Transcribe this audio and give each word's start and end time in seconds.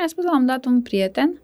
mi-a 0.00 0.08
spus 0.08 0.24
la 0.24 0.36
un 0.36 0.46
dat 0.46 0.64
un 0.64 0.82
prieten, 0.82 1.42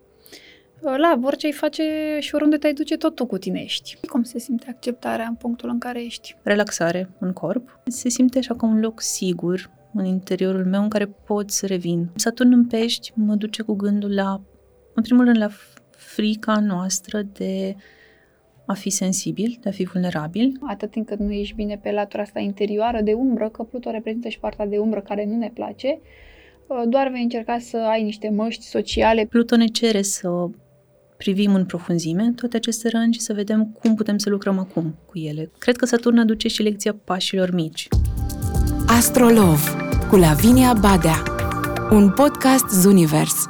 la 0.81 1.21
orice 1.23 1.47
îi 1.47 1.53
face 1.53 1.83
și 2.21 2.35
oriunde 2.35 2.57
te-ai 2.57 2.73
duce, 2.73 2.97
tot 2.97 3.15
tu 3.15 3.27
cu 3.27 3.39
tine 3.39 3.61
ești. 3.61 3.99
Cum 4.09 4.23
se 4.23 4.39
simte 4.39 4.67
acceptarea 4.69 5.27
în 5.27 5.35
punctul 5.35 5.69
în 5.69 5.79
care 5.79 6.05
ești? 6.05 6.37
Relaxare 6.43 7.11
în 7.19 7.33
corp. 7.33 7.81
Se 7.87 8.09
simte 8.09 8.39
așa 8.39 8.55
ca 8.55 8.67
un 8.67 8.81
loc 8.81 9.01
sigur 9.01 9.71
în 9.95 10.05
interiorul 10.05 10.65
meu 10.65 10.83
în 10.83 10.89
care 10.89 11.07
pot 11.07 11.51
să 11.51 11.67
revin. 11.67 12.09
Saturn 12.15 12.53
în 12.53 12.67
pești 12.67 13.13
mă 13.15 13.35
duce 13.35 13.63
cu 13.63 13.75
gândul 13.75 14.15
la, 14.15 14.41
în 14.95 15.03
primul 15.03 15.25
rând, 15.25 15.39
la 15.39 15.49
frica 15.91 16.61
noastră 16.61 17.23
de 17.23 17.77
a 18.67 18.73
fi 18.73 18.91
sensibil, 18.91 19.59
de 19.61 19.69
a 19.69 19.73
fi 19.73 19.85
vulnerabil. 19.85 20.59
Atât 20.61 20.91
timp 20.91 21.07
cât 21.07 21.19
nu 21.19 21.33
ești 21.33 21.55
bine 21.55 21.79
pe 21.83 21.91
latura 21.91 22.23
asta 22.23 22.41
interioară 22.41 23.01
de 23.01 23.13
umbră, 23.13 23.49
că 23.49 23.63
Pluto 23.63 23.91
reprezintă 23.91 24.29
și 24.29 24.39
partea 24.39 24.67
de 24.67 24.79
umbră 24.79 25.01
care 25.01 25.25
nu 25.25 25.37
ne 25.37 25.51
place, 25.55 26.01
doar 26.89 27.09
vei 27.09 27.23
încerca 27.23 27.59
să 27.59 27.77
ai 27.77 28.03
niște 28.03 28.31
măști 28.31 28.65
sociale. 28.65 29.25
Pluto 29.25 29.57
ne 29.57 29.67
cere 29.67 30.03
să 30.03 30.29
privim 31.17 31.55
în 31.55 31.65
profunzime 31.65 32.33
toate 32.37 32.57
aceste 32.57 32.89
răni 32.89 33.13
și 33.13 33.21
să 33.21 33.33
vedem 33.33 33.77
cum 33.81 33.95
putem 33.95 34.19
să 34.19 34.31
lucrăm 34.31 34.59
acum 34.59 34.95
cu 35.07 35.19
ele. 35.19 35.51
Cred 35.59 35.77
că 35.77 35.87
Saturn 35.87 36.19
aduce 36.19 36.49
și 36.49 36.63
lecția 36.63 36.97
pașilor 37.05 37.51
mici. 37.51 37.89
Astrolov 38.87 39.77
cu 40.11 40.17
Lavinia 40.17 40.73
Badea 40.81 41.23
Un 41.91 42.11
podcast 42.11 42.69
Zunivers 42.69 43.47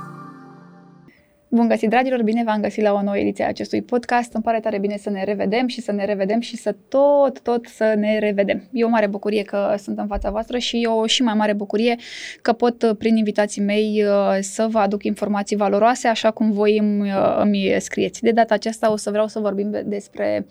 Bun 1.56 1.68
găsit, 1.68 1.88
dragilor! 1.88 2.22
Bine 2.22 2.42
v-am 2.44 2.60
găsit 2.60 2.82
la 2.82 2.92
o 2.92 3.02
nouă 3.02 3.16
ediție 3.16 3.44
a 3.44 3.48
acestui 3.48 3.82
podcast. 3.82 4.32
Îmi 4.32 4.42
pare 4.42 4.60
tare 4.60 4.78
bine 4.78 4.96
să 4.96 5.10
ne 5.10 5.24
revedem 5.24 5.66
și 5.66 5.80
să 5.80 5.92
ne 5.92 6.04
revedem 6.04 6.40
și 6.40 6.56
să 6.56 6.76
tot, 6.88 7.40
tot 7.40 7.66
să 7.66 7.94
ne 7.96 8.18
revedem. 8.18 8.68
E 8.72 8.84
o 8.84 8.88
mare 8.88 9.06
bucurie 9.06 9.42
că 9.42 9.74
sunt 9.78 9.98
în 9.98 10.06
fața 10.06 10.30
voastră 10.30 10.58
și 10.58 10.82
e 10.82 10.86
o 10.86 11.06
și 11.06 11.22
mai 11.22 11.34
mare 11.34 11.52
bucurie 11.52 11.96
că 12.42 12.52
pot, 12.52 12.94
prin 12.98 13.16
invitații 13.16 13.62
mei, 13.62 14.04
uh, 14.04 14.38
să 14.40 14.66
vă 14.70 14.78
aduc 14.78 15.04
informații 15.04 15.56
valoroase, 15.56 16.08
așa 16.08 16.30
cum 16.30 16.52
voi 16.52 16.78
îmi, 16.78 17.10
uh, 17.10 17.38
îmi 17.40 17.76
scrieți. 17.78 18.22
De 18.22 18.30
data 18.30 18.54
aceasta 18.54 18.92
o 18.92 18.96
să 18.96 19.10
vreau 19.10 19.26
să 19.26 19.38
vorbim 19.38 19.82
despre 19.84 20.46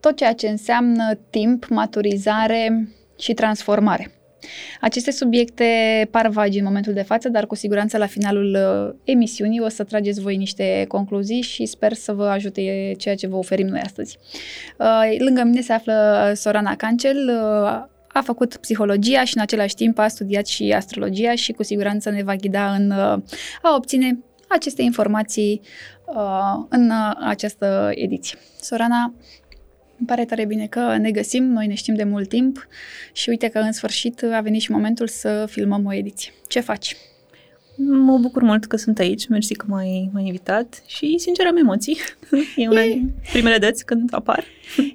tot 0.00 0.16
ceea 0.16 0.32
ce 0.32 0.48
înseamnă 0.48 1.18
timp, 1.30 1.66
maturizare 1.68 2.88
și 3.18 3.34
transformare. 3.34 4.15
Aceste 4.80 5.10
subiecte 5.10 5.64
par 6.10 6.28
vagi 6.28 6.58
în 6.58 6.64
momentul 6.64 6.92
de 6.92 7.02
față, 7.02 7.28
dar 7.28 7.46
cu 7.46 7.54
siguranță 7.54 7.98
la 7.98 8.06
finalul 8.06 8.56
uh, 8.56 8.94
emisiunii 9.04 9.60
o 9.60 9.68
să 9.68 9.84
trageți 9.84 10.20
voi 10.20 10.36
niște 10.36 10.84
concluzii 10.88 11.40
și 11.40 11.66
sper 11.66 11.92
să 11.92 12.12
vă 12.12 12.26
ajute 12.26 12.94
ceea 12.98 13.14
ce 13.14 13.26
vă 13.26 13.36
oferim 13.36 13.66
noi 13.66 13.80
astăzi. 13.80 14.18
Uh, 14.78 15.16
lângă 15.18 15.42
mine 15.42 15.60
se 15.60 15.72
află 15.72 16.32
Sorana 16.34 16.76
Cancel, 16.76 17.28
uh, 17.28 17.94
a 18.08 18.22
făcut 18.22 18.56
psihologia 18.56 19.24
și 19.24 19.36
în 19.36 19.42
același 19.42 19.74
timp 19.74 19.98
a 19.98 20.08
studiat 20.08 20.46
și 20.46 20.72
astrologia 20.76 21.34
și 21.34 21.52
cu 21.52 21.62
siguranță 21.62 22.10
ne 22.10 22.22
va 22.22 22.34
ghida 22.34 22.72
în 22.72 22.90
a 23.62 23.74
obține 23.76 24.18
aceste 24.48 24.82
informații 24.82 25.60
în 26.68 26.92
această 27.20 27.90
ediție. 27.94 28.38
Sorana, 28.60 29.14
îmi 29.98 30.06
pare 30.06 30.24
tare 30.24 30.44
bine 30.44 30.66
că 30.66 30.96
ne 30.96 31.10
găsim, 31.10 31.44
noi 31.44 31.66
ne 31.66 31.74
știm 31.74 31.94
de 31.94 32.04
mult 32.04 32.28
timp 32.28 32.66
și 33.12 33.28
uite 33.28 33.48
că 33.48 33.58
în 33.58 33.72
sfârșit 33.72 34.22
a 34.22 34.40
venit 34.40 34.60
și 34.60 34.70
momentul 34.70 35.08
să 35.08 35.46
filmăm 35.50 35.86
o 35.86 35.92
ediție. 35.92 36.32
Ce 36.48 36.60
faci? 36.60 36.96
Mă 37.78 38.18
bucur 38.18 38.42
mult 38.42 38.64
că 38.64 38.76
sunt 38.76 38.98
aici, 38.98 39.28
mersi 39.28 39.54
că 39.54 39.64
m-ai, 39.68 40.10
m-ai 40.12 40.24
invitat 40.24 40.82
și, 40.86 41.14
sincer, 41.18 41.46
am 41.46 41.56
emoții. 41.56 41.96
E 42.56 42.68
una 42.68 42.82
e... 42.82 42.88
din 42.88 43.12
primele 43.32 43.58
dăți 43.58 43.84
când 43.84 44.08
apar. 44.12 44.44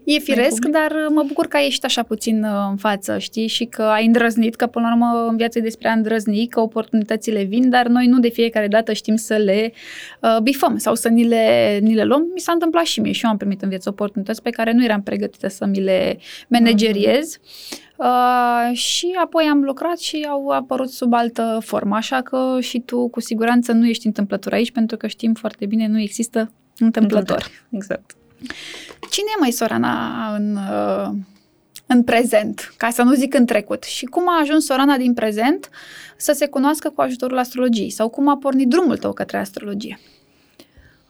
E 0.04 0.20
firesc, 0.20 0.66
dar 0.66 0.92
mă 1.10 1.24
bucur 1.28 1.48
că 1.48 1.58
ai 1.58 1.64
ieșit 1.64 1.86
așa 1.86 2.04
puțin 2.04 2.44
uh, 2.44 2.50
în 2.70 2.78
față, 2.78 3.18
știi, 3.18 3.48
și 3.48 3.66
că 3.66 3.82
ai 3.82 4.06
îndrăznit, 4.06 4.56
că 4.56 4.68
până 4.68 4.86
la 4.88 4.94
urmă 4.94 5.28
în 5.30 5.38
viață 5.38 5.58
e 5.58 5.62
despre 5.62 5.88
a 5.88 5.92
îndrăzni, 5.92 6.48
că 6.48 6.60
oportunitățile 6.60 7.44
vin, 7.44 7.70
dar 7.70 7.88
noi 7.88 8.08
nu 8.08 8.20
de 8.20 8.30
fiecare 8.30 8.68
dată 8.68 8.94
știm 8.94 9.16
să 9.16 9.36
le 9.36 9.74
uh, 10.22 10.38
bifăm 10.44 10.78
sau 10.78 10.96
să 10.96 11.08
ni 11.08 11.24
le, 11.24 11.78
ni 11.82 11.94
le 11.94 12.04
luăm. 12.04 12.22
Mi 12.34 12.40
s-a 12.40 12.52
întâmplat 12.52 12.86
și 12.86 13.00
mie 13.00 13.12
și 13.12 13.26
eu 13.26 13.32
am 13.32 13.38
primit 13.38 13.62
în 13.62 13.70
viață 13.70 13.90
oportunități 13.90 14.42
pe 14.42 14.50
care 14.50 14.72
nu 14.72 14.84
eram 14.84 15.02
pregătită 15.02 15.48
să 15.48 15.66
mi 15.66 15.80
le 15.80 16.18
manageriez. 16.48 17.38
Mm-hmm. 17.38 17.82
Uh, 18.02 18.78
și 18.78 19.18
apoi 19.24 19.48
am 19.52 19.64
lucrat 19.64 20.00
și 20.00 20.26
au 20.30 20.48
apărut 20.48 20.90
sub 20.90 21.14
altă 21.14 21.60
formă, 21.64 21.96
așa 21.96 22.22
că 22.22 22.58
și 22.60 22.80
tu 22.80 23.08
cu 23.08 23.20
siguranță 23.20 23.72
nu 23.72 23.88
ești 23.88 24.06
întâmplător 24.06 24.54
aici, 24.54 24.72
pentru 24.72 24.98
că 24.98 25.08
știm 25.08 25.34
foarte 25.34 25.66
bine, 25.66 25.88
nu 25.88 26.00
există 26.00 26.52
întâmplător. 26.78 27.48
Exact. 27.70 28.16
Cine 29.10 29.28
e 29.36 29.40
mai 29.40 29.52
Sorana 29.52 30.36
în, 30.36 30.56
uh, 30.56 31.10
în 31.86 32.04
prezent, 32.04 32.74
ca 32.78 32.90
să 32.90 33.02
nu 33.02 33.14
zic 33.14 33.34
în 33.34 33.46
trecut? 33.46 33.84
Și 33.84 34.06
cum 34.06 34.30
a 34.30 34.40
ajuns 34.42 34.66
Sorana 34.66 34.98
din 34.98 35.14
prezent 35.14 35.70
să 36.18 36.32
se 36.32 36.48
cunoască 36.48 36.90
cu 36.90 37.02
ajutorul 37.02 37.38
astrologiei? 37.38 37.90
Sau 37.90 38.10
cum 38.10 38.28
a 38.28 38.38
pornit 38.38 38.68
drumul 38.68 38.98
tău 38.98 39.14
către 39.14 39.38
astrologie? 39.38 40.00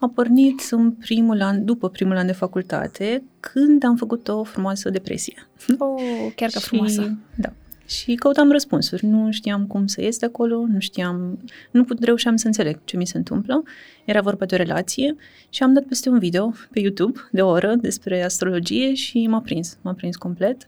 A 0.01 0.07
pornit 0.07 0.61
în 0.69 0.91
primul 0.91 1.41
an, 1.41 1.65
după 1.65 1.89
primul 1.89 2.15
an 2.15 2.25
de 2.25 2.31
facultate, 2.31 3.23
când 3.39 3.83
am 3.83 3.95
făcut 3.95 4.27
o 4.27 4.43
frumoasă 4.43 4.89
depresie. 4.89 5.47
Oh, 5.77 6.31
chiar 6.35 6.49
că 6.49 6.59
frumoasă. 6.59 7.17
Da. 7.35 7.53
Și 7.85 8.15
căutam 8.15 8.51
răspunsuri. 8.51 9.05
Nu 9.05 9.31
știam 9.31 9.65
cum 9.65 9.87
să 9.87 10.01
ies 10.01 10.17
de 10.17 10.25
acolo, 10.25 10.65
nu 10.65 10.79
știam, 10.79 11.39
nu 11.71 11.83
put, 11.83 12.03
reușeam 12.03 12.35
să 12.35 12.47
înțeleg 12.47 12.79
ce 12.83 12.97
mi 12.97 13.07
se 13.07 13.17
întâmplă. 13.17 13.63
Era 14.05 14.21
vorba 14.21 14.45
de 14.45 14.55
o 14.55 14.57
relație 14.57 15.15
și 15.49 15.63
am 15.63 15.73
dat 15.73 15.83
peste 15.83 16.09
un 16.09 16.19
video 16.19 16.53
pe 16.71 16.79
YouTube 16.79 17.19
de 17.31 17.41
o 17.41 17.49
oră 17.49 17.75
despre 17.75 18.23
astrologie 18.23 18.93
și 18.93 19.27
m-a 19.27 19.41
prins, 19.41 19.77
m-a 19.81 19.93
prins 19.93 20.15
complet. 20.15 20.67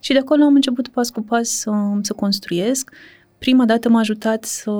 Și 0.00 0.12
de 0.12 0.18
acolo 0.18 0.44
am 0.44 0.54
început 0.54 0.88
pas 0.88 1.10
cu 1.10 1.20
pas 1.20 1.48
să, 1.48 1.70
să 2.02 2.12
construiesc 2.12 2.90
prima 3.38 3.64
dată 3.64 3.88
m-a 3.88 3.98
ajutat 3.98 4.44
să, 4.44 4.70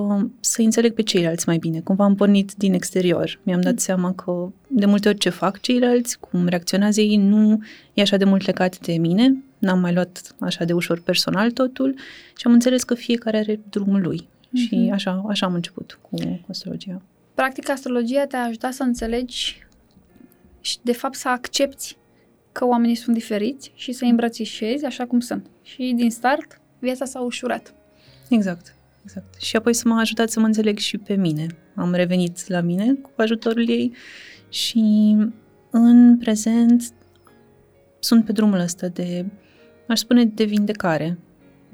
să 0.40 0.62
înțeleg 0.62 0.94
pe 0.94 1.02
ceilalți 1.02 1.48
mai 1.48 1.58
bine. 1.58 1.80
Cumva 1.80 2.04
am 2.04 2.14
pornit 2.14 2.52
din 2.52 2.74
exterior. 2.74 3.40
Mi-am 3.42 3.60
dat 3.60 3.78
seama 3.78 4.12
că 4.12 4.48
de 4.68 4.86
multe 4.86 5.08
ori 5.08 5.18
ce 5.18 5.28
fac 5.28 5.60
ceilalți, 5.60 6.18
cum 6.18 6.46
reacționează 6.46 7.00
ei, 7.00 7.16
nu 7.16 7.58
e 7.94 8.02
așa 8.02 8.16
de 8.16 8.24
mult 8.24 8.46
legat 8.46 8.78
de 8.78 8.92
mine. 8.92 9.36
N-am 9.58 9.80
mai 9.80 9.92
luat 9.92 10.34
așa 10.38 10.64
de 10.64 10.72
ușor 10.72 11.00
personal 11.00 11.50
totul 11.50 11.94
și 12.36 12.46
am 12.46 12.52
înțeles 12.52 12.82
că 12.82 12.94
fiecare 12.94 13.36
are 13.36 13.60
drumul 13.70 14.00
lui. 14.00 14.20
Mm-hmm. 14.20 14.68
Și 14.68 14.90
așa, 14.92 15.24
așa 15.28 15.46
am 15.46 15.54
început 15.54 15.98
cu, 16.02 16.16
cu 16.16 16.46
astrologia. 16.48 17.02
Practic, 17.34 17.70
astrologia 17.70 18.26
te-a 18.26 18.42
ajutat 18.42 18.72
să 18.72 18.82
înțelegi 18.82 19.66
și, 20.60 20.78
de 20.82 20.92
fapt, 20.92 21.14
să 21.14 21.28
accepti 21.28 21.96
că 22.52 22.66
oamenii 22.66 22.94
sunt 22.94 23.16
diferiți 23.16 23.72
și 23.74 23.92
să 23.92 24.04
îi 24.04 24.10
îmbrățișezi 24.10 24.84
așa 24.84 25.06
cum 25.06 25.20
sunt. 25.20 25.46
Și, 25.62 25.92
din 25.96 26.10
start, 26.10 26.60
viața 26.78 27.04
s-a 27.04 27.20
ușurat. 27.20 27.74
Exact, 28.28 28.74
exact. 29.04 29.40
Și 29.40 29.56
apoi 29.56 29.74
să 29.74 29.88
m-a 29.88 30.00
ajutat 30.00 30.30
să 30.30 30.40
mă 30.40 30.46
înțeleg 30.46 30.78
și 30.78 30.98
pe 30.98 31.14
mine. 31.14 31.46
Am 31.74 31.92
revenit 31.92 32.48
la 32.48 32.60
mine 32.60 32.92
cu 32.92 33.10
ajutorul 33.16 33.68
ei 33.68 33.92
și 34.48 35.16
în 35.70 36.18
prezent 36.18 36.82
sunt 37.98 38.24
pe 38.24 38.32
drumul 38.32 38.58
ăsta 38.58 38.88
de, 38.88 39.26
aș 39.88 39.98
spune, 39.98 40.24
de 40.24 40.44
vindecare. 40.44 41.18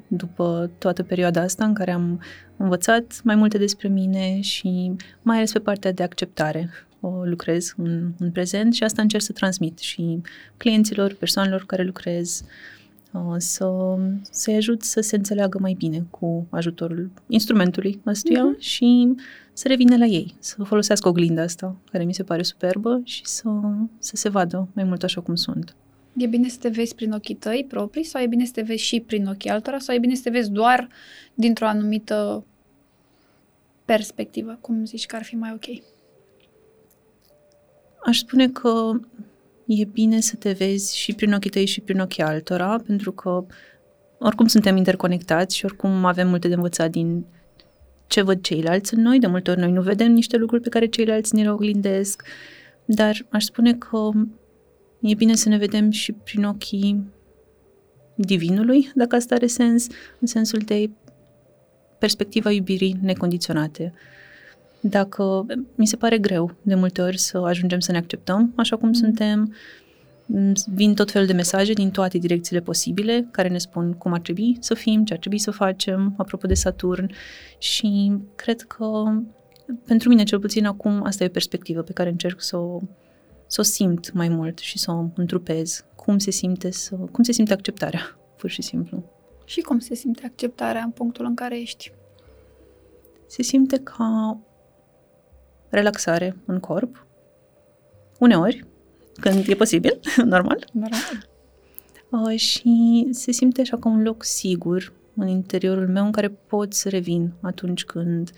După 0.07 0.71
toată 0.79 1.03
perioada 1.03 1.41
asta 1.41 1.65
în 1.65 1.75
care 1.75 1.91
am 1.91 2.23
învățat 2.57 3.21
mai 3.25 3.35
multe 3.35 3.59
despre 3.59 3.89
mine 3.89 4.41
și 4.41 4.93
mai 5.23 5.37
ales 5.37 5.53
pe 5.53 5.59
partea 5.59 5.93
de 5.93 6.03
acceptare 6.03 6.71
o 7.01 7.25
lucrez 7.25 7.75
în, 7.77 8.13
în 8.19 8.31
prezent 8.31 8.75
și 8.75 8.85
asta 8.85 9.03
încerc 9.03 9.23
să 9.23 9.33
transmit 9.33 9.79
și 9.79 10.21
clienților, 10.57 11.15
persoanelor 11.15 11.65
care 11.67 11.83
lucrez, 11.83 12.41
uh, 12.41 12.49
Uh, 12.51 12.82
să, 13.37 13.97
să-i 14.31 14.57
ajut 14.57 14.83
să 14.83 15.01
se 15.01 15.17
înțeleagă 15.17 15.59
mai 15.61 15.75
bine 15.79 16.07
cu 16.11 16.47
ajutorul 16.51 17.11
instrumentului 17.27 18.01
ăstuia 18.07 18.55
uh-huh. 18.55 18.59
și 18.59 19.15
să 19.53 19.69
revină 19.69 19.97
la 19.97 20.05
ei, 20.05 20.35
să 20.39 20.63
folosească 20.63 21.09
oglinda 21.09 21.43
asta, 21.43 21.77
care 21.91 22.05
mi 22.05 22.15
se 22.15 22.23
pare 22.23 22.43
superbă 22.43 23.01
și 23.05 23.27
să, 23.27 23.49
să 23.99 24.17
se 24.17 24.29
vadă 24.29 24.69
mai 24.73 24.85
mult 24.85 25.03
așa 25.03 25.21
cum 25.21 25.35
sunt. 25.35 25.77
E 26.17 26.27
bine 26.27 26.49
să 26.49 26.57
te 26.61 26.69
vezi 26.69 26.95
prin 26.95 27.13
ochii 27.13 27.35
tăi 27.35 27.65
proprii 27.69 28.05
sau 28.05 28.23
e 28.23 28.27
bine 28.27 28.45
să 28.45 28.53
te 28.53 28.63
vezi 28.63 28.83
și 28.83 29.01
prin 29.01 29.27
ochii 29.27 29.51
altora 29.51 29.79
sau 29.79 29.95
e 29.95 29.99
bine 29.99 30.15
să 30.15 30.23
te 30.23 30.31
vezi 30.31 30.51
doar 30.51 30.89
dintr-o 31.35 31.67
anumită 31.67 32.45
perspectivă? 33.85 34.59
Cum 34.61 34.85
zici 34.85 35.07
că 35.07 35.17
ar 35.17 35.23
fi 35.23 35.37
mai 35.37 35.53
ok? 35.53 35.83
Aș 38.05 38.19
spune 38.19 38.49
că 38.49 39.01
e 39.67 39.85
bine 39.85 40.21
să 40.21 40.37
te 40.37 40.53
vezi 40.53 40.99
și 40.99 41.13
prin 41.13 41.33
ochii 41.33 41.51
tăi 41.51 41.67
și 41.67 41.81
prin 41.81 42.01
ochii 42.01 42.23
altora, 42.23 42.83
pentru 42.87 43.13
că 43.13 43.45
oricum 44.19 44.47
suntem 44.47 44.77
interconectați 44.77 45.57
și 45.57 45.65
oricum 45.65 46.05
avem 46.05 46.29
multe 46.29 46.49
de 46.49 46.55
învățat 46.55 46.91
din 46.91 47.25
ce 48.07 48.23
văd 48.23 48.41
ceilalți 48.41 48.95
în 48.95 49.03
noi. 49.03 49.19
De 49.19 49.27
multe 49.27 49.51
ori 49.51 49.61
noi 49.61 49.71
nu 49.71 49.83
vedem 49.83 50.13
niște 50.13 50.37
lucruri 50.37 50.63
pe 50.63 50.69
care 50.69 50.87
ceilalți 50.87 51.35
ne 51.35 51.43
le 51.43 51.51
oglindesc, 51.51 52.23
dar 52.85 53.27
aș 53.29 53.45
spune 53.45 53.75
că 53.75 54.11
e 55.01 55.15
bine 55.15 55.35
să 55.35 55.49
ne 55.49 55.57
vedem 55.57 55.91
și 55.91 56.13
prin 56.13 56.45
ochii 56.45 57.05
divinului, 58.15 58.91
dacă 58.95 59.17
asta 59.17 59.35
are 59.35 59.47
sens, 59.47 59.87
în 60.21 60.27
sensul 60.27 60.59
de 60.59 60.91
perspectiva 61.99 62.51
iubirii 62.51 62.97
necondiționate. 63.03 63.93
Dacă 64.85 65.47
mi 65.75 65.87
se 65.87 65.97
pare 65.97 66.19
greu 66.19 66.55
de 66.63 66.75
multe 66.75 67.03
ori 67.03 67.19
să 67.19 67.39
ajungem 67.39 67.81
să 67.81 67.93
ne 67.93 67.99
acceptăm 67.99 68.53
așa 68.57 68.77
cum 68.77 68.87
mm. 68.87 68.95
suntem, 68.95 69.55
vin 70.75 70.95
tot 70.95 71.11
felul 71.11 71.27
de 71.27 71.33
mesaje 71.33 71.73
din 71.73 71.91
toate 71.91 72.19
direcțiile 72.19 72.61
posibile 72.61 73.29
care 73.31 73.49
ne 73.49 73.59
spun 73.59 73.93
cum 73.93 74.13
ar 74.13 74.21
trebui 74.21 74.57
să 74.61 74.75
fim, 74.75 75.05
ce 75.05 75.13
ar 75.13 75.19
trebui 75.19 75.39
să 75.39 75.51
facem, 75.51 76.15
apropo 76.17 76.47
de 76.47 76.55
Saturn 76.55 77.11
și 77.59 78.13
cred 78.35 78.61
că 78.61 79.05
pentru 79.85 80.09
mine, 80.09 80.23
cel 80.23 80.39
puțin 80.39 80.67
acum, 80.67 81.03
asta 81.05 81.25
e 81.25 81.27
o 81.27 81.31
perspectivă 81.31 81.83
pe 81.83 81.93
care 81.93 82.09
încerc 82.09 82.43
să 82.43 82.57
o, 82.57 82.81
să 83.47 83.61
o 83.61 83.65
simt 83.65 84.13
mai 84.13 84.29
mult 84.29 84.59
și 84.59 84.79
să 84.79 84.91
o 84.91 85.05
întrupez. 85.15 85.85
Cum 85.95 86.19
se 86.19 86.31
simte, 86.31 86.71
să, 86.71 86.97
cum 86.97 87.25
se 87.25 87.33
simte 87.33 87.53
acceptarea, 87.53 88.19
pur 88.37 88.51
și 88.51 88.63
simplu. 88.63 89.05
Și 89.45 89.61
cum 89.61 89.79
se 89.79 89.95
simte 89.95 90.23
acceptarea 90.25 90.83
în 90.83 90.91
punctul 90.91 91.25
în 91.25 91.35
care 91.35 91.61
ești? 91.61 91.93
Se 93.27 93.43
simte 93.43 93.79
ca 93.79 94.39
relaxare 95.73 96.37
în 96.47 96.61
corp, 96.61 97.07
uneori, 98.19 98.65
când 99.21 99.49
e 99.49 99.55
posibil, 99.55 100.01
normal. 100.25 100.69
Normal. 100.73 101.29
Uh, 102.11 102.39
și 102.39 103.07
se 103.11 103.33
simte 103.33 103.61
așa 103.61 103.79
ca 103.79 103.89
un 103.89 104.03
loc 104.03 104.25
sigur 104.25 104.93
în 105.15 105.29
interiorul 105.29 105.89
meu 105.89 106.05
în 106.05 106.13
care 106.13 106.29
pot 106.29 106.73
să 106.73 106.89
revin 106.89 107.33
atunci 107.41 107.85
când 107.85 108.31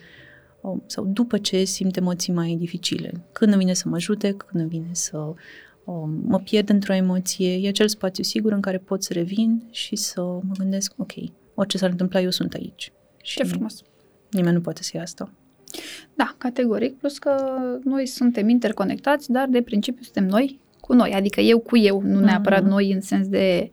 uh, 0.61 0.77
sau 0.87 1.05
după 1.05 1.39
ce 1.39 1.65
simt 1.65 1.97
emoții 1.97 2.33
mai 2.33 2.57
dificile. 2.59 3.25
Când 3.33 3.53
îmi 3.53 3.61
vine 3.61 3.75
să 3.75 3.89
mă 3.89 3.95
ajute, 3.95 4.33
când 4.33 4.63
îmi 4.63 4.71
vine 4.71 4.91
să 4.91 5.19
uh, 5.19 6.03
mă 6.23 6.39
pierd 6.39 6.69
într-o 6.69 6.95
emoție, 6.95 7.55
e 7.55 7.69
acel 7.69 7.89
spațiu 7.89 8.23
sigur 8.23 8.53
în 8.53 8.61
care 8.61 8.79
pot 8.79 9.03
să 9.03 9.13
revin 9.13 9.63
și 9.71 9.97
să 9.97 10.21
mă 10.21 10.53
gândesc, 10.59 10.93
ok, 10.97 11.13
orice 11.55 11.79
s-ar 11.79 11.91
întâmpla, 11.91 12.21
eu 12.21 12.31
sunt 12.31 12.55
aici. 12.55 12.93
Și 13.23 13.37
Ce 13.37 13.45
frumos! 13.45 13.83
Nimeni 14.31 14.55
nu 14.55 14.61
poate 14.61 14.83
să 14.83 14.91
ia 14.95 15.03
asta. 15.03 15.33
Da, 16.15 16.35
categoric, 16.39 16.97
plus 16.97 17.19
că 17.19 17.35
noi 17.85 18.07
suntem 18.07 18.49
interconectați, 18.49 19.31
dar 19.31 19.49
de 19.49 19.63
principiu 19.63 20.03
suntem 20.03 20.27
noi 20.27 20.59
cu 20.81 20.93
noi, 20.93 21.13
adică 21.13 21.41
eu 21.41 21.59
cu 21.59 21.77
eu, 21.77 22.03
nu 22.05 22.21
neapărat 22.21 22.63
uh-huh. 22.63 22.69
noi 22.69 22.93
în 22.93 23.01
sens 23.01 23.29
de, 23.29 23.71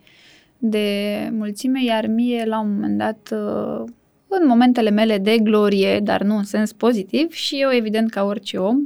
de 0.57 1.30
mulțime, 1.31 1.83
iar 1.83 2.07
mie 2.07 2.45
la 2.45 2.59
un 2.59 2.74
moment 2.74 2.98
dat, 2.98 3.30
uh, 3.31 3.83
în 4.27 4.48
momentele 4.48 4.89
mele 4.89 5.18
de 5.18 5.38
glorie, 5.38 6.00
dar 6.00 6.21
nu 6.21 6.36
în 6.36 6.44
sens 6.44 6.74
pozitiv, 6.74 7.31
și 7.31 7.56
eu 7.62 7.71
evident 7.71 8.09
ca 8.09 8.24
orice 8.24 8.57
om, 8.57 8.77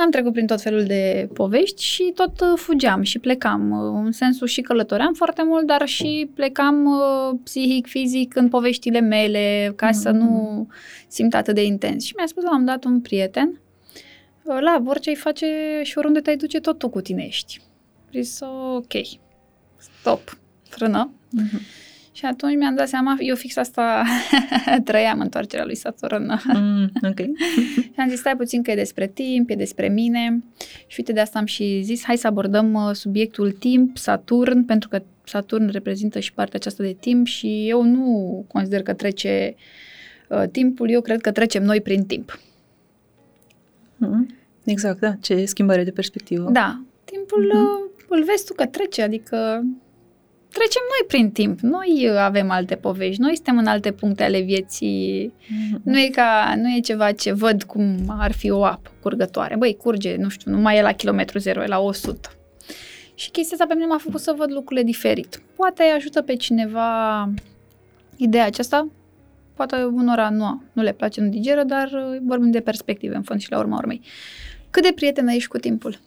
am 0.00 0.10
trecut 0.10 0.32
prin 0.32 0.46
tot 0.46 0.60
felul 0.60 0.84
de 0.84 1.28
povești 1.32 1.82
și 1.82 2.12
tot 2.14 2.40
uh, 2.40 2.52
fugeam 2.56 3.02
și 3.02 3.18
plecam. 3.18 3.70
Uh, 3.70 4.02
în 4.04 4.12
sensul 4.12 4.46
și 4.46 4.60
călătoream 4.60 5.14
foarte 5.14 5.42
mult, 5.44 5.66
dar 5.66 5.88
și 5.88 6.30
plecam 6.34 6.88
psihic, 7.42 7.86
fizic 7.86 8.36
în 8.36 8.48
poveștile 8.48 9.00
mele, 9.00 9.72
ca 9.76 9.88
mm-hmm. 9.88 10.00
să 10.00 10.10
nu 10.10 10.66
simt 11.08 11.34
atât 11.34 11.54
de 11.54 11.64
intens. 11.64 12.04
Și 12.04 12.14
mi-a 12.16 12.26
spus 12.26 12.42
la 12.42 12.54
un 12.54 12.64
dat 12.64 12.84
un 12.84 13.00
prieten, 13.00 13.60
la 14.42 14.82
orice 14.86 15.08
ai 15.08 15.14
face 15.14 15.46
și 15.82 15.98
oriunde 15.98 16.20
te-ai 16.20 16.36
duce, 16.36 16.60
tot 16.60 16.78
tu 16.78 16.88
cu 16.88 17.00
tine 17.00 17.24
ești. 17.24 17.60
Zis, 18.12 18.40
ok, 18.74 18.92
stop, 19.76 20.38
frână. 20.68 21.12
Mm-hmm. 21.12 21.89
Și 22.20 22.26
atunci 22.26 22.56
mi-am 22.56 22.74
dat 22.74 22.88
seama, 22.88 23.16
eu 23.18 23.34
fix 23.34 23.56
asta 23.56 24.04
trăiam 24.84 25.20
întoarcerea 25.20 25.64
lui 25.64 25.74
Saturn. 25.74 26.40
mm, 26.54 26.90
ok. 27.02 27.18
și 27.92 27.92
am 27.96 28.08
zis, 28.08 28.18
stai 28.18 28.36
puțin 28.36 28.62
că 28.62 28.70
e 28.70 28.74
despre 28.74 29.06
timp, 29.06 29.50
e 29.50 29.54
despre 29.54 29.88
mine. 29.88 30.42
Și 30.86 30.94
uite, 30.98 31.12
de 31.12 31.20
asta 31.20 31.38
am 31.38 31.44
și 31.44 31.80
zis, 31.82 32.04
hai 32.04 32.16
să 32.16 32.26
abordăm 32.26 32.74
uh, 32.74 32.90
subiectul 32.92 33.50
timp, 33.50 33.96
Saturn, 33.96 34.64
pentru 34.64 34.88
că 34.88 35.02
Saturn 35.24 35.70
reprezintă 35.70 36.18
și 36.18 36.32
partea 36.32 36.58
aceasta 36.58 36.82
de 36.82 36.96
timp 37.00 37.26
și 37.26 37.68
eu 37.68 37.82
nu 37.82 38.44
consider 38.48 38.82
că 38.82 38.92
trece 38.92 39.54
uh, 40.28 40.42
timpul, 40.52 40.90
eu 40.90 41.00
cred 41.00 41.20
că 41.20 41.32
trecem 41.32 41.62
noi 41.62 41.80
prin 41.80 42.04
timp. 42.04 42.38
Mm. 43.96 44.34
Exact, 44.64 45.00
da. 45.00 45.12
Ce 45.20 45.44
schimbare 45.44 45.84
de 45.84 45.90
perspectivă. 45.90 46.50
Da. 46.50 46.80
Timpul 47.04 47.52
mm-hmm. 47.52 48.06
îl 48.08 48.24
vezi 48.24 48.44
tu 48.44 48.54
că 48.54 48.66
trece, 48.66 49.02
adică 49.02 49.64
trecem 50.52 50.82
noi 50.88 51.06
prin 51.06 51.30
timp. 51.30 51.60
Noi 51.60 52.10
avem 52.18 52.50
alte 52.50 52.74
povești, 52.74 53.20
noi 53.20 53.34
suntem 53.34 53.58
în 53.58 53.66
alte 53.66 53.92
puncte 53.92 54.22
ale 54.22 54.40
vieții. 54.40 55.32
Mm-hmm. 55.32 55.82
Nu, 55.82 55.98
e 55.98 56.08
ca, 56.08 56.54
nu 56.56 56.68
e 56.68 56.80
ceva 56.80 57.12
ce 57.12 57.32
văd 57.32 57.62
cum 57.62 57.96
ar 58.18 58.32
fi 58.32 58.50
o 58.50 58.64
apă 58.64 58.90
curgătoare. 59.02 59.56
Băi, 59.56 59.76
curge, 59.76 60.16
nu 60.16 60.28
știu, 60.28 60.50
nu 60.50 60.58
mai 60.58 60.76
e 60.76 60.82
la 60.82 60.92
kilometru 60.92 61.38
zero, 61.38 61.62
e 61.62 61.66
la 61.66 61.78
100. 61.78 62.30
Și 63.14 63.30
chestia 63.30 63.56
asta 63.60 63.66
pe 63.66 63.74
mine 63.74 63.86
m-a 63.86 63.98
făcut 63.98 64.20
să 64.20 64.34
văd 64.36 64.52
lucrurile 64.52 64.86
diferit. 64.86 65.42
Poate 65.56 65.82
ajută 65.82 66.22
pe 66.22 66.36
cineva 66.36 67.28
ideea 68.16 68.44
aceasta, 68.44 68.88
poate 69.54 69.82
unora 69.82 70.30
nu, 70.30 70.62
nu 70.72 70.82
le 70.82 70.92
place, 70.92 71.20
nu 71.20 71.28
digeră, 71.28 71.62
dar 71.64 71.90
vorbim 72.22 72.50
de 72.50 72.60
perspective 72.60 73.14
în 73.16 73.22
fond 73.22 73.40
și 73.40 73.50
la 73.50 73.58
urma 73.58 73.76
urmei. 73.76 74.00
Cât 74.70 74.82
de 74.82 74.92
prietenă 74.94 75.32
ești 75.32 75.48
cu 75.48 75.58
timpul? 75.58 76.00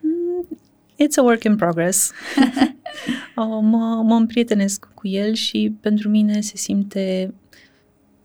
Mm, 0.00 0.48
it's 0.94 1.16
a 1.18 1.22
work 1.22 1.44
in 1.44 1.56
progress. 1.56 2.12
mă, 3.36 4.02
mă 4.04 4.14
împrietenesc 4.14 4.88
cu 4.94 5.08
el 5.08 5.32
și 5.32 5.74
pentru 5.80 6.08
mine 6.08 6.40
se 6.40 6.56
simte, 6.56 7.34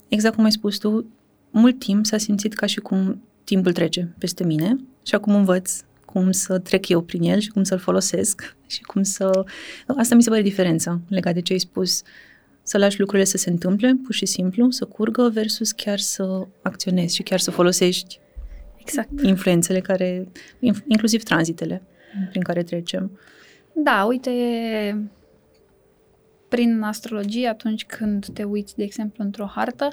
exact 0.08 0.34
cum 0.34 0.44
ai 0.44 0.52
spus 0.52 0.76
tu, 0.78 1.06
mult 1.50 1.78
timp 1.78 2.06
s-a 2.06 2.18
simțit 2.18 2.54
ca 2.54 2.66
și 2.66 2.80
cum 2.80 3.22
timpul 3.44 3.72
trece 3.72 4.14
peste 4.18 4.44
mine 4.44 4.76
și 5.02 5.14
acum 5.14 5.34
învăț 5.34 5.80
cum 6.04 6.30
să 6.30 6.58
trec 6.58 6.88
eu 6.88 7.00
prin 7.00 7.22
el 7.22 7.38
și 7.38 7.48
cum 7.48 7.62
să-l 7.62 7.78
folosesc 7.78 8.56
și 8.66 8.82
cum 8.82 9.02
să... 9.02 9.44
Asta 9.86 10.14
mi 10.14 10.22
se 10.22 10.28
pare 10.28 10.42
diferența 10.42 11.00
legat 11.08 11.34
de 11.34 11.40
ce 11.40 11.52
ai 11.52 11.58
spus. 11.58 12.02
Să 12.62 12.78
lași 12.78 13.00
lucrurile 13.00 13.26
să 13.26 13.36
se 13.36 13.50
întâmple, 13.50 13.98
pur 14.04 14.14
și 14.14 14.26
simplu, 14.26 14.70
să 14.70 14.84
curgă, 14.84 15.28
versus 15.32 15.72
chiar 15.72 15.98
să 15.98 16.46
acționezi 16.62 17.14
și 17.14 17.22
chiar 17.22 17.38
să 17.38 17.50
folosești 17.50 18.20
Exact. 18.76 19.20
influențele 19.22 19.80
care, 19.80 20.28
inclusiv 20.86 21.22
tranzitele 21.22 21.82
prin 22.30 22.42
care 22.42 22.62
trecem. 22.62 23.18
Da, 23.82 24.04
uite, 24.04 24.30
prin 26.48 26.82
astrologie, 26.82 27.48
atunci 27.48 27.86
când 27.86 28.26
te 28.32 28.44
uiți, 28.44 28.76
de 28.76 28.82
exemplu, 28.82 29.24
într-o 29.24 29.44
hartă, 29.44 29.88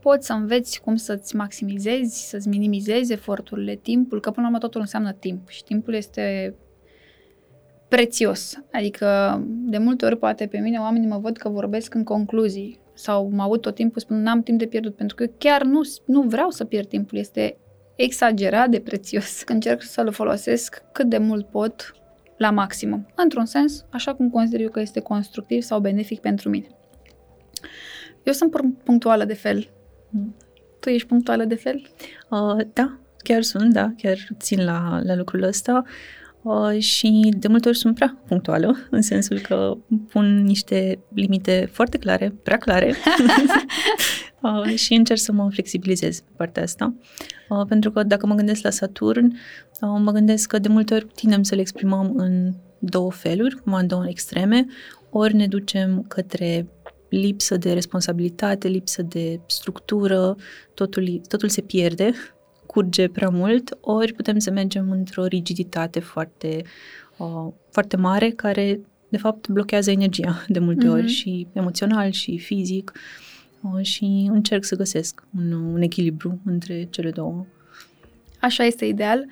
poți 0.00 0.26
să 0.26 0.32
înveți 0.32 0.80
cum 0.80 0.96
să-ți 0.96 1.36
maximizezi, 1.36 2.28
să-ți 2.28 2.48
minimizezi 2.48 3.12
eforturile, 3.12 3.74
timpul, 3.74 4.20
că 4.20 4.30
până 4.30 4.46
la 4.46 4.46
urmă 4.46 4.58
totul 4.58 4.80
înseamnă 4.80 5.12
timp 5.12 5.48
și 5.48 5.64
timpul 5.64 5.94
este 5.94 6.54
prețios. 7.88 8.62
Adică, 8.72 9.40
de 9.46 9.78
multe 9.78 10.04
ori, 10.04 10.18
poate 10.18 10.46
pe 10.46 10.58
mine 10.58 10.78
oamenii 10.78 11.08
mă 11.08 11.18
văd 11.18 11.36
că 11.36 11.48
vorbesc 11.48 11.94
în 11.94 12.04
concluzii 12.04 12.80
sau 12.94 13.30
mă 13.30 13.42
aud 13.42 13.60
tot 13.60 13.74
timpul 13.74 14.00
spun 14.00 14.22
n-am 14.22 14.42
timp 14.42 14.58
de 14.58 14.66
pierdut, 14.66 14.96
pentru 14.96 15.16
că 15.16 15.26
chiar 15.38 15.62
nu, 15.62 15.80
nu 16.06 16.22
vreau 16.22 16.50
să 16.50 16.64
pierd 16.64 16.88
timpul. 16.88 17.18
Este 17.18 17.56
exagerat 17.96 18.70
de 18.70 18.80
prețios. 18.80 19.42
Încerc 19.46 19.82
să-l 19.82 20.12
folosesc 20.12 20.82
cât 20.92 21.08
de 21.08 21.18
mult 21.18 21.46
pot 21.46 21.94
la 22.36 22.50
maximum. 22.50 23.06
Într-un 23.14 23.44
sens, 23.44 23.84
așa 23.90 24.14
cum 24.14 24.30
consider 24.30 24.60
eu 24.60 24.70
că 24.70 24.80
este 24.80 25.00
constructiv 25.00 25.62
sau 25.62 25.80
benefic 25.80 26.20
pentru 26.20 26.48
mine. 26.48 26.66
Eu 28.22 28.32
sunt 28.32 28.52
punctuală 28.84 29.24
de 29.24 29.34
fel. 29.34 29.70
Tu 30.80 30.88
ești 30.88 31.08
punctuală 31.08 31.44
de 31.44 31.54
fel? 31.54 31.90
Uh, 32.30 32.66
da, 32.72 32.98
chiar 33.18 33.42
sunt, 33.42 33.72
da, 33.72 33.92
chiar 33.96 34.16
țin 34.38 34.64
la, 34.64 35.00
la 35.02 35.16
lucrul 35.16 35.42
ăsta. 35.42 35.84
Uh, 36.42 36.78
și 36.78 37.34
de 37.36 37.48
multe 37.48 37.68
ori 37.68 37.76
sunt 37.76 37.94
prea 37.94 38.18
punctuală, 38.26 38.76
în 38.90 39.02
sensul 39.02 39.38
că 39.38 39.76
pun 40.08 40.42
niște 40.42 40.98
limite 41.14 41.68
foarte 41.72 41.98
clare, 41.98 42.34
prea 42.42 42.56
clare, 42.56 42.94
uh, 44.46 44.74
și 44.74 44.94
încerc 44.94 45.20
să 45.20 45.32
mă 45.32 45.48
flexibilizez 45.50 46.20
pe 46.20 46.30
partea 46.36 46.62
asta. 46.62 46.94
Uh, 47.48 47.66
pentru 47.68 47.90
că 47.90 48.02
dacă 48.02 48.26
mă 48.26 48.34
gândesc 48.34 48.62
la 48.62 48.70
Saturn, 48.70 49.24
uh, 49.26 50.00
mă 50.02 50.10
gândesc 50.12 50.48
că 50.48 50.58
de 50.58 50.68
multe 50.68 50.94
ori 50.94 51.06
tindem 51.14 51.42
să 51.42 51.54
le 51.54 51.60
exprimăm 51.60 52.12
în 52.16 52.52
două 52.78 53.10
feluri, 53.10 53.56
cum 53.62 53.72
în 53.72 53.86
două 53.86 54.08
extreme, 54.08 54.66
ori 55.10 55.34
ne 55.34 55.46
ducem 55.46 56.04
către 56.08 56.68
lipsă 57.08 57.56
de 57.56 57.72
responsabilitate, 57.72 58.68
lipsă 58.68 59.02
de 59.02 59.40
structură, 59.46 60.36
totul, 60.74 61.20
totul 61.28 61.48
se 61.48 61.60
pierde 61.60 62.12
curge 62.66 63.08
prea 63.08 63.28
mult, 63.28 63.78
ori 63.80 64.12
putem 64.12 64.38
să 64.38 64.50
mergem 64.50 64.90
într-o 64.90 65.24
rigiditate 65.24 66.00
foarte, 66.00 66.62
uh, 67.16 67.52
foarte 67.70 67.96
mare 67.96 68.30
care 68.30 68.80
de 69.08 69.16
fapt 69.16 69.48
blochează 69.48 69.90
energia 69.90 70.44
de 70.48 70.58
multe 70.58 70.86
mm-hmm. 70.86 70.90
ori 70.90 71.06
și 71.06 71.46
emoțional 71.52 72.10
și 72.10 72.38
fizic 72.38 72.92
uh, 72.94 73.25
și 73.82 74.28
încerc 74.32 74.64
să 74.64 74.76
găsesc 74.76 75.22
un, 75.38 75.52
un 75.52 75.82
echilibru 75.82 76.38
între 76.44 76.86
cele 76.90 77.10
două. 77.10 77.46
Așa 78.40 78.64
este 78.64 78.84
ideal. 78.84 79.26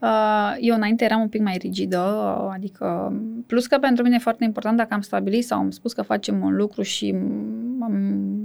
Uh, 0.00 0.56
eu 0.60 0.74
înainte 0.74 1.04
eram 1.04 1.20
un 1.20 1.28
pic 1.28 1.40
mai 1.40 1.56
rigidă, 1.56 1.98
adică 2.52 3.12
plus 3.46 3.66
că 3.66 3.78
pentru 3.78 4.02
mine 4.02 4.14
e 4.14 4.22
foarte 4.22 4.44
important 4.44 4.76
dacă 4.76 4.94
am 4.94 5.00
stabilit 5.00 5.44
sau 5.44 5.58
am 5.58 5.70
spus 5.70 5.92
că 5.92 6.02
facem 6.02 6.42
un 6.42 6.56
lucru 6.56 6.82
și 6.82 7.14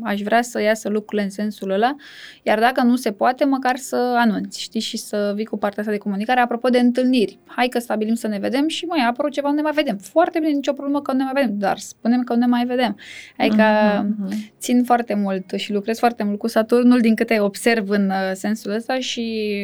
aș 0.04 0.22
vrea 0.22 0.42
să 0.42 0.62
iasă 0.62 0.90
lucrurile 0.90 1.24
în 1.24 1.30
sensul 1.30 1.70
ăla, 1.70 1.96
iar 2.44 2.60
dacă 2.60 2.82
nu 2.82 2.96
se 2.96 3.12
poate, 3.12 3.46
măcar 3.46 3.76
să 3.76 4.16
anunți, 4.18 4.62
știi, 4.62 4.80
și 4.80 4.98
să 4.98 5.32
vii 5.36 5.46
cu 5.46 5.58
partea 5.58 5.80
asta 5.80 5.92
de 5.92 5.98
comunicare. 5.98 6.40
Apropo 6.40 6.70
de 6.70 6.80
întâlniri, 6.80 7.40
hai 7.46 7.68
că 7.68 7.80
stabilim 7.80 8.14
să 8.14 8.28
ne 8.28 8.40
vedem 8.40 8.68
și 8.68 8.86
mai 8.86 9.06
apărut 9.08 9.32
ceva, 9.32 9.50
nu 9.50 9.56
ne 9.56 9.62
mai 9.62 9.72
vedem. 9.72 9.98
Foarte 9.98 10.40
bine, 10.40 10.52
nicio 10.52 10.74
problemă 10.74 11.02
că 11.02 11.12
nu 11.12 11.18
ne 11.18 11.24
mai 11.24 11.34
vedem, 11.34 11.58
dar 11.58 11.78
spunem 11.78 12.24
că 12.24 12.34
nu 12.34 12.40
ne 12.40 12.46
mai 12.46 12.66
vedem. 12.66 12.98
Adică 13.38 13.64
uh-huh. 13.64 14.34
țin 14.60 14.84
foarte 14.84 15.14
mult 15.14 15.52
și 15.56 15.74
lucrez 15.74 16.00
foarte 16.00 16.24
mult 16.24 16.40
cu 16.40 16.48
Saturnul, 16.48 17.00
din 17.00 17.16
câte 17.16 17.40
observ 17.40 17.90
în 17.90 18.10
uh, 18.10 18.32
sensul 18.34 18.72
ăsta 18.72 19.00
și 19.00 19.56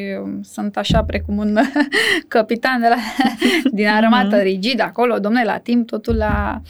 sunt 0.42 0.76
așa 0.76 1.02
precum 1.02 1.36
un 1.36 1.58
capitan 2.28 2.80
de 2.80 2.88
la, 2.88 2.96
din 3.78 3.86
armată, 3.86 4.38
mm-hmm. 4.38 4.42
rigid 4.42 4.80
acolo, 4.80 5.18
domnule, 5.18 5.44
la 5.44 5.58
timp, 5.58 5.86
totul 5.86 6.16
la 6.16 6.60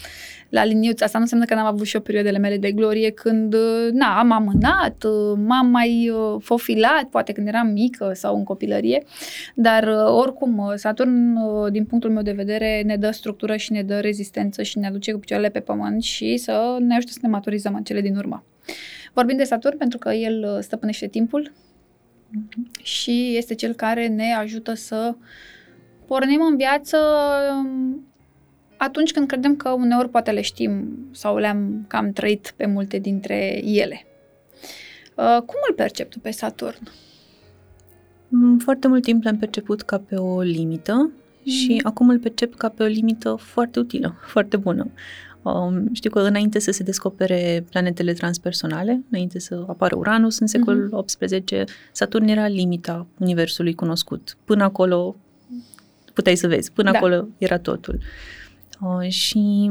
la 0.50 0.64
liniuță. 0.64 1.04
Asta 1.04 1.18
nu 1.18 1.24
înseamnă 1.24 1.46
că 1.46 1.54
n-am 1.54 1.66
avut 1.66 1.86
și 1.86 1.94
eu 1.94 2.02
perioadele 2.02 2.38
mele 2.38 2.56
de 2.56 2.72
glorie 2.72 3.10
când, 3.10 3.56
na, 3.92 4.18
am 4.18 4.30
amânat, 4.30 5.04
m-am 5.36 5.66
mai 5.66 6.12
fofilat, 6.40 7.04
poate 7.04 7.32
când 7.32 7.46
eram 7.46 7.66
mică 7.66 8.12
sau 8.14 8.36
în 8.36 8.44
copilărie, 8.44 9.02
dar 9.54 9.84
oricum 10.06 10.72
Saturn, 10.74 11.38
din 11.70 11.84
punctul 11.84 12.10
meu 12.10 12.22
de 12.22 12.32
vedere, 12.32 12.82
ne 12.82 12.96
dă 12.96 13.10
structură 13.10 13.56
și 13.56 13.72
ne 13.72 13.82
dă 13.82 14.00
rezistență 14.00 14.62
și 14.62 14.78
ne 14.78 14.86
aduce 14.86 15.12
cu 15.12 15.18
picioarele 15.18 15.48
pe 15.48 15.60
pământ 15.60 16.02
și 16.02 16.36
să 16.36 16.76
ne 16.78 16.94
ajute 16.94 17.12
să 17.12 17.18
ne 17.22 17.28
maturizăm 17.28 17.74
în 17.74 17.82
cele 17.82 18.00
din 18.00 18.16
urmă. 18.16 18.44
Vorbim 19.12 19.36
de 19.36 19.44
Saturn 19.44 19.76
pentru 19.76 19.98
că 19.98 20.10
el 20.12 20.58
stăpânește 20.62 21.06
timpul 21.06 21.52
mm-hmm. 21.52 22.82
și 22.82 23.36
este 23.36 23.54
cel 23.54 23.72
care 23.72 24.06
ne 24.06 24.34
ajută 24.34 24.74
să 24.74 25.14
pornim 26.06 26.40
în 26.50 26.56
viață 26.56 26.96
atunci 28.82 29.12
când 29.12 29.26
credem 29.26 29.56
că 29.56 29.68
uneori 29.68 30.08
poate 30.08 30.30
le 30.30 30.40
știm 30.40 30.98
sau 31.10 31.36
le-am 31.36 31.84
cam 31.88 32.12
trăit 32.12 32.52
pe 32.56 32.66
multe 32.66 32.98
dintre 32.98 33.60
ele. 33.64 34.06
Uh, 35.14 35.42
cum 35.46 35.56
îl 35.68 35.74
percep 35.74 36.10
tu 36.10 36.18
pe 36.18 36.30
Saturn? 36.30 36.90
Mm, 38.28 38.58
foarte 38.58 38.88
mult 38.88 39.02
timp 39.02 39.24
l-am 39.24 39.36
perceput 39.36 39.82
ca 39.82 39.98
pe 39.98 40.16
o 40.16 40.40
limită 40.40 40.94
mm. 40.94 41.50
și 41.52 41.80
acum 41.82 42.08
îl 42.08 42.18
percep 42.18 42.54
ca 42.54 42.68
pe 42.68 42.82
o 42.82 42.86
limită 42.86 43.34
foarte 43.34 43.78
utilă, 43.78 44.14
foarte 44.32 44.56
bună. 44.56 44.90
Um, 45.42 45.88
știu 45.92 46.10
că 46.10 46.20
înainte 46.20 46.58
să 46.58 46.70
se 46.70 46.82
descopere 46.82 47.64
planetele 47.70 48.12
transpersonale, 48.12 49.02
înainte 49.10 49.38
să 49.38 49.64
apară 49.66 49.96
Uranus 49.96 50.38
în 50.38 50.46
secolul 50.46 50.92
mm-hmm. 50.92 51.04
XVIII, 51.04 51.64
Saturn 51.92 52.28
era 52.28 52.46
limita 52.46 53.06
Universului 53.18 53.74
cunoscut. 53.74 54.36
Până 54.44 54.64
acolo 54.64 55.16
puteai 56.14 56.36
să 56.36 56.46
vezi, 56.46 56.72
până 56.72 56.90
da. 56.90 56.98
acolo 56.98 57.28
era 57.38 57.58
totul. 57.58 57.94
Uh, 57.94 58.39
și 59.08 59.70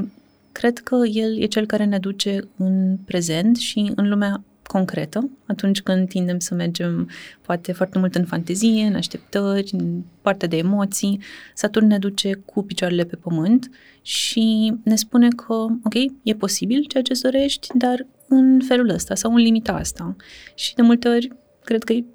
cred 0.51 0.77
că 0.77 0.95
el 1.11 1.41
e 1.41 1.45
cel 1.45 1.65
care 1.65 1.85
ne 1.85 1.97
duce 1.97 2.47
în 2.57 2.97
prezent 3.05 3.57
și 3.57 3.91
în 3.95 4.09
lumea 4.09 4.43
concretă, 4.71 5.29
atunci 5.45 5.81
când 5.81 6.07
tindem 6.07 6.39
să 6.39 6.53
mergem 6.53 7.09
poate 7.41 7.71
foarte 7.71 7.99
mult 7.99 8.15
în 8.15 8.25
fantezie, 8.25 8.83
în 8.83 8.95
așteptări, 8.95 9.69
în 9.73 10.01
partea 10.21 10.47
de 10.47 10.57
emoții. 10.57 11.19
Saturn 11.53 11.87
ne 11.87 11.97
duce 11.97 12.33
cu 12.33 12.63
picioarele 12.63 13.03
pe 13.03 13.15
pământ 13.15 13.69
și 14.01 14.73
ne 14.83 14.95
spune 14.95 15.27
că, 15.27 15.53
ok, 15.53 15.93
e 16.23 16.33
posibil 16.33 16.85
ceea 16.87 17.03
ce 17.03 17.19
dorești, 17.21 17.67
dar 17.73 18.05
în 18.27 18.61
felul 18.67 18.89
ăsta 18.89 19.15
sau 19.15 19.31
în 19.31 19.41
limita 19.41 19.73
asta. 19.73 20.15
Și 20.55 20.75
de 20.75 20.81
multe 20.81 21.07
ori 21.07 21.29
cred 21.63 21.83
că 21.83 21.93
e, 21.93 22.05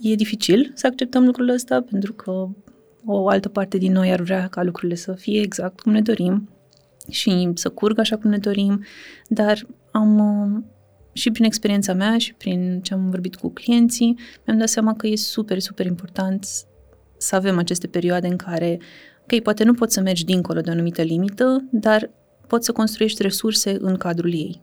e 0.00 0.14
dificil 0.14 0.72
să 0.74 0.86
acceptăm 0.86 1.24
lucrul 1.24 1.48
ăsta 1.48 1.80
pentru 1.80 2.12
că 2.12 2.48
o 3.06 3.28
altă 3.28 3.48
parte 3.48 3.78
din 3.78 3.92
noi 3.92 4.12
ar 4.12 4.20
vrea 4.20 4.48
ca 4.48 4.62
lucrurile 4.62 4.94
să 4.94 5.12
fie 5.12 5.40
exact 5.40 5.80
cum 5.80 5.92
ne 5.92 6.00
dorim 6.00 6.48
și 7.10 7.50
să 7.54 7.68
curgă 7.68 8.00
așa 8.00 8.16
cum 8.16 8.30
ne 8.30 8.38
dorim, 8.38 8.84
dar 9.28 9.66
am 9.90 10.64
și 11.12 11.30
prin 11.30 11.44
experiența 11.44 11.92
mea 11.92 12.18
și 12.18 12.34
prin 12.34 12.80
ce 12.82 12.94
am 12.94 13.10
vorbit 13.10 13.34
cu 13.34 13.48
clienții, 13.48 14.18
mi-am 14.46 14.58
dat 14.58 14.68
seama 14.68 14.94
că 14.94 15.06
e 15.06 15.16
super, 15.16 15.58
super 15.58 15.86
important 15.86 16.46
să 17.16 17.36
avem 17.36 17.58
aceste 17.58 17.86
perioade 17.86 18.26
în 18.26 18.36
care, 18.36 18.78
ok, 19.22 19.42
poate 19.42 19.64
nu 19.64 19.74
poți 19.74 19.94
să 19.94 20.00
mergi 20.00 20.24
dincolo 20.24 20.60
de 20.60 20.70
o 20.70 20.72
anumită 20.72 21.02
limită, 21.02 21.64
dar 21.70 22.10
poți 22.46 22.66
să 22.66 22.72
construiești 22.72 23.22
resurse 23.22 23.76
în 23.80 23.96
cadrul 23.96 24.32
ei. 24.32 24.62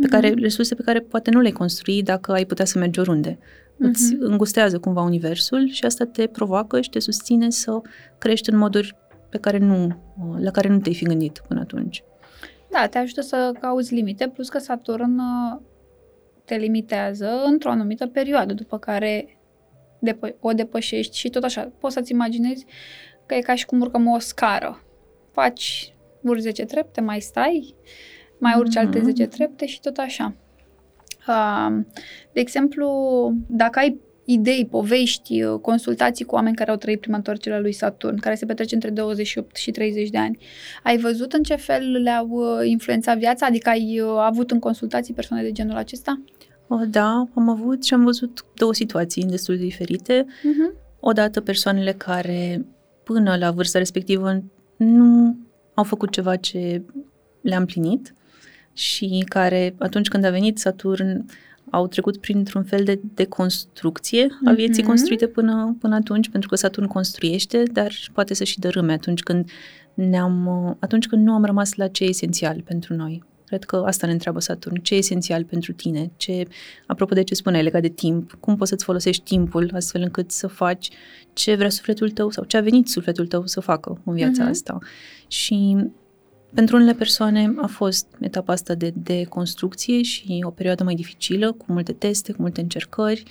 Pe 0.00 0.06
care, 0.06 0.30
mm-hmm. 0.30 0.40
resurse 0.40 0.74
pe 0.74 0.82
care 0.82 1.00
poate 1.00 1.30
nu 1.30 1.40
le 1.40 1.50
construi 1.50 2.02
dacă 2.02 2.32
ai 2.32 2.44
putea 2.44 2.64
să 2.64 2.78
mergi 2.78 2.98
oriunde. 2.98 3.38
Mm-hmm. 3.76 3.88
Îți 3.90 4.16
îngustează 4.18 4.78
cumva 4.78 5.02
universul 5.02 5.68
și 5.68 5.84
asta 5.84 6.04
te 6.04 6.26
provoacă 6.26 6.80
și 6.80 6.90
te 6.90 6.98
susține 6.98 7.50
să 7.50 7.80
crești 8.18 8.50
în 8.50 8.56
moduri 8.56 8.96
pe 9.28 9.38
care 9.38 9.58
nu, 9.58 9.88
la 10.38 10.50
care 10.50 10.68
nu 10.68 10.78
te-ai 10.78 10.94
fi 10.94 11.04
gândit 11.04 11.42
până 11.48 11.60
atunci. 11.60 12.04
Da, 12.70 12.86
te 12.86 12.98
ajută 12.98 13.20
să 13.20 13.52
cauți 13.60 13.94
limite, 13.94 14.28
plus 14.28 14.48
că 14.48 14.58
Saturn 14.58 15.20
te 16.44 16.56
limitează 16.56 17.42
într-o 17.44 17.70
anumită 17.70 18.06
perioadă, 18.06 18.52
după 18.52 18.78
care 18.78 19.38
depă- 19.98 20.36
o 20.40 20.52
depășești 20.52 21.16
și 21.16 21.30
tot 21.30 21.42
așa. 21.42 21.72
Poți 21.78 21.94
să-ți 21.94 22.12
imaginezi 22.12 22.66
că 23.26 23.34
e 23.34 23.40
ca 23.40 23.54
și 23.54 23.66
cum 23.66 23.80
urcăm 23.80 24.06
o 24.06 24.18
scară. 24.18 24.82
Faci, 25.32 25.94
urci 26.22 26.40
10 26.40 26.64
trepte, 26.64 27.00
mai 27.00 27.20
stai, 27.20 27.74
mai 28.38 28.54
urci 28.58 28.76
mm-hmm. 28.76 28.80
alte 28.80 29.00
10 29.02 29.26
trepte 29.26 29.66
și 29.66 29.80
tot 29.80 29.96
așa. 29.96 30.34
Uh, 31.28 31.84
de 32.32 32.40
exemplu, 32.40 32.88
dacă 33.46 33.78
ai 33.78 34.00
idei, 34.26 34.66
povești, 34.70 35.42
consultații 35.60 36.24
cu 36.24 36.34
oameni 36.34 36.56
care 36.56 36.70
au 36.70 36.76
trăit 36.76 37.00
prima 37.00 37.16
întoarcere 37.16 37.60
lui 37.60 37.72
Saturn, 37.72 38.16
care 38.16 38.34
se 38.34 38.46
petrece 38.46 38.74
între 38.74 38.90
28 38.90 39.56
și 39.56 39.70
30 39.70 40.08
de 40.08 40.18
ani. 40.18 40.38
Ai 40.82 40.98
văzut 40.98 41.32
în 41.32 41.42
ce 41.42 41.54
fel 41.54 42.02
le-au 42.02 42.28
uh, 42.28 42.68
influențat 42.68 43.18
viața? 43.18 43.46
Adică 43.46 43.68
ai 43.68 44.00
uh, 44.00 44.08
avut 44.18 44.50
în 44.50 44.58
consultații 44.58 45.14
persoane 45.14 45.42
de 45.42 45.52
genul 45.52 45.76
acesta? 45.76 46.20
Da, 46.90 47.28
am 47.34 47.48
avut 47.48 47.84
și 47.84 47.94
am 47.94 48.04
văzut 48.04 48.44
două 48.54 48.74
situații 48.74 49.24
destul 49.24 49.56
de 49.56 49.62
diferite. 49.62 50.24
Uh-huh. 50.24 50.84
Odată 51.00 51.40
persoanele 51.40 51.92
care 51.92 52.66
până 53.04 53.36
la 53.36 53.50
vârsta 53.50 53.78
respectivă 53.78 54.42
nu 54.76 55.36
au 55.74 55.84
făcut 55.84 56.10
ceva 56.10 56.36
ce 56.36 56.82
le-a 57.40 57.58
împlinit 57.58 58.14
și 58.76 59.24
care 59.28 59.74
atunci 59.78 60.08
când 60.08 60.24
a 60.24 60.30
venit 60.30 60.58
Saturn 60.58 61.24
au 61.70 61.86
trecut 61.86 62.16
printr-un 62.16 62.64
fel 62.64 62.84
de 62.84 63.00
deconstrucție 63.14 64.26
a 64.44 64.52
vieții 64.52 64.82
mm-hmm. 64.82 64.86
construite 64.86 65.26
până, 65.26 65.76
până 65.80 65.94
atunci, 65.94 66.28
pentru 66.28 66.48
că 66.48 66.56
Saturn 66.56 66.86
construiește, 66.86 67.62
dar 67.72 67.92
poate 68.12 68.34
să 68.34 68.44
și 68.44 68.58
dărâme 68.58 68.92
atunci 68.92 69.20
când 69.20 69.50
ne-am, 69.94 70.48
atunci 70.80 71.06
când 71.06 71.26
nu 71.26 71.32
am 71.32 71.44
rămas 71.44 71.74
la 71.74 71.88
ce 71.88 72.04
e 72.04 72.08
esențial 72.08 72.62
pentru 72.64 72.94
noi. 72.94 73.22
Cred 73.46 73.64
că 73.64 73.82
asta 73.86 74.06
ne 74.06 74.12
întreabă 74.12 74.40
Saturn. 74.40 74.76
Ce 74.82 74.94
e 74.94 74.98
esențial 74.98 75.44
pentru 75.44 75.72
tine? 75.72 76.10
Ce, 76.16 76.44
apropo 76.86 77.14
de 77.14 77.22
ce 77.22 77.34
spuneai 77.34 77.62
legat 77.62 77.82
de 77.82 77.88
timp, 77.88 78.36
cum 78.40 78.56
poți 78.56 78.70
să-ți 78.70 78.84
folosești 78.84 79.22
timpul 79.22 79.70
astfel 79.74 80.02
încât 80.02 80.30
să 80.30 80.46
faci 80.46 80.88
ce 81.32 81.54
vrea 81.54 81.68
sufletul 81.68 82.10
tău 82.10 82.30
sau 82.30 82.44
ce 82.44 82.56
a 82.56 82.60
venit 82.60 82.88
sufletul 82.88 83.26
tău 83.26 83.46
să 83.46 83.60
facă 83.60 84.00
în 84.04 84.14
viața 84.14 84.46
mm-hmm. 84.46 84.50
asta. 84.50 84.78
Și 85.28 85.76
pentru 86.56 86.76
unele 86.76 86.92
persoane 86.92 87.54
a 87.56 87.66
fost 87.66 88.06
etapa 88.20 88.52
asta 88.52 88.74
de, 88.74 88.92
de 88.94 89.24
construcție 89.24 90.02
și 90.02 90.42
o 90.46 90.50
perioadă 90.50 90.84
mai 90.84 90.94
dificilă, 90.94 91.52
cu 91.52 91.64
multe 91.68 91.92
teste, 91.92 92.32
cu 92.32 92.42
multe 92.42 92.60
încercări, 92.60 93.22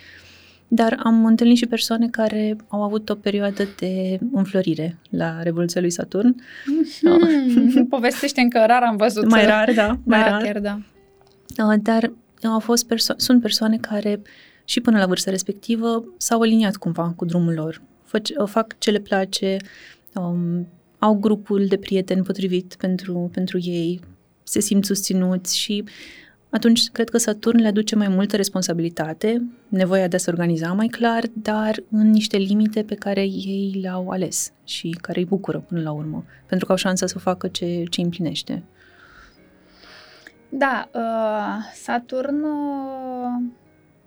dar 0.68 1.00
am 1.04 1.26
întâlnit 1.26 1.58
și 1.58 1.66
persoane 1.66 2.08
care 2.08 2.56
au 2.68 2.84
avut 2.84 3.10
o 3.10 3.16
perioadă 3.16 3.68
de 3.80 4.20
înflorire 4.32 4.98
la 5.10 5.42
Revoluția 5.42 5.82
lui 5.82 5.90
Saturn. 5.90 6.36
Mm-hmm. 6.36 7.88
Povestește 7.90 8.42
încă 8.42 8.64
rar 8.68 8.84
am 8.84 8.96
văzut. 8.96 9.30
Mai 9.30 9.46
rar, 9.46 9.74
da. 9.74 10.00
Mai 10.04 10.20
da, 10.20 10.30
rar. 10.30 10.42
chiar 10.42 10.60
da. 10.60 10.80
Uh, 11.66 11.80
dar 11.82 12.12
au 12.44 12.60
fost 12.60 12.86
perso- 12.86 13.18
sunt 13.18 13.42
persoane 13.42 13.78
care 13.78 14.22
și 14.66 14.82
până 14.82 14.98
la 14.98 15.06
vârsta 15.06 15.32
respectivă 15.32 16.04
s-au 16.18 16.42
aliniat 16.42 16.76
cumva 16.76 17.14
cu 17.16 17.26
drumul 17.26 17.54
lor. 17.54 17.82
Fă- 18.08 18.46
fac 18.46 18.78
ce 18.78 18.92
le 18.92 19.00
place, 19.00 19.58
um, 20.14 20.68
au 21.06 21.14
grupul 21.14 21.66
de 21.66 21.78
prieteni 21.78 22.24
potrivit 22.24 22.76
pentru, 22.76 23.30
pentru 23.34 23.60
ei, 23.62 24.00
se 24.44 24.60
simt 24.60 24.86
susținuți 24.86 25.58
și 25.58 25.84
atunci 26.50 26.90
cred 26.90 27.10
că 27.10 27.18
Saturn 27.18 27.60
le 27.60 27.68
aduce 27.68 27.96
mai 27.96 28.08
multă 28.08 28.36
responsabilitate, 28.36 29.50
nevoia 29.68 30.08
de 30.08 30.16
a 30.16 30.20
se 30.20 30.30
organiza 30.30 30.74
mai 30.74 30.88
clar, 30.88 31.24
dar 31.34 31.84
în 31.92 32.10
niște 32.10 32.38
limite 32.38 32.84
pe 32.84 32.96
care 32.96 33.22
ei 33.22 33.80
le-au 33.82 34.10
ales 34.10 34.52
și 34.64 34.98
care 35.02 35.20
îi 35.20 35.26
bucură 35.26 35.60
până 35.60 35.82
la 35.82 35.92
urmă, 35.92 36.26
pentru 36.46 36.66
că 36.66 36.72
au 36.72 36.78
șansa 36.78 37.06
să 37.06 37.20
facă 37.20 37.48
ce, 37.48 37.84
ce 37.90 38.02
împlinește. 38.02 38.64
Da, 40.50 40.90
uh, 40.94 41.74
Saturn, 41.74 42.44
uh, 42.44 43.52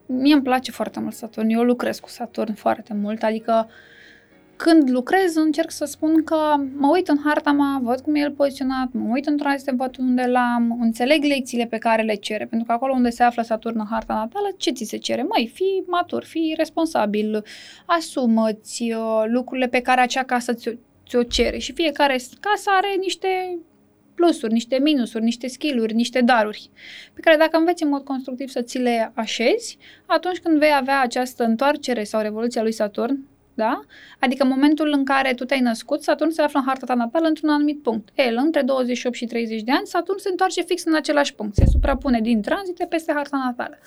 mie 0.07 0.35
îmi 0.35 0.43
place 0.43 0.71
foarte 0.71 1.00
mult 1.00 1.14
Saturn, 1.14 1.49
eu 1.49 1.62
lucrez 1.62 1.99
cu 1.99 2.09
Saturn 2.09 2.55
foarte 2.55 2.95
mult, 2.95 3.23
adică 3.23 3.67
uh, 3.67 3.73
când 4.59 4.91
lucrez, 4.91 5.35
încerc 5.35 5.71
să 5.71 5.85
spun 5.85 6.25
că 6.25 6.37
mă 6.77 6.88
uit 6.93 7.09
în 7.09 7.19
harta 7.25 7.53
mea, 7.53 7.81
văd 7.83 8.00
cum 8.00 8.15
e 8.15 8.21
el 8.21 8.31
poziționat, 8.31 8.88
mă 8.93 9.09
uit 9.12 9.27
într-un 9.27 9.57
de 9.65 9.73
văd 9.77 9.97
unde 9.99 10.27
l-am, 10.27 10.79
înțeleg 10.81 11.25
lecțiile 11.25 11.67
pe 11.67 11.79
care 11.79 12.03
le 12.03 12.15
cere, 12.15 12.47
pentru 12.47 12.67
că 12.67 12.73
acolo 12.73 12.93
unde 12.93 13.11
se 13.11 13.23
află 13.23 13.43
Saturn 13.43 13.79
în 13.79 13.87
harta 13.91 14.15
natală, 14.15 14.49
ce 14.57 14.71
ți 14.71 14.85
se 14.85 14.97
cere? 14.97 15.23
Măi, 15.23 15.50
fii 15.55 15.85
matur, 15.87 16.25
fii 16.25 16.55
responsabil, 16.57 17.45
asumă-ți 17.87 18.93
uh, 18.93 19.25
lucrurile 19.27 19.69
pe 19.69 19.81
care 19.81 20.00
acea 20.00 20.23
casă 20.23 20.53
ți-o, 20.53 20.73
ți-o 21.09 21.23
cere 21.23 21.59
și 21.59 21.73
fiecare 21.73 22.17
casă 22.41 22.71
are 22.77 22.95
niște 23.00 23.59
plusuri, 24.15 24.53
niște 24.53 24.79
minusuri, 24.79 25.25
niște 25.25 25.47
skill-uri, 25.47 25.95
niște 25.95 26.21
daruri, 26.21 26.71
pe 27.15 27.21
care 27.21 27.37
dacă 27.37 27.57
înveți 27.57 27.83
în 27.83 27.88
mod 27.88 28.05
constructiv 28.05 28.49
să 28.49 28.62
ți 28.62 28.79
le 28.79 29.12
așezi, 29.15 29.79
atunci 30.07 30.38
când 30.38 30.59
vei 30.59 30.73
avea 30.75 31.00
această 31.00 31.45
întoarcere 31.45 32.05
sau 32.05 32.21
revoluția 32.21 32.62
lui 32.62 32.73
Saturn, 32.73 33.19
da? 33.59 33.81
Adică 34.19 34.45
momentul 34.45 34.93
în 34.93 35.05
care 35.05 35.35
tu 35.35 35.45
te-ai 35.45 35.61
născut, 35.61 36.03
Saturn 36.03 36.31
se 36.31 36.43
află 36.43 36.59
în 36.59 36.67
harta 36.67 36.87
ta 36.87 36.95
natală 36.95 37.27
într-un 37.27 37.49
anumit 37.49 37.83
punct. 37.83 38.09
El, 38.15 38.37
între 38.37 38.62
28 38.62 39.15
și 39.15 39.27
30 39.27 39.62
de 39.62 39.73
ani, 39.73 39.87
Saturn 39.87 40.19
se 40.19 40.29
întoarce 40.31 40.62
fix 40.62 40.85
în 40.85 40.95
același 40.95 41.35
punct, 41.35 41.55
se 41.55 41.65
suprapune 41.71 42.21
din 42.21 42.43
tranzite 42.43 42.85
peste 42.85 43.12
harta 43.12 43.37
natală. 43.37 43.79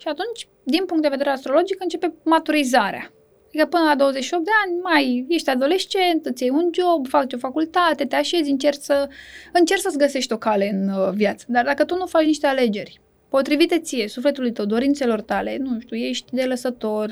Și 0.00 0.08
atunci, 0.08 0.48
din 0.62 0.84
punct 0.84 1.02
de 1.02 1.08
vedere 1.08 1.30
astrologic, 1.30 1.82
începe 1.82 2.14
maturizarea. 2.24 3.10
Adică 3.46 3.66
până 3.66 3.84
la 3.84 3.94
28 3.94 4.44
de 4.44 4.50
ani 4.64 4.80
mai 4.80 5.26
ești 5.28 5.50
adolescent, 5.50 6.26
îți 6.26 6.42
iei 6.42 6.52
un 6.52 6.70
job, 6.72 7.08
faci 7.08 7.32
o 7.32 7.38
facultate, 7.38 8.04
te 8.04 8.16
așezi, 8.16 8.50
încerci, 8.50 8.82
să, 8.82 9.08
încerci 9.52 9.80
să-ți 9.80 9.98
găsești 9.98 10.32
o 10.32 10.36
cale 10.38 10.70
în 10.72 10.88
uh, 10.88 11.10
viață. 11.14 11.44
Dar 11.48 11.64
dacă 11.64 11.84
tu 11.84 11.96
nu 11.96 12.06
faci 12.06 12.24
niște 12.24 12.46
alegeri 12.46 13.00
potrivite 13.36 13.78
ție, 13.78 14.08
sufletului 14.08 14.52
tău, 14.52 14.64
dorințelor 14.64 15.20
tale, 15.20 15.56
nu 15.60 15.80
știu, 15.80 15.96
ești 15.96 16.34
de 16.34 16.44
lăsător, 16.44 17.10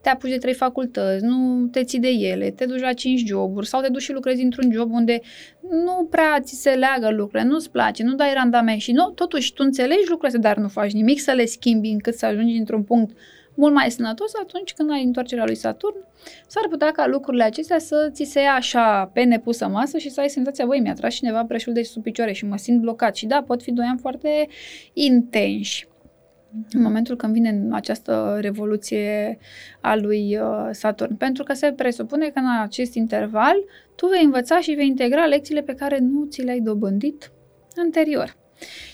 te 0.00 0.08
apuci 0.08 0.30
de 0.30 0.36
trei 0.36 0.54
facultăți, 0.54 1.24
nu 1.24 1.66
te 1.66 1.84
ții 1.84 1.98
de 1.98 2.08
ele, 2.08 2.50
te 2.50 2.64
duci 2.64 2.80
la 2.80 2.92
cinci 2.92 3.26
joburi 3.26 3.66
sau 3.66 3.80
te 3.80 3.88
duci 3.88 4.02
și 4.02 4.12
lucrezi 4.12 4.42
într-un 4.42 4.72
job 4.72 4.92
unde 4.92 5.20
nu 5.60 6.06
prea 6.10 6.40
ți 6.40 6.54
se 6.54 6.70
leagă 6.70 7.10
lucrurile, 7.10 7.48
nu-ți 7.48 7.70
place, 7.70 8.02
nu 8.02 8.14
dai 8.14 8.32
randament 8.34 8.80
și 8.80 8.92
nu, 8.92 9.10
totuși 9.10 9.52
tu 9.52 9.62
înțelegi 9.66 10.08
lucrurile, 10.08 10.38
dar 10.38 10.56
nu 10.56 10.68
faci 10.68 10.92
nimic 10.92 11.20
să 11.20 11.32
le 11.32 11.44
schimbi 11.44 11.88
încât 11.88 12.14
să 12.14 12.26
ajungi 12.26 12.56
într-un 12.56 12.82
punct 12.82 13.16
mult 13.54 13.74
mai 13.74 13.90
sănătos 13.90 14.34
atunci 14.34 14.72
când 14.72 14.90
ai 14.90 15.04
întoarcerea 15.04 15.44
lui 15.44 15.54
Saturn, 15.54 15.96
s-ar 16.46 16.66
putea 16.70 16.90
ca 16.90 17.06
lucrurile 17.06 17.44
acestea 17.44 17.78
să 17.78 18.08
ți 18.12 18.24
se 18.24 18.40
ia 18.40 18.52
așa 18.52 19.10
pe 19.12 19.22
nepusă 19.22 19.68
masă 19.68 19.98
și 19.98 20.10
să 20.10 20.20
ai 20.20 20.28
senzația, 20.28 20.66
băi, 20.66 20.80
mi-a 20.80 20.94
tras 20.94 21.14
cineva 21.14 21.44
preșul 21.44 21.72
de 21.72 21.82
sub 21.82 22.02
picioare 22.02 22.32
și 22.32 22.46
mă 22.46 22.56
simt 22.56 22.80
blocat. 22.80 23.16
Și 23.16 23.26
da, 23.26 23.42
pot 23.42 23.62
fi 23.62 23.72
doi 23.72 23.86
ani 23.86 23.98
foarte 23.98 24.48
intenși. 24.92 25.88
În 26.72 26.82
momentul 26.82 27.16
când 27.16 27.32
vine 27.32 27.68
această 27.70 28.38
revoluție 28.40 29.38
a 29.80 29.96
lui 29.96 30.36
uh, 30.36 30.68
Saturn. 30.70 31.16
Pentru 31.16 31.42
că 31.42 31.52
se 31.52 31.72
presupune 31.72 32.28
că 32.28 32.38
în 32.38 32.60
acest 32.60 32.94
interval 32.94 33.56
tu 33.94 34.06
vei 34.06 34.24
învăța 34.24 34.60
și 34.60 34.72
vei 34.72 34.86
integra 34.86 35.26
lecțiile 35.26 35.62
pe 35.62 35.74
care 35.74 35.98
nu 35.98 36.24
ți 36.24 36.42
le-ai 36.42 36.60
dobândit 36.60 37.32
anterior. 37.76 38.39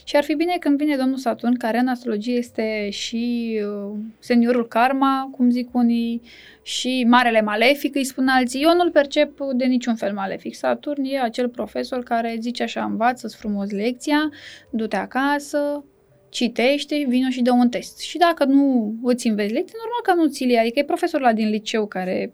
Și 0.05 0.17
ar 0.17 0.25
fi 0.25 0.35
bine 0.35 0.57
când 0.61 0.79
vine 0.79 0.97
domnul 0.97 1.17
Saturn, 1.17 1.57
care 1.57 1.79
în 1.79 1.89
astrologie 1.89 2.35
este 2.35 2.89
și 2.91 3.55
uh, 3.63 3.99
seniorul 4.19 4.69
karma, 4.69 5.29
cum 5.37 5.51
zic 5.51 5.75
unii, 5.75 6.23
și 6.63 7.05
marele 7.09 7.41
malefic, 7.41 7.95
îi 7.95 8.05
spun 8.05 8.29
alții. 8.29 8.63
Eu 8.63 8.75
nu-l 8.75 8.91
percep 8.91 9.41
de 9.53 9.65
niciun 9.65 9.95
fel 9.95 10.13
malefic. 10.13 10.55
Saturn 10.55 11.05
e 11.05 11.21
acel 11.21 11.49
profesor 11.49 12.03
care 12.03 12.37
zice 12.41 12.63
așa, 12.63 12.85
învață-ți 12.85 13.37
frumos 13.37 13.71
lecția, 13.71 14.31
du-te 14.71 14.97
acasă, 14.97 15.85
citește, 16.29 17.05
vină 17.09 17.29
și 17.29 17.43
dă 17.43 17.53
un 17.53 17.69
test. 17.69 17.99
Și 17.99 18.19
dacă 18.19 18.45
nu 18.45 18.95
îți 19.03 19.27
înveți 19.27 19.53
lecții, 19.53 19.77
normal 19.79 20.01
că 20.03 20.23
nu 20.23 20.33
ți 20.33 20.45
le 20.45 20.59
Adică 20.59 20.79
e 20.79 20.85
profesorul 20.85 21.27
la 21.27 21.33
din 21.33 21.49
liceu 21.49 21.87
care 21.87 22.31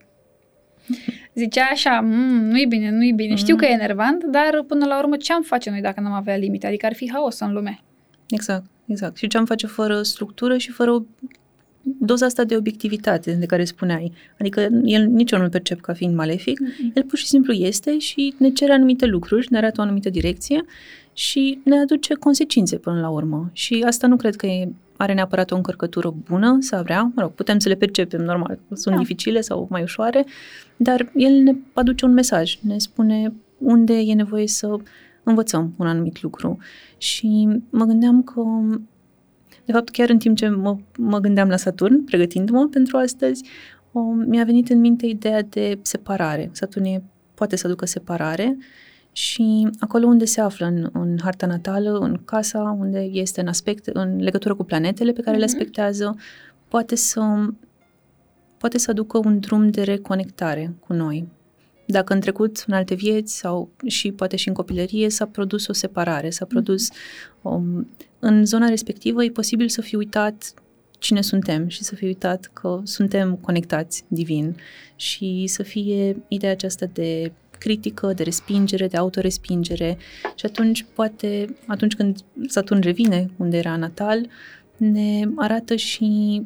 Zicea 1.35 1.69
așa, 1.71 2.01
mm, 2.01 2.45
nu-i 2.49 2.67
bine, 2.67 2.91
nu-i 2.91 3.13
bine. 3.13 3.35
Mm-hmm. 3.35 3.39
Știu 3.39 3.57
că 3.57 3.65
e 3.65 3.69
enervant, 3.69 4.25
dar 4.25 4.65
până 4.67 4.87
la 4.87 4.99
urmă 4.99 5.17
ce 5.17 5.33
am 5.33 5.43
face 5.43 5.71
noi 5.71 5.81
dacă 5.81 6.01
n-am 6.01 6.13
avea 6.13 6.37
limite? 6.37 6.67
Adică 6.67 6.87
ar 6.87 6.95
fi 6.95 7.11
haos 7.13 7.41
în 7.41 7.53
lume. 7.53 7.81
Exact, 8.29 8.67
exact. 8.87 9.17
Și 9.17 9.27
ce 9.27 9.39
am 9.39 9.45
face 9.45 9.67
fără 9.67 10.03
structură 10.03 10.57
și 10.57 10.71
fără 10.71 11.05
doza 11.83 12.27
asta 12.27 12.45
de 12.45 12.57
obiectivitate 12.57 13.33
de 13.33 13.47
care 13.47 13.65
spuneai. 13.65 14.13
Adică 14.39 14.69
el 14.85 15.07
nici 15.07 15.31
eu 15.31 15.39
nu-l 15.39 15.51
percep 15.51 15.81
ca 15.81 15.93
fiind 15.93 16.15
malefic, 16.15 16.61
mm-hmm. 16.61 16.95
el 16.95 17.03
pur 17.03 17.19
și 17.19 17.27
simplu 17.27 17.53
este 17.53 17.99
și 17.99 18.35
ne 18.39 18.51
cere 18.51 18.73
anumite 18.73 19.07
lucruri, 19.07 19.47
ne 19.51 19.57
arată 19.57 19.81
o 19.81 19.83
anumită 19.83 20.11
direcție 20.11 20.65
și 21.13 21.59
ne 21.65 21.79
aduce 21.79 22.15
consecințe 22.15 22.77
până 22.77 23.01
la 23.01 23.09
urmă. 23.09 23.51
Și 23.53 23.85
asta 23.87 24.07
nu 24.07 24.17
cred 24.17 24.37
că 24.37 24.47
e 24.47 24.69
are 25.03 25.13
neapărat 25.13 25.51
o 25.51 25.57
încărcătură 25.57 26.15
bună 26.29 26.57
sau 26.61 26.83
vrea, 26.83 27.13
mă 27.15 27.23
rog, 27.23 27.31
putem 27.31 27.59
să 27.59 27.69
le 27.69 27.75
percepem 27.75 28.21
normal, 28.21 28.59
sunt 28.73 28.95
da. 28.95 29.01
dificile 29.01 29.41
sau 29.41 29.67
mai 29.71 29.83
ușoare, 29.83 30.25
dar 30.77 31.13
el 31.15 31.33
ne 31.33 31.55
aduce 31.73 32.05
un 32.05 32.13
mesaj, 32.13 32.59
ne 32.61 32.79
spune 32.79 33.33
unde 33.59 33.99
e 33.99 34.15
nevoie 34.15 34.47
să 34.47 34.77
învățăm 35.23 35.75
un 35.77 35.87
anumit 35.87 36.23
lucru. 36.23 36.59
Și 36.97 37.49
mă 37.71 37.85
gândeam 37.85 38.23
că, 38.23 38.43
de 39.65 39.73
fapt, 39.73 39.89
chiar 39.89 40.09
în 40.09 40.19
timp 40.19 40.37
ce 40.37 40.49
mă, 40.49 40.77
mă 40.99 41.19
gândeam 41.19 41.49
la 41.49 41.57
Saturn, 41.57 42.05
pregătindu-mă 42.05 42.69
pentru 42.69 42.97
astăzi, 42.97 43.45
o, 43.93 44.01
mi-a 44.01 44.45
venit 44.45 44.69
în 44.69 44.81
minte 44.81 45.07
ideea 45.07 45.43
de 45.43 45.79
separare. 45.83 46.51
Saturn 46.53 46.85
e, 46.85 47.03
poate 47.35 47.57
să 47.57 47.67
aducă 47.67 47.87
separare 47.87 48.57
și 49.13 49.69
acolo 49.79 50.07
unde 50.07 50.25
se 50.25 50.41
află 50.41 50.67
în, 50.67 50.89
în 50.93 51.19
harta 51.23 51.47
natală, 51.47 51.99
în 51.99 52.21
casa, 52.25 52.77
unde 52.79 52.99
este 52.99 53.41
în 53.41 53.49
aspect, 53.49 53.87
în 53.87 54.17
legătură 54.23 54.55
cu 54.55 54.65
planetele 54.65 55.13
pe 55.13 55.21
care 55.21 55.37
mm-hmm. 55.37 55.41
le 55.41 55.45
mhm. 55.45 55.55
aspectează, 55.55 56.17
poate 56.69 56.95
să, 56.95 57.47
poate 58.59 58.79
să 58.79 58.91
aducă 58.91 59.19
un 59.19 59.41
drum 59.41 59.71
de 59.71 59.83
reconectare 59.83 60.75
cu 60.87 60.93
noi. 60.93 61.29
Dacă 61.87 62.13
în 62.13 62.21
trecut, 62.21 62.65
în 62.67 62.75
alte 62.75 62.95
vieți 62.95 63.37
sau 63.37 63.71
și 63.87 64.13
poate 64.13 64.37
și 64.37 64.49
în 64.49 64.55
copilărie 64.55 65.11
s-a 65.11 65.27
produs 65.27 65.67
o 65.67 65.73
separare, 65.73 66.31
s-a 66.31 66.45
mhm. 66.45 66.55
produs 66.55 66.89
um, 67.43 67.89
în 68.19 68.45
zona 68.45 68.69
respectivă 68.69 69.25
e 69.25 69.31
posibil 69.31 69.69
să 69.69 69.81
fi 69.81 69.97
uitat 69.97 70.55
cine 70.99 71.21
suntem 71.21 71.69
și 71.69 71.83
să 71.83 71.95
fi 71.95 72.05
uitat 72.05 72.51
că 72.53 72.81
suntem 72.85 73.37
conectați 73.37 74.05
divin 74.09 74.57
și 74.97 75.45
să 75.47 75.63
fie 75.63 76.23
ideea 76.29 76.53
aceasta 76.53 76.87
de 76.87 77.33
critică, 77.63 78.13
de 78.13 78.23
respingere, 78.23 78.87
de 78.87 78.97
autorespingere 78.97 79.97
și 80.35 80.47
atunci 80.47 80.87
poate, 80.95 81.57
atunci 81.67 81.95
când 81.95 82.19
Saturn 82.47 82.81
revine 82.81 83.31
unde 83.37 83.57
era 83.57 83.77
natal, 83.77 84.29
ne 84.77 85.21
arată 85.37 85.77
și 85.77 86.43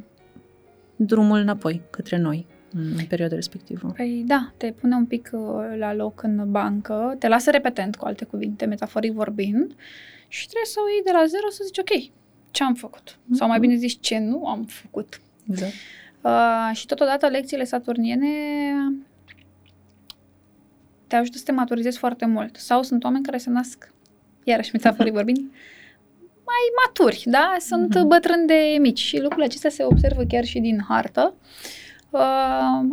drumul 0.97 1.39
înapoi 1.39 1.81
către 1.91 2.19
noi 2.19 2.47
în 2.73 3.07
perioada 3.09 3.35
respectivă. 3.35 3.93
Păi 3.97 4.25
da, 4.27 4.53
te 4.57 4.73
pune 4.81 4.95
un 4.95 5.07
pic 5.07 5.31
uh, 5.33 5.79
la 5.79 5.95
loc 5.95 6.23
în 6.23 6.51
bancă, 6.51 7.17
te 7.19 7.29
lasă 7.29 7.51
repetent, 7.51 7.97
cu 7.97 8.05
alte 8.05 8.25
cuvinte, 8.25 8.65
metaforic 8.65 9.13
vorbind, 9.13 9.75
și 10.29 10.47
trebuie 10.47 10.67
să 10.67 10.79
o 10.85 10.91
iei 10.93 11.03
de 11.05 11.11
la 11.13 11.25
zero 11.27 11.51
să 11.51 11.63
zici, 11.65 11.79
ok, 11.79 12.13
ce 12.51 12.65
am 12.65 12.75
făcut? 12.75 13.11
Mm-hmm. 13.11 13.33
Sau 13.39 13.49
mai 13.49 13.59
mhm. 13.59 13.67
bine 13.67 13.79
zici, 13.79 14.01
ce 14.01 14.19
nu 14.19 14.47
am 14.47 14.65
făcut. 14.65 15.21
Exact. 15.51 15.73
Uh, 16.21 16.77
și 16.77 16.87
totodată 16.87 17.27
lecțiile 17.27 17.65
saturniene 17.65 18.29
te 21.07 21.17
ajută 21.17 21.39
să 21.39 21.45
te 21.45 21.53
maturizezi 21.53 21.99
foarte 21.99 22.27
mult. 22.27 22.57
Sau 22.57 22.83
sunt 22.83 23.05
oameni 23.05 23.25
care 23.25 23.39
se 23.39 23.51
nasc, 23.51 23.93
iarăși 24.45 24.71
metaforic 24.73 25.13
vorbind, 25.21 25.51
mai 26.47 26.65
maturi, 26.85 27.23
da? 27.25 27.57
Sunt 27.59 27.99
mm-hmm. 27.99 28.07
bătrâni 28.07 28.47
de 28.47 28.77
mici 28.81 28.99
și 28.99 29.17
lucrurile 29.17 29.45
acestea 29.45 29.71
se 29.71 29.85
observă 29.85 30.23
chiar 30.29 30.45
și 30.45 30.59
din 30.59 30.85
hartă. 30.89 31.35
Uh, 32.11 32.21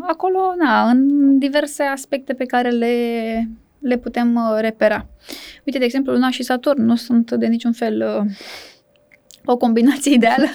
acolo, 0.08 0.40
na, 0.58 0.90
în 0.90 1.40
diverse 1.40 1.84
aspecte 1.84 2.34
pe 2.34 2.46
care 2.46 2.70
le, 2.70 2.96
le 3.80 3.98
putem 3.98 4.36
uh, 4.36 4.58
repera. 4.60 5.06
Uite, 5.66 5.78
de 5.78 5.86
exemplu, 5.86 6.12
Luna 6.12 6.30
și 6.30 6.44
Saturn 6.44 6.82
nu 6.82 6.96
sunt 6.96 7.32
de 7.32 7.46
niciun 7.46 7.72
fel 7.72 8.24
uh, 8.26 8.32
o 9.46 9.58
combinație 9.58 10.14
ideală. 10.20 10.46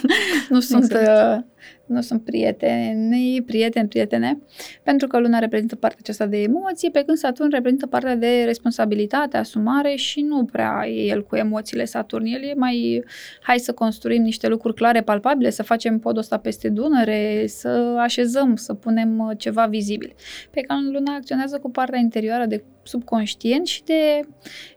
nu 0.48 0.60
sunt 0.60 0.82
exact. 0.82 1.38
uh, 1.38 1.44
nu 1.88 2.00
sunt 2.00 2.24
prieteni, 2.24 3.42
prieteni, 3.42 3.88
prietene, 3.88 4.38
pentru 4.82 5.06
că 5.06 5.18
luna 5.18 5.38
reprezintă 5.38 5.76
partea 5.76 5.98
aceasta 6.00 6.26
de 6.26 6.42
emoție, 6.42 6.90
pe 6.90 7.02
când 7.02 7.18
Saturn 7.18 7.50
reprezintă 7.50 7.86
partea 7.86 8.16
de 8.16 8.42
responsabilitate, 8.44 9.36
asumare 9.36 9.94
și 9.94 10.20
nu 10.20 10.44
prea 10.44 10.88
e 10.88 11.06
el 11.06 11.24
cu 11.24 11.36
emoțiile 11.36 11.84
Saturn. 11.84 12.24
El 12.24 12.42
e 12.42 12.54
mai, 12.56 13.04
hai 13.40 13.58
să 13.58 13.72
construim 13.72 14.22
niște 14.22 14.48
lucruri 14.48 14.74
clare, 14.74 15.02
palpabile, 15.02 15.50
să 15.50 15.62
facem 15.62 15.98
podul 15.98 16.18
ăsta 16.18 16.36
peste 16.36 16.68
Dunăre, 16.68 17.44
să 17.46 17.96
așezăm, 17.98 18.56
să 18.56 18.74
punem 18.74 19.18
uh, 19.18 19.30
ceva 19.38 19.66
vizibil. 19.66 20.14
Pe 20.50 20.60
când 20.60 20.94
luna 20.94 21.14
acționează 21.14 21.58
cu 21.58 21.70
partea 21.70 21.98
interioară 21.98 22.46
de 22.46 22.64
subconștient 22.82 23.66
și 23.66 23.84
de 23.84 24.20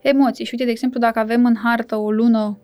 emoții. 0.01 0.45
Și 0.45 0.51
uite, 0.53 0.65
de 0.65 0.71
exemplu, 0.71 0.99
dacă 0.99 1.19
avem 1.19 1.45
în 1.45 1.55
hartă 1.55 1.95
o 1.95 2.11
lună 2.11 2.59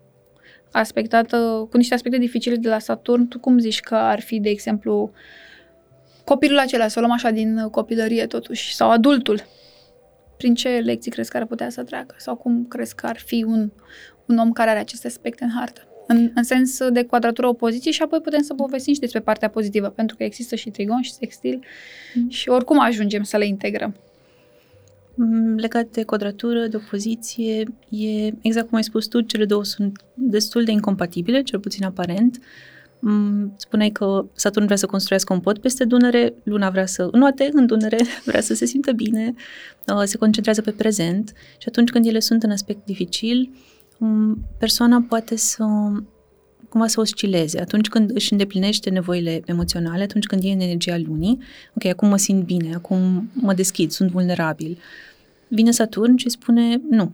aspectată 0.72 1.66
cu 1.70 1.76
niște 1.76 1.94
aspecte 1.94 2.18
dificile 2.18 2.56
de 2.56 2.68
la 2.68 2.78
Saturn, 2.78 3.28
tu 3.28 3.38
cum 3.38 3.58
zici 3.58 3.80
că 3.80 3.94
ar 3.94 4.20
fi, 4.20 4.40
de 4.40 4.48
exemplu, 4.48 5.10
copilul 6.24 6.58
acela, 6.58 6.88
să 6.88 6.98
o 6.98 7.00
luăm 7.00 7.12
așa 7.12 7.30
din 7.30 7.68
copilărie 7.70 8.26
totuși, 8.26 8.74
sau 8.74 8.90
adultul, 8.90 9.42
prin 10.36 10.54
ce 10.54 10.68
lecții 10.68 11.10
crezi 11.10 11.30
că 11.30 11.36
ar 11.36 11.46
putea 11.46 11.70
să 11.70 11.82
treacă? 11.82 12.14
Sau 12.18 12.36
cum 12.36 12.66
crezi 12.68 12.94
că 12.94 13.06
ar 13.06 13.16
fi 13.16 13.44
un, 13.46 13.70
un 14.26 14.38
om 14.38 14.52
care 14.52 14.70
are 14.70 14.78
aceste 14.78 15.06
aspecte 15.06 15.44
în 15.44 15.50
hartă? 15.50 15.82
În, 16.06 16.30
în 16.34 16.42
sens 16.42 16.88
de 16.88 17.04
quadratură 17.04 17.48
opoziție 17.48 17.90
și 17.90 18.02
apoi 18.02 18.20
putem 18.20 18.42
să 18.42 18.54
povestim 18.54 18.94
și 18.94 19.00
despre 19.00 19.20
partea 19.20 19.48
pozitivă, 19.48 19.88
pentru 19.88 20.16
că 20.16 20.24
există 20.24 20.54
și 20.54 20.70
trigon 20.70 21.02
și 21.02 21.12
sextil 21.12 21.64
mm. 22.14 22.28
și 22.28 22.48
oricum 22.48 22.80
ajungem 22.80 23.22
să 23.22 23.36
le 23.36 23.46
integrăm. 23.46 23.94
Mm, 25.20 25.54
legat 25.54 25.88
de 25.90 26.02
quadratură, 26.02 26.66
de 26.66 26.76
opoziție, 26.76 27.62
e 27.88 28.32
exact 28.40 28.68
cum 28.68 28.76
ai 28.76 28.84
spus 28.84 29.06
tu, 29.06 29.20
cele 29.20 29.44
două 29.44 29.64
sunt 29.64 30.00
destul 30.14 30.64
de 30.64 30.70
incompatibile, 30.70 31.42
cel 31.42 31.60
puțin 31.60 31.84
aparent. 31.84 32.38
Mm, 32.98 33.54
spuneai 33.56 33.90
că 33.90 34.26
Saturn 34.32 34.64
vrea 34.64 34.76
să 34.76 34.86
construiască 34.86 35.32
un 35.32 35.40
pod 35.40 35.58
peste 35.58 35.84
Dunăre, 35.84 36.34
Luna 36.42 36.70
vrea 36.70 36.86
să 36.86 37.08
înoate 37.10 37.48
în 37.52 37.66
Dunăre, 37.66 37.98
vrea 38.28 38.40
să 38.40 38.54
se 38.54 38.64
simtă 38.64 38.92
bine, 38.92 39.34
uh, 39.86 40.02
se 40.04 40.16
concentrează 40.16 40.60
pe 40.60 40.70
prezent 40.70 41.32
și 41.58 41.68
atunci 41.68 41.90
când 41.90 42.06
ele 42.06 42.20
sunt 42.20 42.42
în 42.42 42.50
aspect 42.50 42.84
dificil, 42.84 43.50
mm, 43.98 44.44
persoana 44.58 45.04
poate 45.08 45.36
să 45.36 45.64
cumva 46.68 46.86
să 46.86 47.00
oscileze. 47.00 47.60
Atunci 47.60 47.88
când 47.88 48.10
își 48.14 48.32
îndeplinește 48.32 48.90
nevoile 48.90 49.42
emoționale, 49.44 50.02
atunci 50.02 50.26
când 50.26 50.42
e 50.44 50.50
în 50.50 50.60
energia 50.60 50.96
lunii, 50.98 51.38
ok, 51.74 51.84
acum 51.84 52.08
mă 52.08 52.16
simt 52.16 52.44
bine, 52.44 52.74
acum 52.74 53.30
mă 53.32 53.54
deschid, 53.54 53.90
sunt 53.90 54.10
vulnerabil. 54.10 54.78
Vine 55.48 55.70
Saturn 55.70 56.16
și 56.16 56.28
spune, 56.28 56.80
nu, 56.90 57.12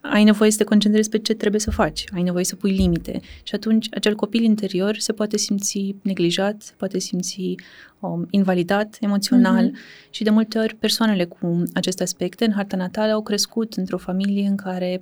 ai 0.00 0.24
nevoie 0.24 0.50
să 0.50 0.56
te 0.56 0.64
concentrezi 0.64 1.08
pe 1.08 1.18
ce 1.18 1.34
trebuie 1.34 1.60
să 1.60 1.70
faci, 1.70 2.04
ai 2.14 2.22
nevoie 2.22 2.44
să 2.44 2.56
pui 2.56 2.70
limite 2.70 3.20
și 3.42 3.54
atunci 3.54 3.86
acel 3.90 4.14
copil 4.14 4.42
interior 4.42 4.96
se 4.96 5.12
poate 5.12 5.36
simți 5.36 5.94
neglijat, 6.02 6.62
se 6.62 6.72
poate 6.76 6.98
simți 6.98 7.54
um, 8.00 8.26
invalidat 8.30 8.96
emoțional 9.00 9.70
mm-hmm. 9.70 10.10
și 10.10 10.22
de 10.22 10.30
multe 10.30 10.58
ori 10.58 10.74
persoanele 10.74 11.24
cu 11.24 11.62
aceste 11.74 12.02
aspecte 12.02 12.44
în 12.44 12.52
harta 12.52 12.76
natală 12.76 13.12
au 13.12 13.22
crescut 13.22 13.74
într-o 13.74 13.98
familie 13.98 14.46
în 14.46 14.56
care 14.56 15.00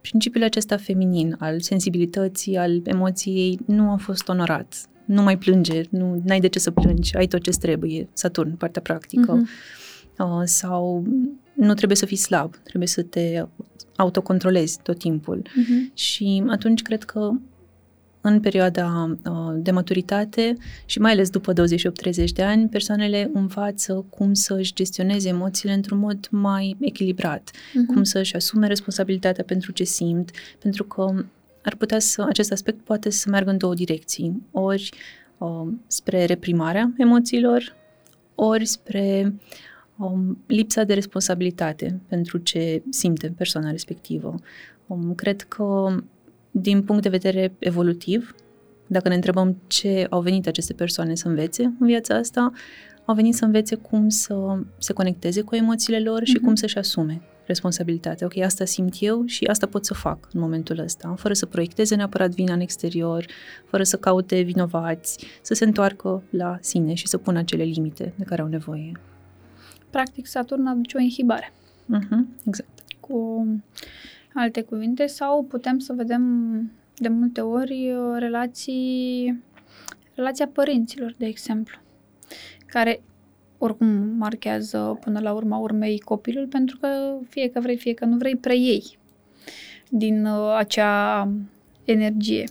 principiul 0.00 0.44
acesta 0.44 0.76
feminin 0.76 1.36
al 1.38 1.60
sensibilității, 1.60 2.56
al 2.56 2.80
emoției 2.84 3.58
nu 3.66 3.90
a 3.90 3.96
fost 3.96 4.28
onorat. 4.28 4.74
Nu 5.04 5.22
mai 5.22 5.38
plânge, 5.38 5.82
nu 5.90 6.22
ai 6.28 6.40
de 6.40 6.48
ce 6.48 6.58
să 6.58 6.70
plângi, 6.70 7.16
ai 7.16 7.26
tot 7.26 7.42
ce 7.42 7.50
trebuie, 7.50 8.08
Saturn, 8.12 8.56
partea 8.56 8.82
practică. 8.82 9.42
Mm-hmm. 9.42 9.78
Uh, 10.18 10.42
sau 10.44 11.04
nu 11.54 11.74
trebuie 11.74 11.96
să 11.96 12.06
fii 12.06 12.16
slab, 12.16 12.56
trebuie 12.62 12.88
să 12.88 13.02
te 13.02 13.44
autocontrolezi 13.96 14.78
tot 14.82 14.98
timpul. 14.98 15.42
Uh-huh. 15.42 15.94
Și 15.94 16.42
atunci 16.48 16.82
cred 16.82 17.02
că 17.04 17.30
în 18.20 18.40
perioada 18.40 19.16
uh, 19.24 19.54
de 19.54 19.70
maturitate 19.70 20.56
și 20.84 20.98
mai 20.98 21.12
ales 21.12 21.30
după 21.30 21.52
28-30 21.52 21.54
de 22.34 22.42
ani, 22.42 22.68
persoanele 22.68 23.30
învață 23.32 24.04
cum 24.10 24.34
să-și 24.34 24.74
gestioneze 24.74 25.28
emoțiile 25.28 25.74
într-un 25.74 25.98
mod 25.98 26.28
mai 26.30 26.76
echilibrat, 26.80 27.50
uh-huh. 27.50 27.94
cum 27.94 28.02
să-și 28.02 28.36
asume 28.36 28.66
responsabilitatea 28.66 29.44
pentru 29.44 29.72
ce 29.72 29.84
simt, 29.84 30.30
pentru 30.58 30.84
că 30.84 31.24
ar 31.62 31.74
putea 31.74 31.98
să, 31.98 32.24
acest 32.28 32.52
aspect 32.52 32.84
poate 32.84 33.10
să 33.10 33.28
meargă 33.28 33.50
în 33.50 33.58
două 33.58 33.74
direcții, 33.74 34.42
ori 34.50 34.90
uh, 35.38 35.66
spre 35.86 36.24
reprimarea 36.24 36.92
emoțiilor, 36.96 37.76
ori 38.34 38.66
spre 38.66 39.34
um, 40.00 40.38
lipsa 40.46 40.84
de 40.84 40.94
responsabilitate 40.94 42.00
pentru 42.08 42.38
ce 42.38 42.82
simte 42.90 43.32
persoana 43.36 43.70
respectivă. 43.70 44.34
Um, 44.86 45.14
cred 45.14 45.42
că, 45.42 45.96
din 46.50 46.82
punct 46.82 47.02
de 47.02 47.08
vedere 47.08 47.54
evolutiv, 47.58 48.34
dacă 48.86 49.08
ne 49.08 49.14
întrebăm 49.14 49.56
ce 49.66 50.06
au 50.10 50.20
venit 50.20 50.46
aceste 50.46 50.72
persoane 50.72 51.14
să 51.14 51.28
învețe 51.28 51.62
în 51.62 51.86
viața 51.86 52.14
asta, 52.14 52.52
au 53.04 53.14
venit 53.14 53.34
să 53.34 53.44
învețe 53.44 53.74
cum 53.74 54.08
să 54.08 54.58
se 54.78 54.92
conecteze 54.92 55.40
cu 55.40 55.54
emoțiile 55.54 56.00
lor 56.00 56.24
și 56.24 56.38
mm-hmm. 56.38 56.44
cum 56.44 56.54
să-și 56.54 56.78
asume 56.78 57.22
responsabilitatea. 57.46 58.26
Ok, 58.26 58.36
asta 58.36 58.64
simt 58.64 58.94
eu 59.00 59.22
și 59.26 59.44
asta 59.44 59.66
pot 59.66 59.84
să 59.84 59.94
fac 59.94 60.28
în 60.32 60.40
momentul 60.40 60.78
ăsta, 60.78 61.14
fără 61.16 61.34
să 61.34 61.46
proiecteze 61.46 61.94
neapărat 61.94 62.30
vina 62.30 62.52
în 62.52 62.60
exterior, 62.60 63.26
fără 63.66 63.82
să 63.82 63.96
caute 63.96 64.40
vinovați, 64.40 65.26
să 65.42 65.54
se 65.54 65.64
întoarcă 65.64 66.22
la 66.30 66.58
sine 66.60 66.94
și 66.94 67.06
să 67.06 67.18
pună 67.18 67.38
acele 67.38 67.62
limite 67.62 68.12
de 68.16 68.24
care 68.24 68.42
au 68.42 68.48
nevoie. 68.48 68.92
Practic, 69.90 70.26
Saturn 70.26 70.66
aduce 70.66 70.96
o 70.96 71.00
inhibare. 71.00 71.52
Uh-huh, 71.96 72.46
exact. 72.46 72.68
Cu 73.00 73.46
alte 74.34 74.62
cuvinte, 74.62 75.06
sau 75.06 75.42
putem 75.42 75.78
să 75.78 75.92
vedem 75.92 76.22
de 76.96 77.08
multe 77.08 77.40
ori 77.40 77.92
relații, 78.18 79.42
relația 80.14 80.46
părinților, 80.46 81.14
de 81.18 81.26
exemplu, 81.26 81.78
care 82.66 83.02
oricum 83.58 83.86
marchează 84.16 84.98
până 85.00 85.20
la 85.20 85.32
urma 85.32 85.56
urmei 85.56 85.98
copilul, 85.98 86.46
pentru 86.46 86.78
că 86.80 87.18
fie 87.28 87.48
că 87.48 87.60
vrei, 87.60 87.76
fie 87.76 87.94
că 87.94 88.04
nu 88.04 88.16
vrei, 88.16 88.36
preiei 88.36 88.98
din 89.88 90.26
uh, 90.26 90.54
acea 90.56 91.28
energie. 91.84 92.44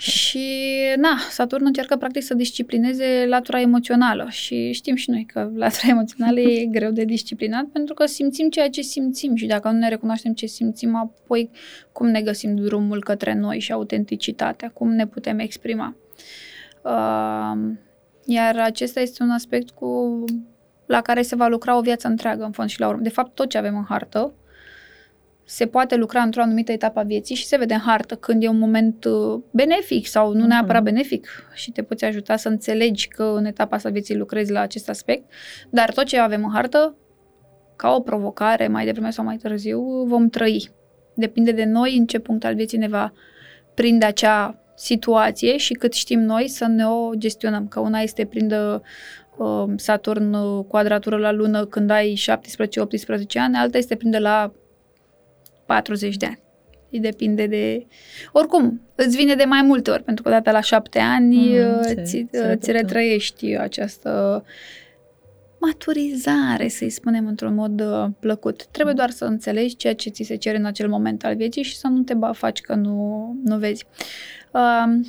Și, 0.00 0.68
na, 0.96 1.16
Saturn 1.30 1.64
încearcă 1.64 1.96
practic 1.96 2.22
să 2.22 2.34
disciplineze 2.34 3.24
latura 3.28 3.60
emoțională 3.60 4.26
și 4.30 4.72
știm 4.72 4.94
și 4.94 5.10
noi 5.10 5.26
că 5.32 5.50
latura 5.54 5.88
emoțională 5.88 6.40
e 6.40 6.64
greu 6.76 6.90
de 6.90 7.04
disciplinat 7.04 7.64
pentru 7.64 7.94
că 7.94 8.06
simțim 8.06 8.48
ceea 8.48 8.70
ce 8.70 8.80
simțim 8.80 9.34
și 9.34 9.46
dacă 9.46 9.70
nu 9.70 9.78
ne 9.78 9.88
recunoaștem 9.88 10.32
ce 10.32 10.46
simțim, 10.46 10.94
apoi 10.96 11.50
cum 11.92 12.06
ne 12.06 12.22
găsim 12.22 12.56
drumul 12.56 13.02
către 13.02 13.34
noi 13.34 13.58
și 13.58 13.72
autenticitatea, 13.72 14.70
cum 14.70 14.92
ne 14.92 15.06
putem 15.06 15.38
exprima. 15.38 15.96
Uh, 16.82 17.72
iar 18.24 18.58
acesta 18.58 19.00
este 19.00 19.22
un 19.22 19.30
aspect 19.30 19.70
cu 19.70 20.24
la 20.86 21.00
care 21.00 21.22
se 21.22 21.36
va 21.36 21.46
lucra 21.46 21.76
o 21.76 21.80
viață 21.80 22.08
întreagă, 22.08 22.44
în 22.44 22.50
fond 22.50 22.68
și 22.68 22.80
la 22.80 22.88
urmă. 22.88 23.02
De 23.02 23.08
fapt, 23.08 23.34
tot 23.34 23.48
ce 23.48 23.58
avem 23.58 23.76
în 23.76 23.84
hartă 23.88 24.32
se 25.50 25.66
poate 25.66 25.96
lucra 25.96 26.20
într-o 26.20 26.42
anumită 26.42 26.72
etapă 26.72 26.98
a 26.98 27.02
vieții 27.02 27.34
și 27.34 27.46
se 27.46 27.56
vede 27.56 27.74
în 27.74 27.80
hartă 27.80 28.14
când 28.14 28.42
e 28.42 28.48
un 28.48 28.58
moment 28.58 29.04
uh, 29.04 29.42
benefic 29.50 30.06
sau 30.06 30.32
nu 30.32 30.46
neapărat 30.46 30.82
mhm. 30.82 30.92
benefic 30.92 31.28
și 31.54 31.70
te 31.70 31.82
poți 31.82 32.04
ajuta 32.04 32.36
să 32.36 32.48
înțelegi 32.48 33.08
că 33.08 33.22
în 33.36 33.44
etapa 33.44 33.76
asta 33.76 33.88
vieții 33.88 34.16
lucrezi 34.16 34.52
la 34.52 34.60
acest 34.60 34.88
aspect, 34.88 35.24
dar 35.70 35.92
tot 35.92 36.04
ce 36.04 36.18
avem 36.18 36.44
în 36.44 36.50
hartă, 36.52 36.96
ca 37.76 37.94
o 37.94 38.00
provocare, 38.00 38.68
mai 38.68 38.84
devreme 38.84 39.10
sau 39.10 39.24
mai 39.24 39.36
târziu, 39.36 40.04
vom 40.06 40.28
trăi. 40.28 40.70
Depinde 41.14 41.52
de 41.52 41.64
noi 41.64 41.96
în 41.96 42.06
ce 42.06 42.18
punct 42.18 42.44
al 42.44 42.54
vieții 42.54 42.78
ne 42.78 42.88
va 42.88 43.12
prinde 43.74 44.04
acea 44.04 44.58
situație 44.74 45.56
și 45.56 45.72
cât 45.72 45.92
știm 45.92 46.20
noi 46.20 46.48
să 46.48 46.66
ne 46.66 46.86
o 46.86 47.10
gestionăm. 47.14 47.68
Că 47.68 47.80
una 47.80 47.98
este 47.98 48.24
prindă 48.24 48.82
uh, 49.36 49.64
Saturn 49.76 50.32
uh, 50.32 50.64
quadratură 50.68 51.16
la 51.16 51.32
lună 51.32 51.64
când 51.64 51.90
ai 51.90 52.18
17-18 52.20 52.22
ani, 53.34 53.56
alta 53.56 53.78
este 53.78 53.96
prindă 53.96 54.18
la 54.18 54.52
40 55.70 56.16
de 56.16 56.26
ani. 56.26 56.40
Depinde 57.02 57.46
de... 57.46 57.86
Oricum, 58.32 58.80
îți 58.94 59.16
vine 59.16 59.34
de 59.34 59.44
mai 59.44 59.62
multe 59.62 59.90
ori, 59.90 60.02
pentru 60.02 60.22
că 60.22 60.28
odată 60.28 60.50
la 60.50 60.60
șapte 60.60 60.98
ani 60.98 61.58
mm, 61.58 61.78
uh, 61.78 62.02
ți, 62.02 62.26
ți 62.54 62.70
retrăiești 62.70 63.56
această 63.56 64.44
maturizare, 65.58 66.68
să-i 66.68 66.90
spunem 66.90 67.26
într-un 67.26 67.54
mod 67.54 67.80
uh, 67.80 68.06
plăcut. 68.20 68.66
Trebuie 68.66 68.94
doar 68.94 69.10
să 69.10 69.24
înțelegi 69.24 69.76
ceea 69.76 69.94
ce 69.94 70.10
ți 70.10 70.22
se 70.22 70.34
cere 70.34 70.56
în 70.56 70.64
acel 70.64 70.88
moment 70.88 71.24
al 71.24 71.36
vieții 71.36 71.62
și 71.62 71.76
să 71.76 71.86
nu 71.86 72.02
te 72.02 72.14
faci 72.32 72.60
că 72.60 72.74
nu, 72.74 73.32
nu 73.44 73.56
vezi. 73.56 73.84
Uh, 74.50 75.06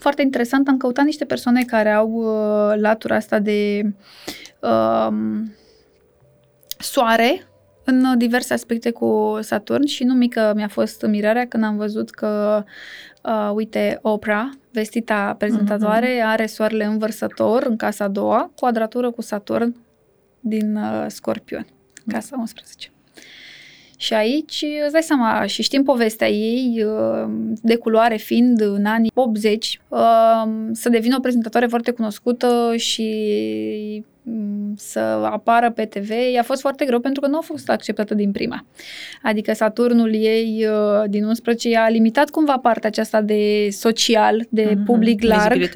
foarte 0.00 0.22
interesant, 0.22 0.68
am 0.68 0.76
căutat 0.76 1.04
niște 1.04 1.24
persoane 1.24 1.62
care 1.62 1.90
au 1.90 2.10
uh, 2.10 2.80
latura 2.80 3.14
asta 3.14 3.38
de 3.38 3.82
uh, 4.60 5.08
soare 6.78 7.48
în 7.90 8.18
diverse 8.18 8.52
aspecte 8.52 8.90
cu 8.90 9.38
Saturn 9.40 9.86
și 9.86 10.04
nu 10.04 10.14
mică 10.14 10.52
mi-a 10.56 10.68
fost 10.68 11.06
mirarea 11.06 11.46
când 11.46 11.64
am 11.64 11.76
văzut 11.76 12.10
că, 12.10 12.64
uh, 13.22 13.50
uite, 13.54 13.98
Oprah, 14.02 14.48
vestita 14.72 15.34
prezentatoare, 15.38 16.18
mm-hmm. 16.18 16.26
are 16.26 16.46
soarele 16.46 16.84
învărsător 16.84 17.62
în 17.62 17.76
casa 17.76 18.04
a 18.04 18.08
doua, 18.08 18.50
quadratură 18.54 19.10
cu 19.10 19.22
Saturn 19.22 19.76
din 20.40 20.76
uh, 20.76 21.04
Scorpion, 21.06 21.66
casa 22.06 22.36
11. 22.38 22.90
Și 23.96 24.14
aici 24.14 24.64
îți 24.82 24.92
dai 24.92 25.02
seama 25.02 25.46
și 25.46 25.62
știm 25.62 25.82
povestea 25.82 26.28
ei, 26.28 26.84
uh, 26.84 27.30
de 27.62 27.76
culoare 27.76 28.16
fiind 28.16 28.60
în 28.60 28.84
anii 28.84 29.10
80, 29.14 29.80
uh, 29.88 29.98
să 30.72 30.88
devină 30.88 31.16
o 31.16 31.20
prezentatoare 31.20 31.66
foarte 31.66 31.90
cunoscută 31.90 32.72
și 32.76 33.06
Mm, 34.17 34.17
să 34.76 34.98
apară 35.30 35.70
pe 35.70 35.84
TV, 35.84 36.10
i-a 36.34 36.42
fost 36.42 36.60
foarte 36.60 36.84
greu 36.84 37.00
pentru 37.00 37.20
că 37.20 37.28
nu 37.28 37.36
a 37.36 37.40
fost 37.40 37.70
acceptată 37.70 38.14
din 38.14 38.32
prima. 38.32 38.66
Adică 39.22 39.52
Saturnul 39.52 40.14
ei 40.14 40.66
uh, 40.68 41.08
din 41.08 41.24
11 41.24 41.76
a 41.76 41.88
limitat 41.88 42.30
cumva 42.30 42.58
partea 42.58 42.88
aceasta 42.88 43.20
de 43.20 43.68
social, 43.70 44.46
de 44.48 44.64
mm-hmm, 44.64 44.84
public 44.84 45.22
larg. 45.22 45.70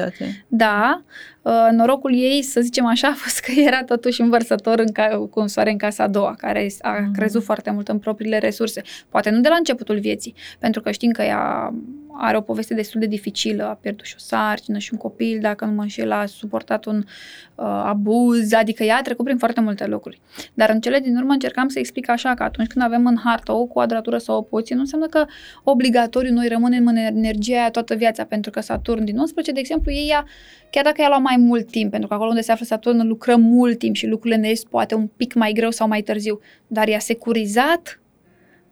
Da. 0.48 1.02
Uh, 1.42 1.68
norocul 1.70 2.14
ei, 2.14 2.42
să 2.42 2.60
zicem 2.60 2.86
așa, 2.86 3.08
a 3.08 3.14
fost 3.14 3.40
că 3.40 3.52
era 3.66 3.84
totuși 3.84 4.20
învărsător 4.20 4.78
în 4.78 4.92
ca, 4.92 5.26
cu 5.30 5.40
un 5.40 5.48
soare 5.48 5.70
în 5.70 5.76
casa 5.76 6.02
a 6.02 6.08
doua, 6.08 6.34
care 6.38 6.66
a 6.80 6.96
mm-hmm. 6.96 7.16
crezut 7.16 7.42
foarte 7.42 7.70
mult 7.70 7.88
în 7.88 7.98
propriile 7.98 8.38
resurse. 8.38 8.82
Poate 9.08 9.30
nu 9.30 9.40
de 9.40 9.48
la 9.48 9.54
începutul 9.54 9.98
vieții, 9.98 10.34
pentru 10.58 10.80
că 10.80 10.90
știm 10.90 11.10
că 11.10 11.22
ea 11.22 11.74
are 12.16 12.37
o 12.37 12.40
poveste 12.40 12.75
destul 12.75 13.01
de 13.01 13.07
dificilă, 13.07 13.64
a 13.64 13.79
pierdut 13.81 14.05
și 14.05 14.14
o 14.16 14.20
sarcină 14.20 14.79
și 14.79 14.88
un 14.92 14.98
copil, 14.98 15.38
dacă 15.40 15.64
nu 15.64 15.72
mă 15.72 15.83
înșel, 15.83 16.12
a 16.12 16.27
suportat 16.27 16.85
un 16.85 16.96
uh, 16.96 17.64
abuz, 17.64 18.53
adică 18.53 18.83
ea 18.83 18.96
a 18.96 19.03
trecut 19.03 19.25
prin 19.25 19.38
foarte 19.38 19.61
multe 19.61 19.87
lucruri. 19.87 20.20
Dar 20.55 20.70
în 20.70 20.81
cele 20.81 20.98
din 20.98 21.16
urmă 21.16 21.33
încercam 21.33 21.68
să 21.68 21.79
explic 21.79 22.09
așa 22.09 22.35
că 22.35 22.42
atunci 22.42 22.68
când 22.68 22.85
avem 22.85 23.07
în 23.07 23.16
hartă 23.25 23.53
o 23.53 23.64
quadratură 23.64 24.18
sau 24.18 24.37
o 24.37 24.42
poziție, 24.42 24.75
nu 24.75 24.81
înseamnă 24.81 25.07
că 25.07 25.27
obligatoriu 25.64 26.33
noi 26.33 26.48
rămânem 26.48 26.87
în 26.87 26.96
energia 26.96 27.59
aia 27.59 27.70
toată 27.70 27.94
viața, 27.94 28.25
pentru 28.25 28.51
că 28.51 28.61
Saturn 28.61 29.05
din 29.05 29.18
11, 29.18 29.53
de 29.53 29.61
exemplu, 29.61 29.92
ei 29.92 30.07
ia, 30.07 30.27
chiar 30.70 30.85
dacă 30.85 31.01
ea 31.01 31.09
lua 31.09 31.18
mai 31.18 31.37
mult 31.38 31.70
timp, 31.70 31.90
pentru 31.90 32.09
că 32.09 32.14
acolo 32.14 32.29
unde 32.29 32.42
se 32.42 32.53
află 32.53 32.64
Saturn 32.64 33.07
lucrăm 33.07 33.40
mult 33.40 33.79
timp 33.79 33.94
și 33.94 34.07
lucrurile 34.07 34.40
ne 34.40 34.48
ies 34.48 34.64
poate 34.64 34.94
un 34.94 35.07
pic 35.07 35.35
mai 35.35 35.53
greu 35.53 35.70
sau 35.70 35.88
mai 35.88 36.03
târziu, 36.03 36.40
dar 36.66 36.88
i-a 36.88 36.98
securizat 36.98 38.01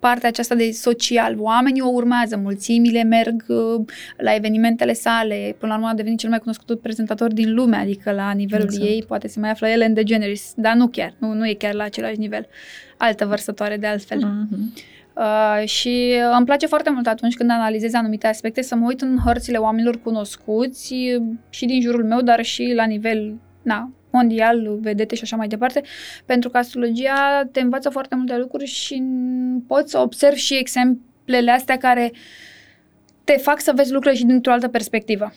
partea 0.00 0.28
aceasta 0.28 0.54
de 0.54 0.70
social. 0.70 1.34
Oamenii 1.38 1.80
o 1.80 1.88
urmează, 1.88 2.36
mulțimile 2.36 3.02
merg 3.02 3.44
uh, 3.48 3.84
la 4.16 4.34
evenimentele 4.34 4.92
sale. 4.92 5.56
Până 5.58 5.72
la 5.72 5.78
urmă 5.78 5.90
a 5.90 5.94
devenit 5.94 6.18
cel 6.18 6.30
mai 6.30 6.38
cunoscut 6.38 6.80
prezentator 6.80 7.32
din 7.32 7.54
lume, 7.54 7.76
adică 7.76 8.12
la 8.12 8.30
nivelul 8.30 8.64
exact. 8.64 8.84
ei 8.84 9.04
poate 9.06 9.28
se 9.28 9.40
mai 9.40 9.50
află 9.50 9.68
Ellen 9.68 9.94
DeGeneres, 9.94 10.52
dar 10.56 10.74
nu 10.74 10.86
chiar, 10.86 11.14
nu, 11.18 11.32
nu 11.32 11.48
e 11.48 11.54
chiar 11.54 11.74
la 11.74 11.84
același 11.84 12.18
nivel. 12.18 12.46
Altă 12.96 13.26
vărsătoare 13.26 13.76
de 13.76 13.86
altfel. 13.86 14.18
Uh-huh. 14.18 14.88
Uh, 15.14 15.68
și 15.68 16.14
îmi 16.36 16.46
place 16.46 16.66
foarte 16.66 16.90
mult 16.90 17.06
atunci 17.06 17.34
când 17.34 17.50
analizez 17.50 17.94
anumite 17.94 18.26
aspecte 18.26 18.62
să 18.62 18.74
mă 18.74 18.86
uit 18.86 19.00
în 19.00 19.18
hărțile 19.24 19.56
oamenilor 19.56 20.00
cunoscuți 20.02 20.94
și 21.50 21.66
din 21.66 21.80
jurul 21.80 22.04
meu, 22.04 22.20
dar 22.20 22.42
și 22.44 22.72
la 22.74 22.84
nivel 22.84 23.34
na, 23.62 23.90
mondial, 24.10 24.78
vedete 24.80 25.14
și 25.14 25.22
așa 25.22 25.36
mai 25.36 25.48
departe, 25.48 25.82
pentru 26.26 26.50
că 26.50 26.58
astrologia 26.58 27.48
te 27.52 27.60
învață 27.60 27.90
foarte 27.90 28.14
multe 28.14 28.36
lucruri 28.36 28.64
și 28.64 29.02
poți 29.66 29.90
să 29.90 29.98
observi 29.98 30.38
și 30.38 30.58
exemplele 30.58 31.50
astea 31.50 31.76
care 31.76 32.12
te 33.24 33.32
fac 33.32 33.60
să 33.60 33.72
vezi 33.74 33.92
lucrurile 33.92 34.20
și 34.20 34.26
dintr-o 34.26 34.52
altă 34.52 34.68
perspectivă. 34.68 35.32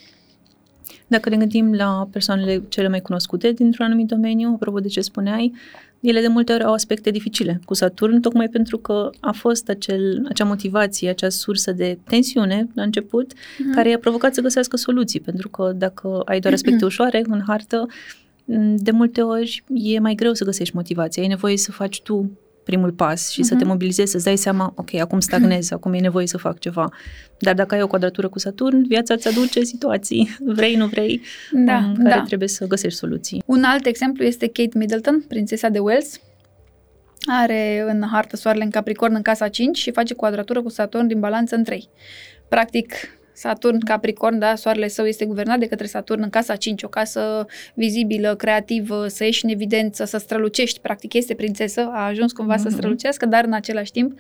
Dacă 1.08 1.30
ne 1.30 1.38
gândim 1.38 1.74
la 1.74 2.08
persoanele 2.12 2.64
cele 2.70 2.88
mai 2.88 3.02
cunoscute 3.02 3.52
dintr-un 3.52 3.86
anumit 3.86 4.08
domeniu, 4.08 4.52
apropo 4.54 4.80
de 4.80 4.88
ce 4.88 5.02
spuneai, 5.02 5.54
ele 6.00 6.22
de 6.22 6.28
multe 6.28 6.54
ori 6.54 6.64
au 6.64 6.74
aspecte 6.74 7.10
dificile 7.10 7.60
cu 7.66 7.74
Saturn, 7.74 8.20
tocmai 8.20 8.48
pentru 8.48 8.78
că 8.78 9.10
a 9.20 9.32
fost 9.32 9.70
acel, 9.70 10.26
acea 10.30 10.46
motivație, 10.46 11.10
acea 11.10 11.30
sursă 11.30 11.72
de 11.72 11.98
tensiune 12.04 12.68
la 12.74 12.84
început, 12.84 13.34
uh-huh. 13.34 13.76
care 13.76 13.90
i-a 13.90 13.98
provocat 13.98 14.34
să 14.34 14.42
găsească 14.42 14.78
soluții, 14.78 15.20
pentru 15.20 15.50
că 15.50 15.72
dacă 15.76 16.22
ai 16.26 16.40
doar 16.40 16.54
aspecte 16.54 16.80
uh-huh. 16.80 16.88
ușoare 16.94 17.24
în 17.28 17.42
hartă, 17.48 17.88
de 18.76 18.92
multe 18.92 19.22
ori 19.22 19.64
e 19.74 20.00
mai 20.00 20.16
greu 20.16 20.34
să 20.34 20.44
găsești 20.44 20.76
motivația, 20.76 21.22
ai 21.22 21.28
nevoie 21.28 21.58
să 21.58 21.72
faci 21.72 22.02
tu 22.02 22.38
primul 22.64 22.92
pas 22.92 23.30
și 23.32 23.40
uh-huh. 23.40 23.44
să 23.44 23.56
te 23.56 23.64
mhm. 23.64 23.68
mobilizezi, 23.68 24.12
să-ți 24.12 24.24
dai 24.24 24.38
seama, 24.38 24.74
ok, 24.76 24.94
acum 24.94 25.20
stagnez, 25.20 25.68
uh-huh. 25.68 25.74
acum 25.78 25.94
e 25.94 26.00
nevoie 26.00 26.28
să 26.28 26.38
fac 26.38 26.60
ceva. 26.60 26.90
Dar 27.40 27.54
dacă 27.54 27.76
ai 27.76 27.82
o 27.82 27.88
quadratură 27.88 28.30
cu 28.30 28.40
Saturn, 28.40 28.88
viața 28.88 29.14
îți 29.14 29.28
aduce 29.28 29.64
situații, 29.64 30.36
vrei, 30.56 30.76
nu 30.76 30.88
vrei, 30.88 31.22
da, 31.52 31.78
în 31.78 31.96
care 31.96 32.16
da. 32.16 32.24
trebuie 32.26 32.48
să 32.48 32.68
găsești 32.68 32.98
soluții. 32.98 33.44
Un 33.46 33.64
alt 33.64 33.86
exemplu 33.86 34.24
este 34.24 34.48
Kate 34.48 34.78
Middleton, 34.78 35.26
prințesa 35.28 35.70
de 35.70 35.80
Wales. 35.80 36.20
Are 37.26 37.86
în 37.88 38.04
hartă 38.12 38.36
soarele 38.36 38.64
în 38.64 38.70
Capricorn 38.70 39.16
în 39.16 39.22
casa 39.22 39.48
5 39.48 39.78
și 39.78 39.92
face 39.92 40.14
quadratură 40.14 40.62
cu 40.62 40.70
Saturn 40.70 41.08
din 41.08 41.20
balanță 41.20 41.56
în 41.56 41.64
3. 41.64 41.90
Practic, 42.50 42.94
Saturn, 43.34 43.80
Capricorn, 43.80 44.40
da, 44.40 44.56
soarele 44.56 44.88
său 44.88 45.06
este 45.06 45.26
guvernat 45.26 45.60
de 45.60 45.66
către 45.66 45.86
Saturn 45.86 46.22
în 46.22 46.30
casa 46.30 46.56
5, 46.56 46.84
o 46.84 46.88
casă 46.88 47.46
vizibilă, 47.74 48.36
creativă, 48.36 49.08
să 49.08 49.24
ieși 49.24 49.46
în 49.46 49.52
evidență, 49.52 50.06
să 50.06 50.18
strălucești, 50.18 50.80
practic 50.80 51.14
este 51.14 51.34
prințesă, 51.34 51.90
a 51.94 52.06
ajuns 52.06 52.32
cumva 52.32 52.54
mm-hmm. 52.54 52.58
să 52.58 52.68
mhm. 52.68 52.76
strălucească, 52.76 53.26
dar 53.26 53.44
în 53.46 53.54
același 53.54 53.92
timp 53.92 54.12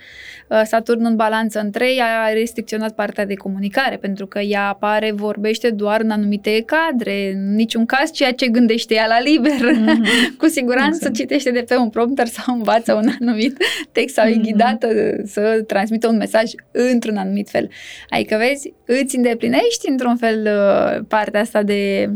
uh, 0.47 0.61
Saturn 0.65 1.05
în 1.05 1.15
balanță 1.15 1.59
în 1.59 1.71
3 1.71 1.99
a 1.99 2.33
restricționat 2.33 2.91
partea 2.91 3.25
de 3.25 3.33
comunicare, 3.33 3.97
pentru 3.97 4.27
că 4.27 4.39
ea 4.39 4.67
apare, 4.67 5.11
vorbește 5.11 5.69
doar 5.69 6.01
în 6.01 6.09
anumite 6.09 6.63
cadre, 6.65 7.31
în 7.33 7.55
niciun 7.55 7.85
caz 7.85 8.11
ceea 8.11 8.31
ce 8.31 8.47
gândește 8.47 8.93
ea 8.93 9.07
la 9.07 9.19
liber. 9.19 9.51
Mm-hmm. 9.51 10.37
Cu 10.37 10.47
siguranță 10.47 10.95
exact. 10.95 11.15
citește 11.15 11.51
de 11.51 11.63
pe 11.67 11.75
un 11.75 11.89
prompter 11.89 12.27
sau 12.27 12.55
învață 12.55 12.93
un 12.93 13.09
anumit 13.19 13.57
text 13.91 14.15
sau 14.15 14.25
mm-hmm. 14.25 14.31
e 14.31 14.35
mhm. 14.35 14.43
ghidată 14.43 14.87
să 15.25 15.63
transmită 15.67 16.07
un 16.07 16.17
mesaj 16.17 16.51
într-un 16.71 17.17
anumit 17.17 17.49
fel. 17.49 17.69
Adică 18.09 18.35
vezi, 18.37 18.73
îți 19.03 19.15
îndeplinești 19.15 19.89
într-un 19.89 20.17
fel 20.17 20.41
uh, 20.45 21.05
partea 21.07 21.41
asta 21.41 21.63
de 21.63 22.09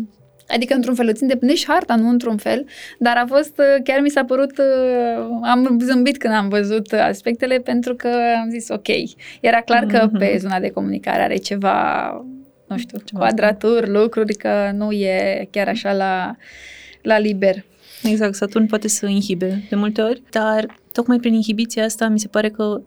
Adică, 0.48 0.74
într-un 0.74 0.96
fel, 0.96 1.08
îți 1.08 1.22
îndeplinești 1.22 1.68
harta, 1.68 1.96
nu 1.96 2.10
într-un 2.10 2.38
fel, 2.38 2.66
dar 3.00 3.18
a 3.18 3.26
fost, 3.28 3.58
uh, 3.58 3.84
chiar 3.84 4.00
mi 4.00 4.10
s-a 4.10 4.24
părut, 4.24 4.58
uh, 4.58 5.40
am 5.42 5.80
zâmbit 5.82 6.18
când 6.18 6.34
am 6.34 6.50
văzut 6.50 6.92
aspectele, 6.92 7.60
pentru 7.60 7.96
că 7.96 8.08
am 8.42 8.50
zis, 8.50 8.70
ok, 8.70 8.88
era 9.42 9.62
clar 9.62 9.86
că 9.86 10.08
mm-hmm. 10.08 10.20
pe 10.20 10.36
zona 10.40 10.60
de 10.60 10.70
comunicare 10.70 11.22
are 11.22 11.36
ceva, 11.36 12.10
nu 12.68 12.78
știu, 12.78 12.98
ceva 13.04 13.20
quadraturi, 13.20 13.90
lucruri, 13.90 14.34
că 14.34 14.72
nu 14.74 14.92
e 14.92 15.48
chiar 15.52 15.68
așa 15.68 15.94
la, 15.94 16.36
la 17.02 17.18
liber. 17.20 17.66
Exact, 18.04 18.36
Saturn 18.36 18.66
poate 18.66 18.88
să 18.88 19.06
inhibe 19.06 19.66
de 19.70 19.76
multe 19.76 20.02
ori, 20.02 20.22
dar 20.30 20.66
tocmai 20.92 21.18
prin 21.18 21.34
inhibiția 21.34 21.84
asta 21.84 22.08
mi 22.08 22.20
se 22.20 22.28
pare 22.28 22.50
că 22.50 22.82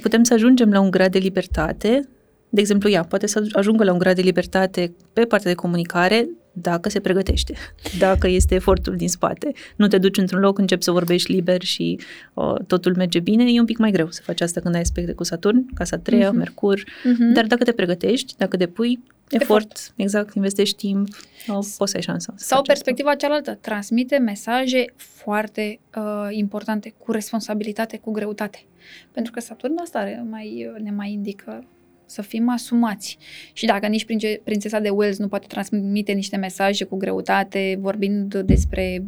putem 0.00 0.22
să 0.22 0.34
ajungem 0.34 0.70
la 0.70 0.80
un 0.80 0.90
grad 0.90 1.12
de 1.12 1.18
libertate 1.18 2.08
de 2.48 2.60
exemplu, 2.60 2.90
ea 2.90 3.02
poate 3.02 3.26
să 3.26 3.46
ajungă 3.52 3.84
la 3.84 3.92
un 3.92 3.98
grad 3.98 4.14
de 4.16 4.22
libertate 4.22 4.92
pe 5.12 5.24
partea 5.24 5.50
de 5.50 5.56
comunicare 5.56 6.28
dacă 6.52 6.88
se 6.88 7.00
pregătește, 7.00 7.54
dacă 7.98 8.28
este 8.28 8.54
efortul 8.54 8.96
din 8.96 9.08
spate. 9.08 9.52
Nu 9.76 9.86
te 9.86 9.98
duci 9.98 10.16
într-un 10.16 10.40
loc, 10.40 10.58
începi 10.58 10.82
să 10.82 10.90
vorbești 10.90 11.32
liber 11.32 11.62
și 11.62 12.00
uh, 12.34 12.54
totul 12.66 12.94
merge 12.96 13.18
bine, 13.18 13.52
e 13.52 13.60
un 13.60 13.64
pic 13.64 13.78
mai 13.78 13.90
greu 13.90 14.10
să 14.10 14.22
faci 14.22 14.40
asta 14.40 14.60
când 14.60 14.74
ai 14.74 14.80
aspecte 14.80 15.12
cu 15.12 15.24
Saturn, 15.24 15.74
casa 15.74 15.98
treia, 15.98 16.30
uh-huh. 16.30 16.36
Mercur, 16.36 16.80
uh-huh. 16.80 17.32
dar 17.34 17.46
dacă 17.46 17.64
te 17.64 17.72
pregătești, 17.72 18.34
dacă 18.36 18.56
depui 18.56 19.02
efort, 19.30 19.62
efort 19.62 19.92
exact, 19.96 20.34
investești 20.34 20.76
timp, 20.76 21.08
uh, 21.48 21.54
poți 21.76 21.90
să 21.90 21.96
ai 21.96 22.02
șansa. 22.02 22.32
Să 22.36 22.44
Sau 22.46 22.62
perspectiva 22.62 23.08
asta. 23.08 23.26
cealaltă, 23.26 23.58
transmite 23.60 24.16
mesaje 24.16 24.84
foarte 24.96 25.80
uh, 25.96 26.28
importante, 26.30 26.94
cu 26.98 27.12
responsabilitate, 27.12 27.98
cu 27.98 28.10
greutate. 28.10 28.64
Pentru 29.12 29.32
că 29.32 29.40
Saturn 29.40 29.74
asta 29.82 30.24
mai, 30.30 30.70
ne 30.82 30.90
mai 30.90 31.12
indică 31.12 31.64
să 32.08 32.22
fim 32.22 32.48
asumați. 32.48 33.18
Și 33.52 33.66
dacă 33.66 33.86
nici 33.86 34.06
prințesa 34.44 34.80
de 34.80 34.88
Wales 34.88 35.18
nu 35.18 35.28
poate 35.28 35.46
transmite 35.46 36.12
niște 36.12 36.36
mesaje 36.36 36.84
cu 36.84 36.96
greutate, 36.96 37.78
vorbind 37.80 38.34
despre 38.34 39.04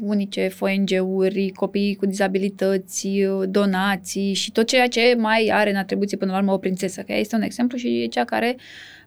unice 0.00 0.50
ONG-uri, 0.60 1.50
copii 1.50 1.94
cu 1.94 2.06
dizabilități, 2.06 3.08
donații 3.48 4.34
și 4.34 4.52
tot 4.52 4.66
ceea 4.66 4.88
ce 4.88 5.14
mai 5.18 5.50
are 5.52 5.70
în 5.70 5.76
atribuție 5.76 6.16
până 6.16 6.32
la 6.32 6.38
urmă 6.38 6.52
o 6.52 6.58
prințesă, 6.58 7.00
că 7.00 7.12
ea 7.12 7.18
este 7.18 7.36
un 7.36 7.42
exemplu 7.42 7.78
și 7.78 8.02
e 8.02 8.06
cea 8.06 8.24
care 8.24 8.56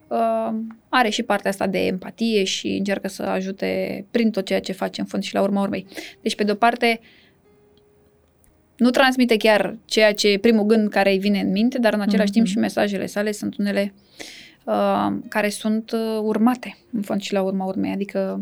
uh, 0.08 0.56
are 0.90 1.10
și 1.10 1.24
partea 1.24 1.50
asta 1.50 1.68
de 1.68 1.86
empatie 1.86 2.44
și 2.44 2.68
încearcă 2.68 3.08
să 3.08 3.24
ajute 3.24 4.06
prin 4.12 4.32
tot 4.32 4.46
ceea 4.46 4.60
ce 4.60 4.72
face 4.72 5.02
în 5.02 5.08
fond 5.08 5.24
și 5.24 5.34
la 5.34 5.42
urma 5.42 5.62
urmei. 5.62 5.86
Deci, 6.22 6.36
pe 6.36 6.44
de-o 6.44 6.56
parte, 6.56 7.00
uh, 7.02 7.25
nu 8.78 8.90
transmite 8.90 9.38
chiar 9.38 9.78
ceea 9.86 10.14
ce 10.14 10.28
e 10.28 10.38
primul 10.38 10.66
gând 10.66 10.90
care 10.90 11.12
îi 11.12 11.18
vine 11.18 11.40
în 11.40 11.52
minte, 11.52 11.80
dar 11.80 11.94
în 11.94 12.02
același 12.02 12.30
mm-hmm. 12.30 12.34
timp 12.34 12.46
și 12.46 12.58
mesajele 12.58 13.06
sale 13.06 13.32
sunt 13.32 13.58
unele 13.58 13.94
uh, 14.64 15.14
care 15.30 15.50
sunt 15.50 15.92
uh, 15.92 16.20
urmate, 16.22 16.78
în 16.94 17.02
fond 17.02 17.22
și 17.22 17.34
la 17.34 17.42
urma 17.42 17.66
urmei, 17.66 17.92
adică 17.92 18.42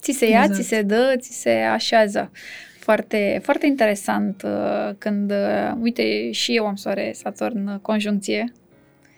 ți 0.00 0.12
se 0.12 0.28
ia, 0.28 0.42
exact. 0.42 0.60
ți 0.60 0.68
se 0.68 0.82
dă, 0.82 1.14
ți 1.18 1.40
se 1.40 1.50
așează. 1.50 2.30
Foarte, 2.78 3.40
foarte 3.42 3.66
interesant 3.66 4.42
uh, 4.44 4.94
când, 4.98 5.30
uh, 5.30 5.72
uite, 5.80 6.30
și 6.30 6.56
eu 6.56 6.66
am 6.66 6.76
soare 6.76 7.12
Saturn 7.14 7.80
conjuncție. 7.80 8.52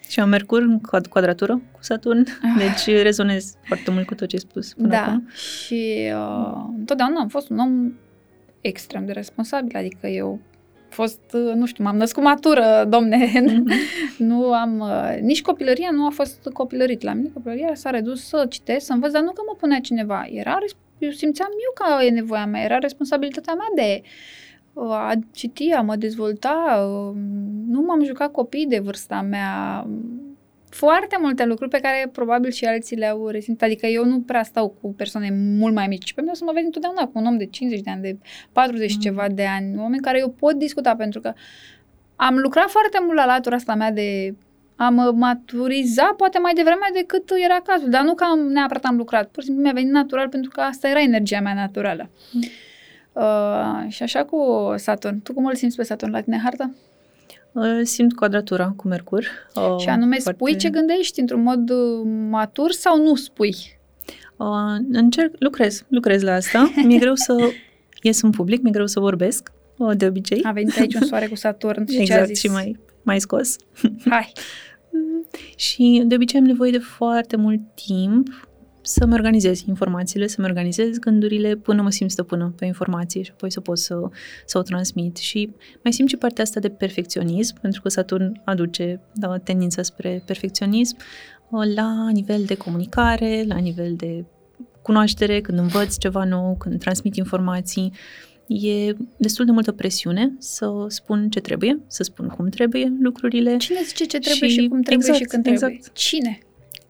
Și 0.08 0.20
am 0.20 0.28
Mercur 0.28 0.62
în 0.62 0.80
quadratură 1.10 1.62
cu 1.72 1.78
Saturn, 1.80 2.18
ah. 2.18 2.56
deci 2.58 3.02
rezonez 3.02 3.54
foarte 3.62 3.90
mult 3.90 4.06
cu 4.06 4.14
tot 4.14 4.28
ce 4.28 4.36
ai 4.36 4.42
spus 4.48 4.74
până 4.74 4.88
Da, 4.88 5.02
acum. 5.02 5.28
și 5.28 6.10
uh, 6.14 6.64
întotdeauna 6.78 7.20
am 7.20 7.28
fost 7.28 7.48
un 7.50 7.58
om 7.58 7.92
extrem 8.66 9.06
de 9.06 9.12
responsabil, 9.12 9.76
adică 9.76 10.06
eu 10.06 10.40
fost, 10.88 11.20
nu 11.54 11.66
știu, 11.66 11.84
m-am 11.84 11.96
născut 11.96 12.22
matură, 12.22 12.84
domne, 12.88 13.26
mm-hmm. 13.26 13.62
nu 14.30 14.52
am, 14.52 14.78
uh, 14.78 15.18
nici 15.20 15.42
copilăria 15.42 15.90
nu 15.90 16.06
a 16.06 16.10
fost 16.10 16.48
copilărit 16.52 17.02
la 17.02 17.12
mine, 17.12 17.28
copilăria 17.32 17.74
s-a 17.74 17.90
redus 17.90 18.26
să 18.28 18.46
citesc, 18.48 18.86
să 18.86 18.92
învăț, 18.92 19.12
dar 19.12 19.22
nu 19.22 19.32
că 19.32 19.42
mă 19.46 19.54
punea 19.58 19.80
cineva, 19.80 20.26
era, 20.30 20.58
eu 20.98 21.10
simțeam 21.10 21.48
eu 21.50 21.72
că 21.74 22.04
e 22.04 22.10
nevoia 22.10 22.46
mea, 22.46 22.62
era 22.62 22.78
responsabilitatea 22.78 23.54
mea 23.54 23.84
de 23.84 24.02
uh, 24.72 24.90
a 24.90 25.12
citi, 25.32 25.70
a 25.70 25.80
mă 25.80 25.96
dezvolta, 25.96 26.86
uh, 26.88 27.16
nu 27.68 27.80
m-am 27.80 28.04
jucat 28.04 28.32
copii 28.32 28.66
de 28.66 28.78
vârsta 28.78 29.20
mea, 29.20 29.86
foarte 30.74 31.16
multe 31.20 31.44
lucruri 31.44 31.70
pe 31.70 31.80
care 31.80 32.10
probabil 32.12 32.50
și 32.50 32.64
alții 32.64 32.96
le-au 32.96 33.28
resimțit. 33.28 33.62
Adică 33.62 33.86
eu 33.86 34.04
nu 34.04 34.20
prea 34.20 34.42
stau 34.42 34.68
cu 34.80 34.94
persoane 34.94 35.30
mult 35.32 35.74
mai 35.74 35.86
mici. 35.86 36.12
Pe 36.12 36.20
mine 36.20 36.32
o 36.32 36.36
să 36.36 36.44
mă 36.44 36.52
vezi 36.52 36.64
întotdeauna 36.64 37.06
cu 37.06 37.12
un 37.14 37.26
om 37.26 37.36
de 37.36 37.46
50 37.46 37.80
de 37.80 37.90
ani, 37.90 38.02
de 38.02 38.18
40 38.52 38.94
mm. 38.94 39.00
ceva 39.00 39.26
de 39.28 39.44
ani, 39.44 39.78
oameni 39.78 40.02
care 40.02 40.18
eu 40.18 40.28
pot 40.28 40.54
discuta 40.54 40.96
pentru 40.96 41.20
că 41.20 41.32
am 42.16 42.38
lucrat 42.38 42.70
foarte 42.70 42.98
mult 43.02 43.16
la 43.16 43.24
latura 43.24 43.56
asta 43.56 43.74
mea 43.74 43.90
de 43.90 44.34
am 44.76 45.16
maturizat 45.16 46.12
poate 46.12 46.38
mai 46.38 46.52
devreme 46.52 46.86
decât 46.94 47.30
era 47.44 47.60
cazul, 47.64 47.90
dar 47.90 48.02
nu 48.02 48.14
că 48.14 48.24
am, 48.24 48.38
neapărat 48.38 48.84
am 48.84 48.96
lucrat, 48.96 49.28
pur 49.28 49.42
și 49.42 49.46
simplu 49.46 49.64
mi-a 49.64 49.72
venit 49.72 49.90
natural 49.90 50.28
pentru 50.28 50.50
că 50.50 50.60
asta 50.60 50.88
era 50.88 51.00
energia 51.00 51.40
mea 51.40 51.54
naturală. 51.54 52.10
Mm. 52.32 52.42
Uh, 53.12 53.84
și 53.88 54.02
așa 54.02 54.24
cu 54.24 54.72
Saturn. 54.76 55.22
Tu 55.22 55.32
cum 55.32 55.46
îl 55.46 55.54
simți 55.54 55.76
pe 55.76 55.82
Saturn 55.82 56.12
la 56.12 56.20
tine 56.20 56.40
hartă? 56.42 56.74
Simt 57.82 58.14
quadratura 58.14 58.72
cu 58.76 58.88
Mercur. 58.88 59.24
Și 59.78 59.88
anume, 59.88 60.16
foarte... 60.18 60.38
spui 60.44 60.56
ce 60.56 60.68
gândești 60.68 61.20
într-un 61.20 61.42
mod 61.42 61.70
uh, 61.70 62.02
matur 62.28 62.70
sau 62.70 63.02
nu 63.02 63.14
spui? 63.14 63.54
Uh, 64.36 64.76
încerc, 64.92 65.34
lucrez, 65.38 65.84
lucrez 65.88 66.22
la 66.22 66.32
asta. 66.32 66.72
Mi-e 66.86 66.98
greu 66.98 67.14
să 67.14 67.50
ies 68.02 68.22
în 68.22 68.30
public, 68.30 68.62
mi-e 68.62 68.72
greu 68.72 68.86
să 68.86 69.00
vorbesc, 69.00 69.52
uh, 69.76 69.96
de 69.96 70.06
obicei. 70.06 70.42
A 70.42 70.52
venit 70.52 70.78
aici 70.78 70.94
un 70.94 71.06
soare 71.06 71.26
cu 71.26 71.34
Saturn 71.34 71.86
și 71.90 72.00
exact, 72.00 72.18
ce 72.18 72.22
a 72.22 72.26
zis? 72.26 72.38
și 72.38 72.46
mai, 72.46 72.78
mai 73.02 73.20
scos. 73.20 73.56
Hai! 74.08 74.32
și 75.56 76.02
de 76.06 76.14
obicei 76.14 76.40
am 76.40 76.46
nevoie 76.46 76.70
de 76.70 76.78
foarte 76.78 77.36
mult 77.36 77.60
timp 77.74 78.48
să-mi 78.86 79.12
organizez 79.12 79.60
informațiile, 79.60 80.26
să-mi 80.26 80.46
organizez 80.46 80.98
gândurile 80.98 81.54
până 81.54 81.82
mă 81.82 81.90
simt 81.90 82.10
stăpână 82.10 82.54
pe 82.56 82.64
informație 82.64 83.22
și 83.22 83.30
apoi 83.32 83.52
să 83.52 83.60
pot 83.60 83.78
să, 83.78 84.00
să 84.46 84.58
o 84.58 84.62
transmit. 84.62 85.16
Și 85.16 85.50
mai 85.82 85.92
simt 85.92 86.08
și 86.08 86.16
partea 86.16 86.44
asta 86.44 86.60
de 86.60 86.68
perfecționism, 86.68 87.60
pentru 87.60 87.82
că 87.82 87.88
Saturn 87.88 88.40
aduce 88.44 89.00
da, 89.14 89.38
tendința 89.38 89.82
spre 89.82 90.22
perfecționism 90.26 90.96
la 91.74 92.08
nivel 92.12 92.42
de 92.44 92.54
comunicare, 92.54 93.44
la 93.46 93.56
nivel 93.56 93.94
de 93.96 94.24
cunoaștere, 94.82 95.40
când 95.40 95.58
învăț 95.58 95.96
ceva 95.96 96.24
nou, 96.24 96.56
când 96.58 96.80
transmit 96.80 97.16
informații. 97.16 97.92
E 98.46 98.92
destul 99.16 99.44
de 99.44 99.50
multă 99.50 99.72
presiune 99.72 100.32
să 100.38 100.84
spun 100.88 101.28
ce 101.28 101.40
trebuie, 101.40 101.80
să 101.86 102.02
spun 102.02 102.28
cum 102.28 102.48
trebuie 102.48 102.92
lucrurile. 103.00 103.56
Cine 103.56 103.80
zice 103.86 104.04
ce 104.04 104.18
trebuie 104.18 104.48
și, 104.48 104.60
și 104.60 104.68
cum 104.68 104.82
trebuie 104.82 105.08
exact, 105.08 105.16
și 105.16 105.24
când 105.24 105.42
trebuie? 105.42 105.74
Exact. 105.74 105.96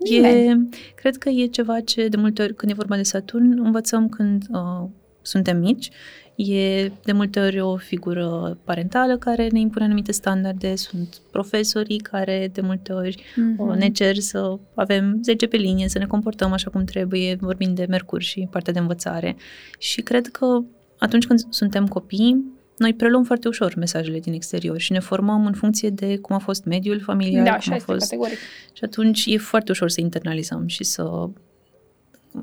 Cine? 0.05 0.29
E, 0.29 0.57
cred 0.95 1.17
că 1.17 1.29
e 1.29 1.47
ceva 1.47 1.81
ce 1.81 2.09
de 2.09 2.17
multe 2.17 2.43
ori 2.43 2.55
când 2.55 2.73
e 2.73 2.75
vorba 2.75 2.97
de 2.97 3.03
Saturn 3.03 3.65
învățăm 3.65 4.09
când 4.09 4.45
uh, 4.51 4.89
suntem 5.23 5.59
mici. 5.59 5.91
E 6.37 6.91
de 7.05 7.13
multe 7.13 7.41
ori 7.41 7.61
o 7.61 7.77
figură 7.77 8.59
parentală 8.65 9.19
care 9.19 9.49
ne 9.49 9.61
impune 9.61 9.85
anumite 9.85 10.13
standarde, 10.13 10.77
sunt 10.77 11.21
profesorii 11.31 11.99
care 11.99 12.51
de 12.53 12.61
multe 12.61 12.93
ori 12.93 13.23
mm-hmm. 13.23 13.79
ne 13.79 13.89
cer 13.89 14.17
să 14.17 14.59
avem 14.75 15.19
10 15.23 15.47
pe 15.47 15.57
linie, 15.57 15.89
să 15.89 15.99
ne 15.99 16.07
comportăm 16.07 16.53
așa 16.53 16.71
cum 16.71 16.85
trebuie, 16.85 17.37
vorbind 17.41 17.77
de 17.77 17.87
Mercur 17.89 18.23
și 18.23 18.49
partea 18.51 18.73
de 18.73 18.79
învățare. 18.79 19.37
Și 19.79 20.01
cred 20.01 20.27
că 20.27 20.63
atunci 20.99 21.27
când 21.27 21.41
suntem 21.49 21.87
copii, 21.87 22.45
noi 22.77 22.95
preluăm 22.95 23.25
foarte 23.25 23.49
ușor 23.49 23.75
mesajele 23.75 24.19
din 24.19 24.33
exterior 24.33 24.79
și 24.79 24.93
ne 24.93 24.99
formăm 24.99 25.47
în 25.47 25.53
funcție 25.53 25.91
de 25.91 26.17
cum 26.17 26.37
a 26.37 26.39
fost 26.39 26.65
mediul 26.65 27.01
familial, 27.01 27.45
da, 27.45 27.57
cum 27.57 27.73
a 27.73 27.79
fost. 27.79 28.01
Categoric. 28.01 28.39
Și 28.73 28.85
atunci 28.85 29.25
e 29.27 29.39
foarte 29.39 29.71
ușor 29.71 29.91
să 29.91 30.01
internalizăm 30.01 30.67
și 30.67 30.85
să 30.85 31.29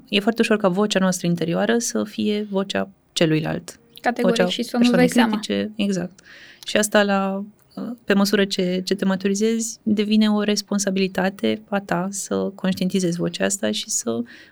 e 0.10 0.20
foarte 0.20 0.42
ușor 0.42 0.58
ca 0.58 0.68
vocea 0.68 1.00
noastră 1.00 1.28
interioară 1.28 1.78
să 1.78 2.04
fie 2.04 2.48
vocea 2.50 2.90
celuilalt. 3.14 3.80
Categoric 4.02 4.38
vocea 4.38 4.50
și 4.50 4.64
să 4.64 4.78
nu 4.78 4.90
dai 4.90 5.08
critice, 5.08 5.52
seama. 5.52 5.72
Exact. 5.76 6.20
Și 6.66 6.78
asta 6.78 7.04
la 7.04 7.44
pe 8.06 8.14
măsură 8.14 8.46
ce, 8.46 8.82
ce 8.84 8.96
te 8.96 9.06
maturizezi, 9.06 9.80
devine 9.84 10.30
o 10.32 10.42
responsabilitate 10.42 11.62
a 11.70 11.80
ta 11.80 12.08
să 12.12 12.52
conștientizezi 12.56 13.18
vocea 13.18 13.46
asta 13.46 13.72
și 13.72 13.90
să 13.90 14.10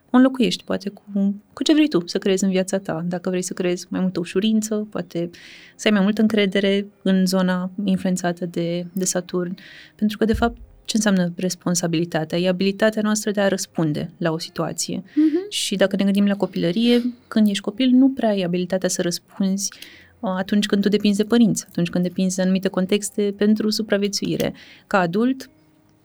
o 0.09 0.17
înlocuiești, 0.17 0.63
poate 0.63 0.89
cu, 0.89 1.35
cu 1.53 1.63
ce 1.63 1.73
vrei 1.73 1.87
tu 1.87 2.07
să 2.07 2.17
creezi 2.17 2.43
în 2.43 2.49
viața 2.49 2.77
ta. 2.77 3.05
Dacă 3.07 3.29
vrei 3.29 3.41
să 3.41 3.53
creezi 3.53 3.85
mai 3.89 4.01
multă 4.01 4.19
ușurință, 4.19 4.87
poate 4.89 5.29
să 5.75 5.87
ai 5.87 5.93
mai 5.93 6.03
multă 6.03 6.21
încredere 6.21 6.87
în 7.01 7.25
zona 7.25 7.71
influențată 7.83 8.45
de, 8.45 8.85
de 8.93 9.05
Saturn. 9.05 9.55
Pentru 9.95 10.17
că, 10.17 10.25
de 10.25 10.33
fapt, 10.33 10.57
ce 10.85 10.95
înseamnă 10.95 11.33
responsabilitatea? 11.35 12.37
E 12.37 12.47
abilitatea 12.47 13.01
noastră 13.01 13.31
de 13.31 13.41
a 13.41 13.47
răspunde 13.47 14.11
la 14.17 14.31
o 14.31 14.37
situație. 14.37 14.99
Uh-huh. 14.99 15.49
Și 15.49 15.75
dacă 15.75 15.95
ne 15.95 16.03
gândim 16.03 16.25
la 16.25 16.35
copilărie, 16.35 17.01
când 17.27 17.47
ești 17.47 17.63
copil, 17.63 17.89
nu 17.89 18.09
prea 18.09 18.29
ai 18.29 18.41
abilitatea 18.41 18.89
să 18.89 19.01
răspunzi 19.01 19.69
atunci 20.19 20.65
când 20.65 20.81
tu 20.81 20.89
depinzi 20.89 21.17
de 21.17 21.23
părinți, 21.23 21.65
atunci 21.69 21.89
când 21.89 22.03
depinzi 22.03 22.35
de 22.35 22.41
anumite 22.41 22.67
contexte 22.67 23.33
pentru 23.37 23.69
supraviețuire. 23.69 24.53
Ca 24.87 24.99
adult, 24.99 25.49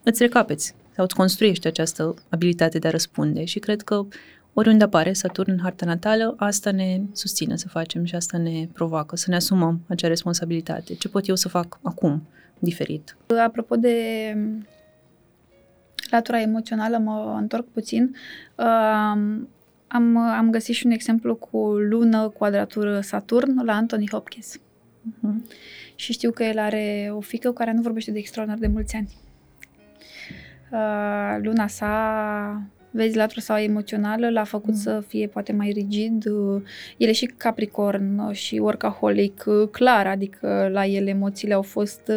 îți 0.03 0.21
recapeți 0.21 0.75
sau 0.95 1.03
îți 1.03 1.15
construiești 1.15 1.67
această 1.67 2.13
abilitate 2.29 2.79
de 2.79 2.87
a 2.87 2.91
răspunde 2.91 3.45
și 3.45 3.59
cred 3.59 3.81
că 3.81 4.05
oriunde 4.53 4.83
apare 4.83 5.13
Saturn 5.13 5.51
în 5.51 5.59
harta 5.61 5.85
natală, 5.85 6.35
asta 6.37 6.71
ne 6.71 7.01
susține 7.11 7.55
să 7.55 7.67
facem 7.67 8.03
și 8.03 8.15
asta 8.15 8.37
ne 8.37 8.67
provoacă, 8.73 9.15
să 9.15 9.29
ne 9.29 9.35
asumăm 9.35 9.81
acea 9.87 10.07
responsabilitate. 10.07 10.93
Ce 10.93 11.09
pot 11.09 11.27
eu 11.27 11.35
să 11.35 11.47
fac 11.47 11.79
acum 11.81 12.27
diferit? 12.59 13.17
Apropo 13.45 13.75
de 13.75 13.97
latura 16.09 16.41
emoțională, 16.41 16.97
mă 16.97 17.35
întorc 17.39 17.67
puțin. 17.67 18.15
Am, 19.87 20.17
am 20.17 20.49
găsit 20.49 20.75
și 20.75 20.85
un 20.85 20.91
exemplu 20.91 21.35
cu 21.35 21.57
lună, 21.67 22.29
quadratură 22.29 23.01
Saturn 23.01 23.63
la 23.63 23.73
Anthony 23.73 24.09
Hopkins. 24.11 24.57
Uh-huh. 24.57 25.51
Și 25.95 26.13
știu 26.13 26.31
că 26.31 26.43
el 26.43 26.59
are 26.59 27.11
o 27.11 27.19
fică 27.19 27.47
cu 27.47 27.53
care 27.53 27.71
nu 27.71 27.81
vorbește 27.81 28.11
de 28.11 28.17
extraordinar 28.17 28.59
de 28.59 28.67
mulți 28.67 28.95
ani. 28.95 29.09
Uh, 30.71 31.37
luna 31.41 31.67
sa 31.67 32.61
vezi, 32.95 33.17
latura 33.17 33.41
sa 33.41 33.61
emoțională 33.61 34.29
l-a 34.29 34.43
făcut 34.43 34.73
mm. 34.73 34.79
să 34.79 35.03
fie 35.07 35.27
poate 35.27 35.51
mai 35.51 35.71
rigid. 35.73 36.25
El 36.97 37.07
e 37.07 37.11
și 37.11 37.25
capricorn 37.37 38.31
și 38.31 38.57
workaholic, 38.57 39.43
clar, 39.71 40.07
adică 40.07 40.69
la 40.71 40.85
el 40.85 41.07
emoțiile 41.07 41.53
au 41.53 41.61
fost 41.61 42.11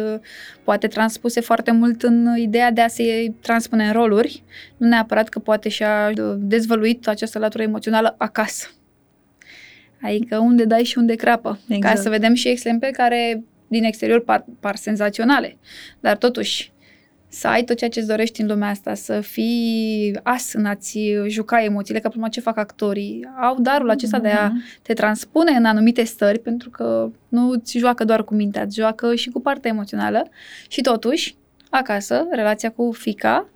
poate 0.63 0.87
transpuse 0.87 1.39
foarte 1.39 1.71
mult 1.71 2.03
în 2.03 2.37
ideea 2.37 2.71
de 2.71 2.81
a 2.81 2.87
se 2.87 3.33
transpune 3.41 3.85
în 3.85 3.91
roluri, 3.91 4.43
nu 4.77 4.87
neapărat 4.87 5.29
că 5.29 5.39
poate 5.39 5.69
și-a 5.69 6.11
dezvăluit 6.37 7.07
această 7.07 7.39
latură 7.39 7.63
emoțională 7.63 8.15
acasă. 8.17 8.67
Adică 10.01 10.37
unde 10.37 10.63
dai 10.65 10.83
și 10.83 10.97
unde 10.97 11.15
crapă. 11.15 11.59
Exact. 11.67 11.95
Ca 11.95 12.01
să 12.01 12.09
vedem 12.09 12.33
și 12.33 12.47
exemple 12.47 12.89
care 12.89 13.43
din 13.67 13.83
exterior 13.83 14.23
par, 14.23 14.45
par 14.59 14.75
senzaționale. 14.75 15.57
Dar 15.99 16.17
totuși, 16.17 16.71
să 17.29 17.47
ai 17.47 17.63
tot 17.63 17.77
ceea 17.77 17.89
ce 17.89 17.99
îți 17.99 18.07
dorești 18.07 18.41
în 18.41 18.47
lumea 18.47 18.69
asta, 18.69 18.93
să 18.93 19.21
fii 19.21 20.19
as 20.23 20.53
în 20.53 20.65
a-ți 20.65 20.99
juca 21.27 21.63
emoțiile, 21.63 21.99
că 21.99 22.09
prima 22.09 22.27
ce 22.27 22.39
fac 22.39 22.57
actorii, 22.57 23.29
au 23.41 23.59
darul 23.59 23.89
acesta 23.89 24.19
mm-hmm. 24.19 24.21
de 24.21 24.29
a 24.29 24.47
mhm. 24.47 24.63
te 24.81 24.93
transpune 24.93 25.51
în 25.51 25.65
anumite 25.65 26.03
stări, 26.03 26.39
pentru 26.39 26.69
că 26.69 27.11
nu 27.27 27.49
îți 27.49 27.77
joacă 27.77 28.03
doar 28.05 28.23
cu 28.23 28.33
mintea, 28.33 28.61
îți 28.61 28.79
joacă 28.79 29.15
și 29.15 29.29
cu 29.29 29.41
partea 29.41 29.71
emoțională 29.71 30.27
și 30.67 30.81
totuși, 30.81 31.35
acasă, 31.69 32.27
relația 32.31 32.71
cu 32.71 32.91
fica, 32.91 33.49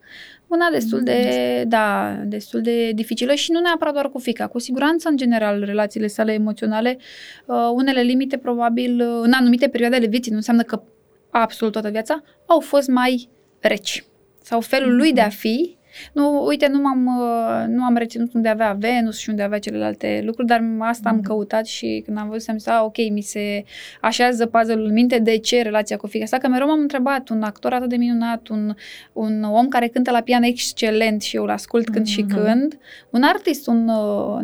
una 0.47 0.69
destul 0.71 1.03
de, 1.03 1.63
da, 1.67 2.17
destul 2.25 2.61
de 2.61 2.91
dificilă 2.91 3.33
și 3.33 3.51
nu 3.51 3.59
neapărat 3.59 3.93
doar 3.93 4.09
cu 4.09 4.19
fica, 4.19 4.47
cu 4.47 4.59
siguranță 4.59 5.09
în 5.09 5.17
general 5.17 5.63
relațiile 5.63 6.07
sale 6.07 6.33
emoționale, 6.33 6.97
uh, 7.45 7.55
unele 7.73 8.01
limite 8.01 8.37
probabil 8.37 9.01
în 9.21 9.31
anumite 9.31 9.67
perioade 9.67 9.95
ale 9.95 10.07
vieții, 10.07 10.31
nu 10.31 10.37
înseamnă 10.37 10.63
că 10.63 10.81
absolut 11.29 11.73
toată 11.73 11.89
viața, 11.89 12.23
au 12.45 12.59
fost 12.59 12.87
mai 12.87 13.29
reci. 13.67 14.03
Sau 14.41 14.61
felul 14.61 14.95
lui 14.95 15.13
de 15.13 15.21
a 15.21 15.29
fi. 15.29 15.77
Nu, 16.13 16.45
uite, 16.45 16.67
nu, 16.67 16.81
m-am, 16.81 17.05
uh, 17.05 17.67
nu 17.67 17.83
am 17.83 17.95
reținut 17.95 18.33
unde 18.33 18.49
avea 18.49 18.73
Venus 18.79 19.17
și 19.17 19.29
unde 19.29 19.41
avea 19.41 19.59
celelalte 19.59 20.21
lucruri, 20.25 20.47
dar 20.47 20.63
asta 20.79 21.09
am 21.09 21.15
mhm. 21.15 21.25
căutat 21.25 21.65
și 21.65 22.01
când 22.05 22.17
am 22.17 22.29
văzut 22.29 22.49
am 22.49 22.57
zis, 22.57 22.67
ok, 22.81 22.97
mi 23.11 23.21
se 23.21 23.63
așează 24.01 24.45
puzzle-ul 24.45 24.85
în 24.85 24.93
minte 24.93 25.19
de 25.19 25.37
ce 25.37 25.61
relația 25.61 25.97
cu 25.97 26.07
fica 26.07 26.23
asta, 26.23 26.37
că 26.37 26.47
mereu 26.47 26.67
m-am 26.67 26.79
întrebat, 26.79 27.29
un 27.29 27.43
actor 27.43 27.73
atât 27.73 27.89
de 27.89 27.95
minunat, 27.95 28.47
un, 28.47 28.75
un 29.13 29.43
om 29.43 29.67
care 29.67 29.87
cântă 29.87 30.11
la 30.11 30.21
pian 30.21 30.43
excelent 30.43 31.21
și 31.21 31.35
eu 31.35 31.43
îl 31.43 31.49
ascult 31.49 31.89
când 31.89 32.05
mm-hmm. 32.05 32.11
și 32.11 32.21
mhm. 32.21 32.35
când, 32.35 32.79
un 33.09 33.23
artist, 33.23 33.67
un 33.67 33.87
uh, 33.87 34.39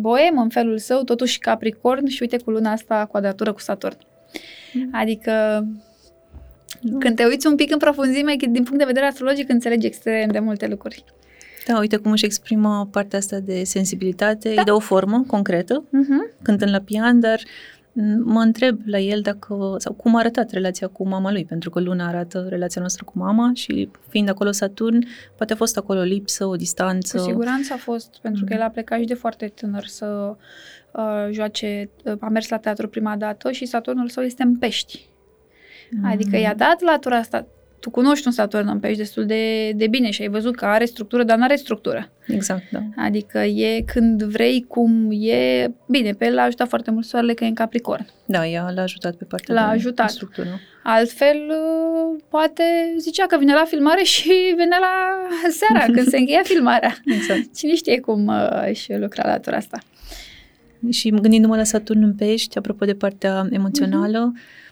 boem 0.00 0.38
în 0.38 0.48
felul 0.48 0.78
său, 0.78 1.02
totuși 1.02 1.38
Capricorn 1.38 2.06
și 2.06 2.18
uite 2.22 2.36
cu 2.36 2.50
luna 2.50 2.72
asta 2.72 3.08
quadratură 3.10 3.52
cu 3.52 3.60
Saturn. 3.60 3.96
Mm-hmm. 3.96 4.90
Adică 4.92 5.64
când 6.98 7.16
te 7.16 7.24
uiți 7.24 7.46
un 7.46 7.54
pic 7.54 7.72
în 7.72 7.78
profunzime, 7.78 8.34
din 8.38 8.62
punct 8.62 8.78
de 8.78 8.84
vedere 8.84 9.06
astrologic, 9.06 9.48
înțelegi 9.48 9.86
extrem 9.86 10.30
de 10.30 10.38
multe 10.38 10.66
lucruri. 10.66 11.04
Da, 11.66 11.78
uite 11.78 11.96
cum 11.96 12.10
își 12.10 12.24
exprimă 12.24 12.88
partea 12.90 13.18
asta 13.18 13.38
de 13.38 13.64
sensibilitate, 13.64 14.48
da. 14.54 14.60
îi 14.60 14.64
dă 14.64 14.72
o 14.72 14.78
formă 14.78 15.24
concretă, 15.26 15.84
uh-huh. 15.84 16.42
cântând 16.42 16.70
la 16.70 16.80
pian, 16.80 17.20
dar 17.20 17.40
mă 18.24 18.40
întreb 18.40 18.80
la 18.84 18.98
el 18.98 19.20
dacă, 19.20 19.74
sau 19.78 19.92
cum 19.92 20.14
a 20.14 20.18
arătat 20.18 20.50
relația 20.50 20.86
cu 20.86 21.08
mama 21.08 21.32
lui, 21.32 21.44
pentru 21.44 21.70
că 21.70 21.80
luna 21.80 22.08
arată 22.08 22.46
relația 22.48 22.80
noastră 22.80 23.04
cu 23.04 23.12
mama 23.18 23.50
și 23.54 23.88
fiind 24.08 24.28
acolo 24.28 24.50
Saturn, 24.50 25.06
poate 25.36 25.52
a 25.52 25.56
fost 25.56 25.76
acolo 25.76 25.98
o 26.00 26.02
lipsă, 26.02 26.46
o 26.46 26.56
distanță. 26.56 27.16
Cu 27.16 27.22
siguranță 27.22 27.72
a 27.72 27.76
fost, 27.76 28.18
pentru 28.22 28.44
că 28.44 28.54
el 28.54 28.60
a 28.60 28.68
plecat 28.68 28.98
și 28.98 29.04
de 29.04 29.14
foarte 29.14 29.46
tânăr 29.46 29.84
să 29.86 30.36
uh, 30.92 31.28
joace, 31.30 31.90
uh, 32.04 32.12
a 32.20 32.28
mers 32.28 32.48
la 32.48 32.56
teatru 32.56 32.88
prima 32.88 33.16
dată 33.16 33.50
și 33.50 33.64
Saturnul 33.64 34.08
său 34.08 34.22
este 34.22 34.42
în 34.42 34.56
pești. 34.56 35.10
Mm. 36.00 36.10
Adică 36.10 36.36
i-a 36.36 36.54
dat 36.54 36.80
latura 36.80 37.16
asta. 37.16 37.46
Tu 37.80 37.90
cunoști 37.90 38.26
un 38.26 38.32
Saturn 38.32 38.68
în 38.68 38.78
pești 38.78 38.98
destul 38.98 39.26
de, 39.26 39.72
de 39.72 39.86
bine 39.86 40.10
și 40.10 40.22
ai 40.22 40.28
văzut 40.28 40.56
că 40.56 40.64
are 40.64 40.84
structură, 40.84 41.22
dar 41.22 41.36
nu 41.36 41.44
are 41.44 41.56
structură. 41.56 42.10
Exact, 42.26 42.62
da. 42.70 42.80
Adică 42.96 43.38
e 43.38 43.80
când 43.86 44.22
vrei, 44.22 44.64
cum 44.68 45.08
e... 45.10 45.70
Bine, 45.88 46.12
pe 46.12 46.26
el 46.26 46.34
l-a 46.34 46.42
ajutat 46.42 46.68
foarte 46.68 46.90
mult 46.90 47.04
soarele 47.04 47.34
că 47.34 47.44
e 47.44 47.46
în 47.46 47.54
Capricorn. 47.54 48.06
Da, 48.24 48.46
ea 48.46 48.70
l-a 48.74 48.82
ajutat 48.82 49.14
pe 49.14 49.24
partea 49.24 49.54
l-a 49.54 49.66
de 49.66 49.72
ajutat. 49.72 50.10
structură. 50.10 50.60
Altfel, 50.82 51.36
poate 52.28 52.62
zicea 52.98 53.26
că 53.26 53.38
vine 53.38 53.52
la 53.52 53.64
filmare 53.66 54.02
și 54.02 54.32
vine 54.60 54.76
la 54.80 55.22
seara, 55.50 55.92
când 55.92 56.06
se 56.06 56.18
încheia 56.18 56.42
filmarea. 56.42 56.96
Exact. 57.16 57.56
Cine 57.56 57.74
știe 57.74 58.00
cum 58.00 58.26
uh, 58.26 58.74
și 58.74 58.92
lucra 58.94 59.26
latura 59.28 59.56
asta. 59.56 59.78
Și 60.90 61.08
gândindu-mă 61.08 61.56
la 61.56 61.64
Saturn 61.64 62.02
în 62.02 62.14
pești, 62.14 62.58
apropo 62.58 62.84
de 62.84 62.94
partea 62.94 63.46
emoțională, 63.50 64.32
uh-huh 64.32 64.60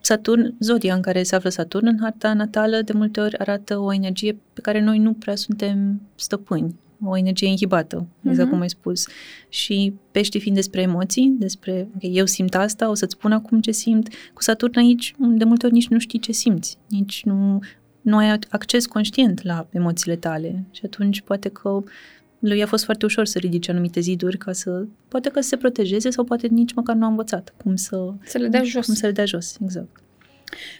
Saturn, 0.00 0.54
zodia 0.58 0.94
în 0.94 1.00
care 1.00 1.22
se 1.22 1.34
află 1.34 1.48
Saturn 1.48 1.86
în 1.86 1.98
harta 2.00 2.34
natală, 2.34 2.80
de 2.80 2.92
multe 2.92 3.20
ori 3.20 3.38
arată 3.38 3.78
o 3.78 3.92
energie 3.92 4.38
pe 4.52 4.60
care 4.60 4.80
noi 4.80 4.98
nu 4.98 5.12
prea 5.12 5.34
suntem 5.34 6.00
stăpâni, 6.14 6.74
o 7.04 7.16
energie 7.16 7.48
inhibată, 7.48 8.06
exact 8.22 8.48
uh-huh. 8.48 8.50
cum 8.50 8.60
ai 8.60 8.68
spus. 8.70 9.06
Și 9.48 9.94
peștii 10.10 10.40
fiind 10.40 10.56
despre 10.56 10.80
emoții, 10.80 11.34
despre 11.38 11.88
okay, 11.96 12.10
eu 12.12 12.26
simt 12.26 12.54
asta, 12.54 12.90
o 12.90 12.94
să-ți 12.94 13.12
spun 13.12 13.32
acum 13.32 13.60
ce 13.60 13.70
simt. 13.70 14.08
Cu 14.34 14.42
Saturn 14.42 14.78
aici, 14.78 15.14
de 15.18 15.44
multe 15.44 15.66
ori 15.66 15.74
nici 15.74 15.88
nu 15.88 15.98
știi 15.98 16.18
ce 16.18 16.32
simți, 16.32 16.78
nici 16.88 17.24
nu, 17.24 17.58
nu 18.00 18.16
ai 18.16 18.38
acces 18.50 18.86
conștient 18.86 19.42
la 19.42 19.66
emoțiile 19.70 20.16
tale. 20.16 20.64
Și 20.70 20.80
atunci 20.84 21.20
poate 21.20 21.48
că 21.48 21.82
lui 22.38 22.62
a 22.62 22.66
fost 22.66 22.84
foarte 22.84 23.04
ușor 23.04 23.24
să 23.24 23.38
ridice 23.38 23.70
anumite 23.70 24.00
ziduri 24.00 24.38
ca 24.38 24.52
să, 24.52 24.86
poate 25.08 25.28
că 25.28 25.40
să 25.40 25.48
se 25.48 25.56
protejeze 25.56 26.10
sau 26.10 26.24
poate 26.24 26.46
nici 26.46 26.72
măcar 26.72 26.96
nu 26.96 27.04
a 27.04 27.08
învățat 27.08 27.54
cum 27.62 27.76
să, 27.76 28.12
să 28.24 28.38
le 28.38 28.48
dea 28.48 28.62
jos. 28.62 28.86
Cum 28.86 28.94
să 28.94 29.06
le 29.06 29.12
dea 29.12 29.24
jos, 29.24 29.56
exact. 29.62 30.00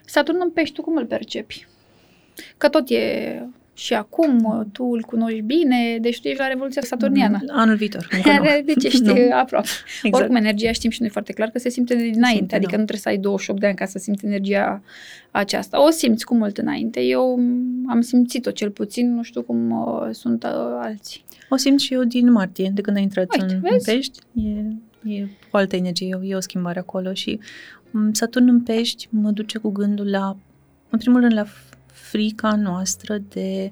Saturn 0.04 0.38
în 0.42 0.50
pești, 0.50 0.74
tu 0.74 0.82
cum 0.82 0.96
îl 0.96 1.06
percepi? 1.06 1.66
Că 2.56 2.68
tot 2.68 2.90
e 2.90 3.42
Și 3.74 3.94
acum 3.94 4.44
uh, 4.44 4.66
tu 4.72 4.84
îl 4.84 5.02
cunoști 5.02 5.40
bine, 5.40 5.98
deci 6.00 6.20
tu 6.20 6.28
ești 6.28 6.40
la 6.40 6.46
Revoluția 6.46 6.82
Saturniană. 6.82 7.38
Anul 7.48 7.76
viitor. 7.76 8.08
încă 8.10 8.28
nu. 8.28 8.36
Care, 8.36 8.62
deci 8.66 8.84
ești 8.92 9.02
Nu. 9.02 9.14
aproape. 9.32 9.68
Exact. 10.02 10.14
Oricum, 10.14 10.36
energia 10.36 10.72
știm 10.72 10.90
și 10.90 11.00
noi 11.00 11.10
foarte 11.10 11.32
clar 11.32 11.48
că 11.48 11.58
se 11.58 11.68
simte 11.68 11.94
de 11.94 12.02
dinainte, 12.02 12.36
simte, 12.36 12.54
adică 12.54 12.70
da. 12.70 12.76
nu 12.76 12.84
trebuie 12.84 13.02
să 13.02 13.08
ai 13.08 13.18
28 13.18 13.60
de 13.60 13.66
ani 13.66 13.76
ca 13.76 13.84
să 13.84 13.98
simți 13.98 14.24
energia 14.24 14.82
aceasta. 15.30 15.84
O 15.84 15.90
simți 15.90 16.24
cu 16.24 16.34
mult 16.34 16.58
înainte. 16.58 17.00
Eu 17.00 17.38
am 17.86 18.00
simțit-o 18.00 18.50
cel 18.50 18.70
puțin, 18.70 19.14
nu 19.14 19.22
știu 19.22 19.42
cum 19.42 19.70
uh, 19.70 20.08
sunt 20.10 20.44
uh, 20.44 20.50
alții. 20.80 21.24
O 21.48 21.56
simt 21.56 21.80
și 21.80 21.94
eu 21.94 22.04
din 22.04 22.32
martie, 22.32 22.70
de 22.74 22.80
când 22.80 22.96
ai 22.96 23.02
intrat 23.02 23.26
Uite, 23.32 23.44
în, 23.44 23.50
în 23.54 23.60
vezi? 23.70 23.84
pești. 23.84 24.18
E, 24.34 24.50
e 25.12 25.28
o 25.50 25.56
altă 25.56 25.76
energie, 25.76 26.08
e 26.10 26.14
o, 26.14 26.22
e 26.24 26.34
o 26.36 26.40
schimbare 26.40 26.78
acolo 26.78 27.12
și 27.14 27.38
m, 27.90 28.12
Saturn 28.12 28.48
în 28.48 28.60
pești 28.60 29.08
mă 29.10 29.30
duce 29.30 29.58
cu 29.58 29.70
gândul 29.70 30.10
la, 30.10 30.36
în 30.90 30.98
primul 30.98 31.20
rând, 31.20 31.32
la 31.32 31.44
f- 31.44 31.78
frica 31.86 32.56
noastră 32.56 33.18
de 33.28 33.70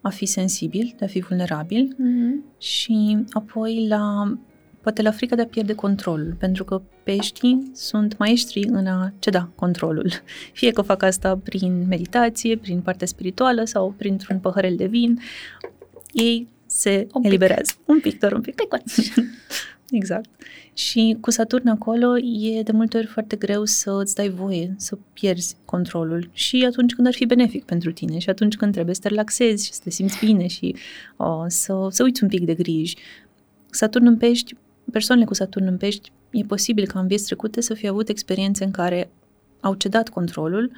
a 0.00 0.08
fi 0.08 0.26
sensibil, 0.26 0.94
de 0.98 1.04
a 1.04 1.08
fi 1.08 1.20
vulnerabil 1.20 1.94
Mm-hmm. 1.94 2.58
și 2.58 3.18
apoi 3.30 3.86
la 3.88 4.32
poate 4.80 5.02
la 5.02 5.10
frica 5.10 5.36
de 5.36 5.42
a 5.42 5.46
pierde 5.46 5.74
controlul, 5.74 6.36
pentru 6.38 6.64
că 6.64 6.82
peștii 7.02 7.70
sunt 7.74 8.18
maestri 8.18 8.62
în 8.70 8.86
a 8.86 9.12
ceda 9.18 9.50
controlul. 9.54 10.10
Fie 10.52 10.70
că 10.70 10.82
fac 10.82 11.02
asta 11.02 11.36
prin 11.42 11.86
meditație, 11.88 12.56
prin 12.56 12.80
partea 12.80 13.06
spirituală 13.06 13.64
sau 13.64 13.94
printr-un 13.96 14.38
păhărel 14.38 14.76
de 14.76 14.86
vin, 14.86 15.18
ei 16.12 16.48
se 16.66 17.06
Un 17.12 17.20
pic. 17.20 17.30
eliberează. 17.30 17.72
Un 17.84 18.00
pic, 18.00 18.18
doar 18.18 18.32
un 18.32 18.40
pic. 18.40 18.54
Picoț. 18.54 18.94
Exact. 19.90 20.28
Și 20.72 21.16
cu 21.20 21.30
Saturn 21.30 21.68
acolo 21.68 22.18
e 22.18 22.62
de 22.62 22.72
multe 22.72 22.96
ori 22.96 23.06
foarte 23.06 23.36
greu 23.36 23.64
să 23.64 23.98
îți 24.00 24.14
dai 24.14 24.28
voie 24.28 24.74
să 24.78 24.98
pierzi 25.12 25.56
controlul 25.64 26.30
și 26.32 26.64
atunci 26.66 26.94
când 26.94 27.06
ar 27.06 27.14
fi 27.14 27.26
benefic 27.26 27.64
pentru 27.64 27.92
tine 27.92 28.18
și 28.18 28.30
atunci 28.30 28.56
când 28.56 28.72
trebuie 28.72 28.94
să 28.94 29.00
te 29.00 29.08
relaxezi 29.08 29.66
și 29.66 29.72
să 29.72 29.80
te 29.84 29.90
simți 29.90 30.24
bine 30.24 30.46
și 30.46 30.76
uh, 31.16 31.44
să, 31.46 31.88
să 31.90 32.02
uiți 32.02 32.22
un 32.22 32.28
pic 32.28 32.44
de 32.44 32.54
griji. 32.54 32.96
Saturn 33.70 34.06
în 34.06 34.16
pești, 34.16 34.54
persoanele 34.92 35.26
cu 35.26 35.34
Saturn 35.34 35.66
în 35.66 35.76
pești, 35.76 36.12
e 36.30 36.42
posibil 36.42 36.86
ca 36.86 36.98
în 37.00 37.06
vieți 37.06 37.24
trecute 37.24 37.60
să 37.60 37.74
fie 37.74 37.88
avut 37.88 38.08
experiențe 38.08 38.64
în 38.64 38.70
care 38.70 39.10
au 39.60 39.74
cedat 39.74 40.08
controlul, 40.08 40.72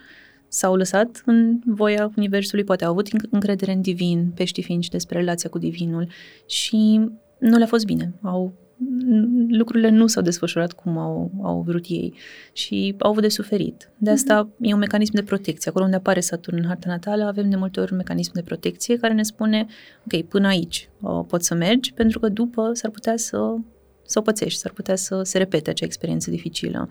s-au 0.49 0.75
lăsat 0.75 1.23
în 1.27 1.59
voia 1.65 2.13
Universului, 2.17 2.65
poate 2.65 2.85
au 2.85 2.91
avut 2.91 3.09
înc- 3.09 3.31
încredere 3.31 3.73
în 3.73 3.81
divin, 3.81 4.33
peștii 4.35 4.63
fiind 4.63 4.83
și 4.83 4.91
despre 4.91 5.19
relația 5.19 5.51
cu 5.51 5.59
divinul 5.59 6.09
și 6.47 7.01
nu 7.39 7.57
le-a 7.57 7.67
fost 7.67 7.85
bine. 7.85 8.13
Au, 8.23 8.53
n- 8.79 9.49
lucrurile 9.49 9.89
nu 9.89 10.07
s-au 10.07 10.23
desfășurat 10.23 10.73
cum 10.73 10.99
au, 10.99 11.31
au 11.43 11.63
vrut 11.63 11.85
ei 11.89 12.15
și 12.53 12.95
au 12.99 13.11
avut 13.11 13.23
de 13.23 13.29
suferit. 13.29 13.91
De 13.99 14.11
asta 14.11 14.49
e 14.61 14.73
un 14.73 14.79
mecanism 14.79 15.13
de 15.15 15.23
protecție. 15.23 15.71
Acolo 15.71 15.85
unde 15.85 15.97
apare 15.97 16.21
Saturn 16.21 16.57
în 16.57 16.67
harta 16.67 16.89
natală, 16.89 17.25
avem 17.25 17.51
de 17.51 17.57
multe 17.57 17.81
ori 17.81 17.93
un 17.93 17.97
mecanism 17.97 18.31
de 18.35 18.43
protecție 18.43 18.97
care 18.97 19.15
ne 19.15 19.23
spune, 19.23 19.67
ok, 20.05 20.23
până 20.23 20.47
aici 20.47 20.89
o, 21.01 21.23
poți 21.23 21.47
să 21.47 21.55
mergi, 21.55 21.93
pentru 21.93 22.19
că 22.19 22.29
după 22.29 22.71
s-ar 22.73 22.91
putea 22.91 23.17
să, 23.17 23.57
să 24.03 24.19
o 24.19 24.23
pățești, 24.23 24.61
s-ar 24.61 24.73
putea 24.73 24.97
să 24.97 25.23
se 25.23 25.39
repete 25.39 25.71
acea 25.71 25.85
experiență 25.85 26.31
dificilă. 26.31 26.89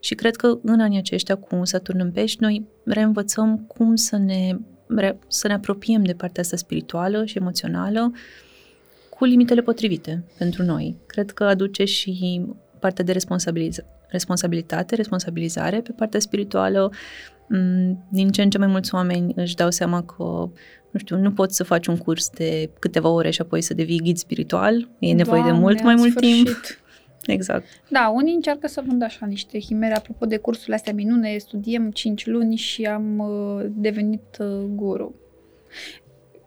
Și 0.00 0.14
cred 0.14 0.36
că 0.36 0.58
în 0.62 0.80
anii 0.80 0.98
aceștia 0.98 1.34
cu 1.34 1.60
Saturn 1.64 2.00
în 2.00 2.10
pești, 2.12 2.42
noi 2.42 2.66
reînvățăm 2.84 3.58
cum 3.58 3.94
să 3.94 4.16
ne, 4.16 4.56
re- 4.86 5.18
să 5.28 5.46
ne 5.46 5.54
apropiem 5.54 6.04
de 6.04 6.12
partea 6.12 6.42
asta 6.42 6.56
spirituală 6.56 7.24
și 7.24 7.38
emoțională 7.38 8.12
cu 9.10 9.24
limitele 9.24 9.60
potrivite 9.60 10.24
pentru 10.38 10.62
noi. 10.62 10.96
Cred 11.06 11.30
că 11.30 11.44
aduce 11.44 11.84
și 11.84 12.42
partea 12.78 13.04
de 13.04 13.12
responsabiliz- 13.12 13.84
responsabilitate, 14.08 14.94
responsabilizare 14.94 15.80
pe 15.80 15.92
partea 15.96 16.20
spirituală. 16.20 16.90
Mm, 17.48 18.06
Din 18.08 18.28
ce 18.30 18.42
în 18.42 18.50
ce 18.50 18.58
mai 18.58 18.66
mulți 18.66 18.94
oameni 18.94 19.32
își 19.36 19.54
dau 19.54 19.70
seama 19.70 20.02
că, 20.02 20.22
nu 20.90 20.98
știu, 21.00 21.18
nu 21.18 21.32
poți 21.32 21.56
să 21.56 21.64
faci 21.64 21.86
un 21.86 21.96
curs 21.96 22.30
de 22.30 22.70
câteva 22.78 23.08
ore 23.08 23.30
și 23.30 23.40
apoi 23.40 23.62
să 23.62 23.74
devii 23.74 24.00
ghid 24.00 24.16
spiritual. 24.16 24.88
E 24.98 25.12
nevoie 25.12 25.40
de 25.40 25.46
Doamne, 25.48 25.62
mult 25.64 25.82
mai 25.82 25.94
în 25.94 25.98
mult 26.00 26.16
timp. 26.20 26.48
Sfârșit. 27.20 27.40
Exact. 27.40 27.64
Da, 27.88 28.08
unii 28.08 28.34
încearcă 28.34 28.66
să 28.66 28.82
vândă 28.86 29.04
așa 29.04 29.26
niște 29.26 29.58
chimere. 29.58 29.94
Apropo 29.94 30.26
de 30.26 30.36
cursurile 30.36 30.74
astea 30.74 30.92
minune, 30.92 31.38
studiem 31.38 31.90
5 31.90 32.26
luni 32.26 32.56
și 32.56 32.84
am 32.84 33.18
uh, 33.18 33.66
devenit 33.74 34.36
uh, 34.40 34.64
guru. 34.74 35.14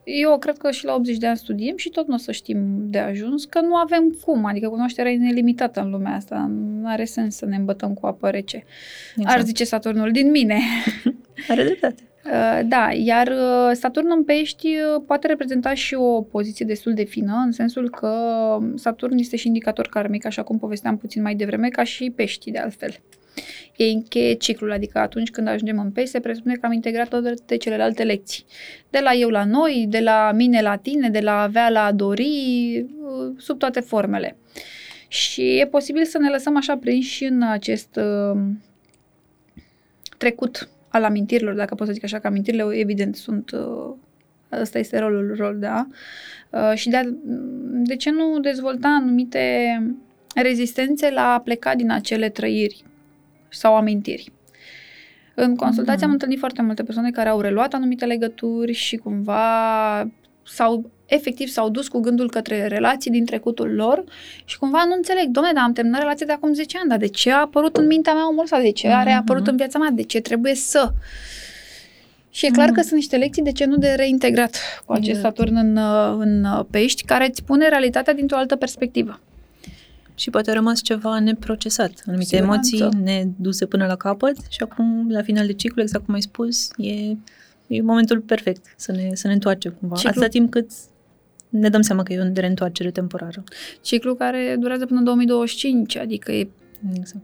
Eu 0.03 0.37
cred 0.37 0.57
că 0.57 0.71
și 0.71 0.85
la 0.85 0.93
80 0.93 1.17
de 1.17 1.27
ani 1.27 1.37
studiem 1.37 1.77
și 1.77 1.89
tot 1.89 2.07
nu 2.07 2.13
o 2.13 2.17
să 2.17 2.31
știm 2.31 2.89
de 2.89 2.97
ajuns, 2.99 3.45
că 3.45 3.61
nu 3.61 3.75
avem 3.75 4.17
cum, 4.25 4.45
adică 4.45 4.69
cunoașterea 4.69 5.11
e 5.11 5.17
nelimitată 5.17 5.81
în 5.81 5.89
lumea 5.89 6.15
asta, 6.15 6.51
nu 6.81 6.87
are 6.87 7.05
sens 7.05 7.35
să 7.35 7.45
ne 7.45 7.55
îmbătăm 7.55 7.93
cu 7.93 8.05
apă 8.05 8.29
rece. 8.29 8.63
exact. 9.15 9.35
Ar 9.35 9.43
zice 9.43 9.63
Saturnul 9.63 10.11
din 10.11 10.31
mine. 10.31 10.59
Are 11.49 11.63
dreptate. 11.63 12.10
Uh, 12.25 12.59
Da, 12.65 12.89
iar 12.93 13.27
uh, 13.27 13.71
Saturn 13.73 14.07
în 14.11 14.23
pești 14.23 14.67
uh, 14.67 15.03
poate 15.05 15.27
reprezenta 15.27 15.73
și 15.73 15.93
o 15.93 16.21
poziție 16.21 16.65
destul 16.65 16.93
de 16.93 17.03
fină, 17.03 17.41
în 17.45 17.51
sensul 17.51 17.89
că 17.89 18.13
Saturn 18.75 19.17
este 19.17 19.35
și 19.35 19.47
indicator 19.47 19.87
karmic, 19.87 20.25
așa 20.25 20.43
cum 20.43 20.59
povesteam 20.59 20.97
puțin 20.97 21.21
mai 21.21 21.35
devreme, 21.35 21.69
ca 21.69 21.83
și 21.83 22.11
peștii 22.15 22.51
de 22.51 22.57
altfel. 22.57 22.91
Ei 23.75 23.93
încheie 23.93 24.33
ciclul, 24.33 24.71
adică 24.71 24.99
atunci 24.99 25.29
când 25.29 25.47
ajungem 25.47 25.79
în 25.79 25.91
pești, 25.91 26.09
se 26.09 26.19
presupune 26.19 26.55
că 26.55 26.65
am 26.65 26.71
integrat 26.71 27.07
toate 27.07 27.57
celelalte 27.57 28.03
lecții. 28.03 28.45
De 28.89 28.99
la 28.99 29.13
eu 29.13 29.29
la 29.29 29.43
noi, 29.43 29.85
de 29.89 29.99
la 29.99 30.31
mine 30.35 30.61
la 30.61 30.75
tine, 30.75 31.09
de 31.09 31.19
la 31.19 31.31
a 31.31 31.43
avea 31.43 31.69
la 31.69 31.85
a 31.85 31.91
dori, 31.91 32.85
uh, 33.01 33.33
sub 33.37 33.57
toate 33.57 33.79
formele. 33.79 34.37
Și 35.07 35.59
e 35.59 35.67
posibil 35.67 36.05
să 36.05 36.17
ne 36.17 36.29
lăsăm 36.29 36.57
așa 36.57 36.77
prinși 36.77 37.23
în 37.23 37.41
acest 37.41 37.95
uh, 37.95 38.41
trecut 40.17 40.69
al 40.91 41.03
amintirilor, 41.03 41.53
dacă 41.55 41.75
pot 41.75 41.87
să 41.87 41.93
zic 41.93 42.03
așa, 42.03 42.19
că 42.19 42.27
amintirile 42.27 42.65
evident 42.71 43.15
sunt, 43.15 43.51
uh, 43.51 43.93
ăsta 44.61 44.79
este 44.79 44.99
rolul 44.99 45.35
rol, 45.37 45.57
da? 45.59 45.87
Uh, 46.49 46.71
și 46.75 46.89
de, 46.89 46.97
a, 46.97 47.03
de 47.83 47.95
ce 47.95 48.11
nu 48.11 48.39
dezvolta 48.39 48.87
anumite 48.87 49.77
rezistențe 50.35 51.09
la 51.09 51.33
a 51.33 51.39
pleca 51.39 51.75
din 51.75 51.91
acele 51.91 52.29
trăiri 52.29 52.83
sau 53.49 53.75
amintiri? 53.75 54.31
În 55.35 55.55
consultație 55.55 55.97
Mhm. 55.99 56.05
am 56.05 56.11
întâlnit 56.11 56.39
foarte 56.39 56.61
multe 56.61 56.83
persoane 56.83 57.11
care 57.11 57.29
au 57.29 57.41
reluat 57.41 57.73
anumite 57.73 58.05
legături 58.05 58.71
și 58.71 58.97
cumva 58.97 60.09
sau 60.45 60.89
efectiv 61.13 61.47
s-au 61.47 61.69
dus 61.69 61.87
cu 61.87 61.99
gândul 61.99 62.29
către 62.29 62.67
relații 62.67 63.11
din 63.11 63.25
trecutul 63.25 63.73
lor 63.73 64.03
și 64.45 64.57
cumva 64.57 64.83
nu 64.87 64.93
înțeleg, 64.95 65.27
domne, 65.27 65.51
dar 65.53 65.63
am 65.63 65.73
terminat 65.73 65.99
relația 66.01 66.25
de 66.25 66.31
acum 66.31 66.53
10 66.53 66.77
ani, 66.79 66.89
dar 66.89 66.97
de 66.97 67.07
ce 67.07 67.31
a 67.31 67.39
apărut 67.39 67.77
în 67.77 67.85
mintea 67.85 68.13
mea 68.13 68.27
omul 68.29 68.43
ăsta? 68.43 68.59
De 68.61 68.71
ce 68.71 68.87
a 68.87 68.97
Mhm. 68.97 69.05
reapărut 69.07 69.47
în 69.47 69.55
viața 69.55 69.79
mea? 69.79 69.89
De 69.89 70.03
ce 70.03 70.19
trebuie 70.19 70.55
să? 70.55 70.91
Și 72.29 72.45
e 72.45 72.49
clar 72.49 72.65
Mhm. 72.67 72.75
că 72.75 72.81
sunt 72.81 72.93
niște 72.93 73.17
lecții 73.17 73.43
de 73.43 73.51
ce 73.51 73.65
nu 73.65 73.77
de 73.77 73.93
reintegrat 73.97 74.55
cu 74.85 74.93
acest 74.93 75.09
Exact. 75.09 75.35
Saturn 75.37 75.55
în, 75.55 75.75
uh, 75.77 76.15
în 76.19 76.43
uh, 76.43 76.65
pești, 76.69 77.03
care 77.05 77.27
îți 77.29 77.43
pune 77.43 77.69
realitatea 77.69 78.13
dintr-o 78.13 78.37
altă 78.37 78.55
perspectivă. 78.55 79.19
Și 80.15 80.29
poate 80.29 80.49
a 80.51 80.53
rămas 80.53 80.81
ceva 80.81 81.19
neprocesat, 81.19 81.91
anumite 82.07 82.35
Siguranță. 82.35 82.75
emoții 82.75 83.01
neduse 83.03 83.65
până 83.65 83.85
la 83.85 83.95
capăt 83.95 84.35
și 84.49 84.57
acum, 84.63 85.09
la 85.09 85.21
final 85.21 85.45
de 85.45 85.53
ciclu, 85.53 85.81
exact 85.81 86.05
cum 86.05 86.13
ai 86.13 86.21
spus, 86.21 86.69
e, 86.77 86.93
e 87.67 87.81
momentul 87.81 88.19
perfect 88.19 88.73
să 88.77 88.91
ne, 88.91 89.09
să 89.13 89.27
ne 89.27 89.33
întoarcem 89.33 89.75
cumva. 89.79 89.95
Ciclu- 89.95 90.09
Atâta 90.09 90.27
timp 90.27 90.51
cât 90.51 90.69
ne 91.51 91.69
dăm 91.69 91.81
seama 91.81 92.03
că 92.03 92.13
e 92.13 92.19
o 92.19 92.31
reîntoarcere 92.33 92.91
temporară. 92.91 93.43
Ciclu 93.81 94.15
care 94.15 94.55
durează 94.59 94.85
până 94.85 94.99
în 94.99 95.05
2025, 95.05 95.97
adică 95.97 96.31
e, 96.31 96.47
Exact. 96.95 97.23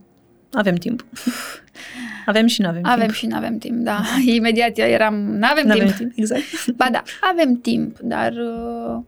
Avem 0.52 0.76
timp. 0.76 1.06
Avem 2.26 2.46
și 2.48 2.62
nu 2.62 2.68
avem, 2.68 2.82
avem 2.86 3.00
timp. 3.06 3.14
și 3.14 3.26
nu 3.26 3.36
avem 3.36 3.58
timp, 3.58 3.84
da. 3.84 4.04
Imediat 4.36 4.78
eram, 4.78 5.16
nu 5.16 5.48
avem 5.52 5.68
N-avem 5.68 5.86
timp. 5.86 5.98
timp. 5.98 6.12
Exact. 6.16 6.42
Ba 6.76 6.88
da, 6.92 7.04
avem 7.22 7.54
timp, 7.54 8.00
dar 8.00 8.32
uh, 8.32 9.00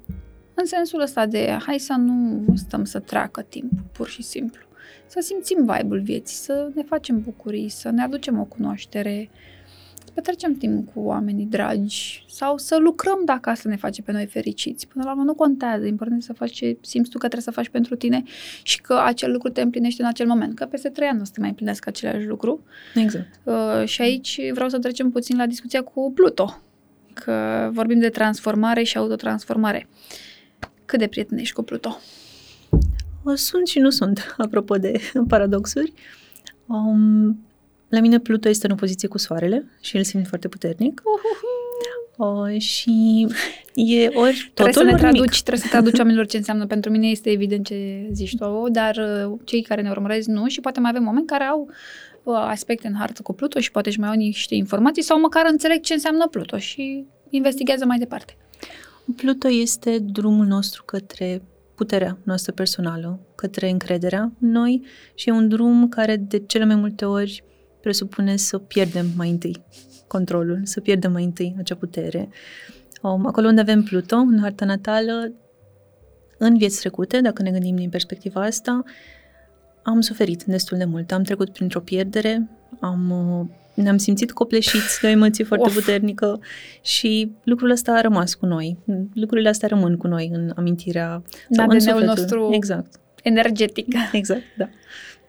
în 0.54 0.66
sensul 0.66 1.02
ăsta 1.02 1.26
de 1.26 1.58
hai 1.66 1.80
să 1.80 1.94
nu 1.98 2.44
stăm 2.56 2.86
să 2.86 3.00
treacă 3.00 3.42
timp, 3.42 3.72
pur 3.92 4.08
și 4.08 4.22
simplu. 4.22 4.62
Să 5.06 5.20
simțim 5.22 5.58
vibe-ul 5.58 6.02
vieții, 6.02 6.36
să 6.38 6.70
ne 6.76 6.82
facem 6.84 7.22
bucurii, 7.22 7.70
să 7.70 7.90
ne 7.90 8.02
aducem 8.02 8.40
o 8.40 8.44
cunoaștere, 8.44 9.30
să 9.30 9.59
petrecem 10.20 10.54
timp 10.54 10.94
cu 10.94 11.00
oamenii 11.00 11.46
dragi 11.46 12.26
sau 12.30 12.58
să 12.58 12.78
lucrăm 12.78 13.22
dacă 13.26 13.50
asta 13.50 13.70
ne 13.70 13.76
face 13.76 14.02
pe 14.02 14.12
noi 14.12 14.26
fericiți. 14.26 14.88
Până 14.88 15.04
la 15.04 15.12
urmă 15.12 15.24
nu 15.24 15.34
contează, 15.34 15.86
important 15.86 16.22
e 16.22 16.26
să 16.26 16.34
faci 16.34 16.52
ce 16.52 16.78
simți 16.82 17.10
tu 17.10 17.18
că 17.18 17.28
trebuie 17.28 17.42
să 17.42 17.52
faci 17.52 17.70
pentru 17.70 17.96
tine 17.96 18.24
și 18.64 18.82
că 18.82 19.02
acel 19.06 19.32
lucru 19.32 19.50
te 19.50 19.62
împlinește 19.62 20.02
în 20.02 20.08
acel 20.08 20.28
moment, 20.28 20.56
că 20.56 20.66
peste 20.66 20.90
trei 20.90 21.08
ani 21.08 21.16
nu 21.16 21.22
o 21.22 21.26
să 21.26 21.32
te 21.34 21.40
mai 21.40 21.50
împlinească 21.50 21.90
același 21.90 22.26
lucru. 22.26 22.64
Exact. 22.96 23.40
Uh, 23.44 23.86
și 23.86 24.02
aici 24.02 24.40
vreau 24.54 24.70
să 24.70 24.80
trecem 24.80 25.10
puțin 25.10 25.38
la 25.38 25.46
discuția 25.46 25.82
cu 25.82 26.12
Pluto, 26.16 26.62
că 27.14 27.70
vorbim 27.74 28.00
de 28.00 28.10
transformare 28.10 28.84
și 28.84 28.98
autotransformare. 28.98 29.88
Cât 30.86 31.00
de 31.00 31.08
prieten 31.08 31.38
ești 31.38 31.54
cu 31.54 31.62
Pluto? 31.62 31.98
O, 33.24 33.36
Sunt 33.36 33.68
și 33.68 33.80
nu 33.80 33.90
sunt, 33.90 34.34
apropo 34.38 34.76
de 34.76 35.00
paradoxuri. 35.28 35.94
Um, 36.66 37.40
la 37.90 38.00
mine 38.00 38.20
Pluto 38.20 38.50
este 38.50 38.66
în 38.66 38.72
opoziție 38.72 39.08
cu 39.08 39.18
Soarele 39.18 39.66
și 39.82 39.98
îl 39.98 40.04
simt 40.04 40.28
foarte 40.28 40.48
puternic. 40.48 41.02
O, 42.18 42.58
și 42.58 43.28
e 43.74 44.08
ori 44.08 44.52
Trebuie 44.54 44.74
să 44.74 44.80
totul, 44.80 44.84
ne 44.84 44.92
ori 44.92 45.02
nimic. 45.02 45.18
traduci, 45.18 45.42
trebuie 45.42 45.64
să 45.64 45.70
traduci 45.70 45.98
oamenilor 46.04 46.26
ce 46.26 46.38
înseamnă. 46.38 46.66
Pentru 46.66 46.92
mine 46.92 47.08
este 47.08 47.30
evident 47.30 47.66
ce 47.66 48.10
zici 48.12 48.38
tu, 48.38 48.68
dar 48.72 48.96
uh, 48.96 49.40
cei 49.44 49.62
care 49.62 49.82
ne 49.82 49.90
urmăresc 49.90 50.28
nu 50.28 50.48
și 50.48 50.62
poate 50.62 50.80
mai 50.80 50.90
avem 50.94 51.06
oameni 51.06 51.26
care 51.26 51.44
au 51.44 51.70
uh, 52.24 52.36
aspecte 52.36 52.88
în 52.88 52.94
hartă 52.94 53.22
cu 53.22 53.34
Pluto 53.34 53.60
și 53.60 53.72
poate 53.72 53.90
își 53.90 54.00
mai 54.00 54.10
au 54.10 54.16
niște 54.16 54.56
informații 54.56 55.04
sau 55.04 55.20
măcar 55.20 55.46
înțeleg 55.50 55.82
ce 55.82 55.94
înseamnă 55.94 56.28
Pluto 56.28 56.58
și 56.58 57.06
investigează 57.30 57.86
mai 57.86 57.98
departe. 57.98 58.38
Pluto 59.16 59.50
este 59.50 60.00
drumul 60.00 60.46
nostru 60.46 60.84
către 60.84 61.42
puterea 61.76 62.18
noastră 62.24 62.52
personală, 62.52 63.20
către 63.36 63.70
încrederea 63.70 64.32
în 64.40 64.52
noi 64.52 64.82
și 65.16 65.30
e 65.30 65.32
un 65.32 65.48
drum 65.48 65.90
care 65.90 66.16
de 66.16 66.44
cele 66.48 66.66
mai 66.66 66.76
multe 66.76 67.06
ori 67.06 67.44
presupune 67.82 68.36
să 68.36 68.58
pierdem 68.58 69.06
mai 69.16 69.30
întâi 69.30 69.64
controlul, 70.08 70.60
să 70.64 70.80
pierdem 70.80 71.12
mai 71.12 71.24
întâi 71.24 71.56
acea 71.58 71.76
putere. 71.76 72.30
Um, 73.02 73.26
acolo 73.26 73.48
unde 73.48 73.62
avem 73.62 73.84
Pluto, 73.84 74.16
în 74.16 74.40
harta 74.42 74.66
natală, 74.66 75.32
în 76.38 76.58
vieți 76.58 76.80
trecute, 76.80 77.22
dacă 77.22 77.42
ne 77.42 77.52
gândim 77.52 77.76
din 77.76 77.90
perspectiva 77.90 78.42
asta, 78.42 78.84
am 79.84 80.02
suferit 80.02 80.44
destul 80.44 80.78
de 80.78 80.86
mult. 80.86 81.12
Am 81.12 81.24
trecut 81.24 81.50
printr-o 81.50 81.80
pierdere, 81.80 82.50
am, 82.80 83.10
uh, 83.40 83.46
ne-am 83.84 83.98
simțit 83.98 84.32
copleșiți 84.32 85.02
de 85.02 85.08
o 85.08 85.10
emoție 85.10 85.44
foarte 85.44 85.68
of. 85.68 85.74
puternică 85.74 86.40
și 86.82 87.32
lucrul 87.44 87.70
ăsta 87.70 87.92
a 87.92 88.02
rămas 88.02 88.34
cu 88.34 88.46
noi. 88.46 88.78
Lucrurile 89.14 89.50
astea 89.50 89.68
rămân 89.68 89.98
cu 89.98 90.08
noi 90.08 90.30
în 90.34 90.52
amintirea 90.56 91.22
sau 91.50 91.70
în 91.70 91.80
sufletul. 91.80 92.06
nostru 92.06 92.50
exact. 92.52 93.00
energetic. 93.24 93.88
Exact, 94.12 94.42
da 94.58 94.70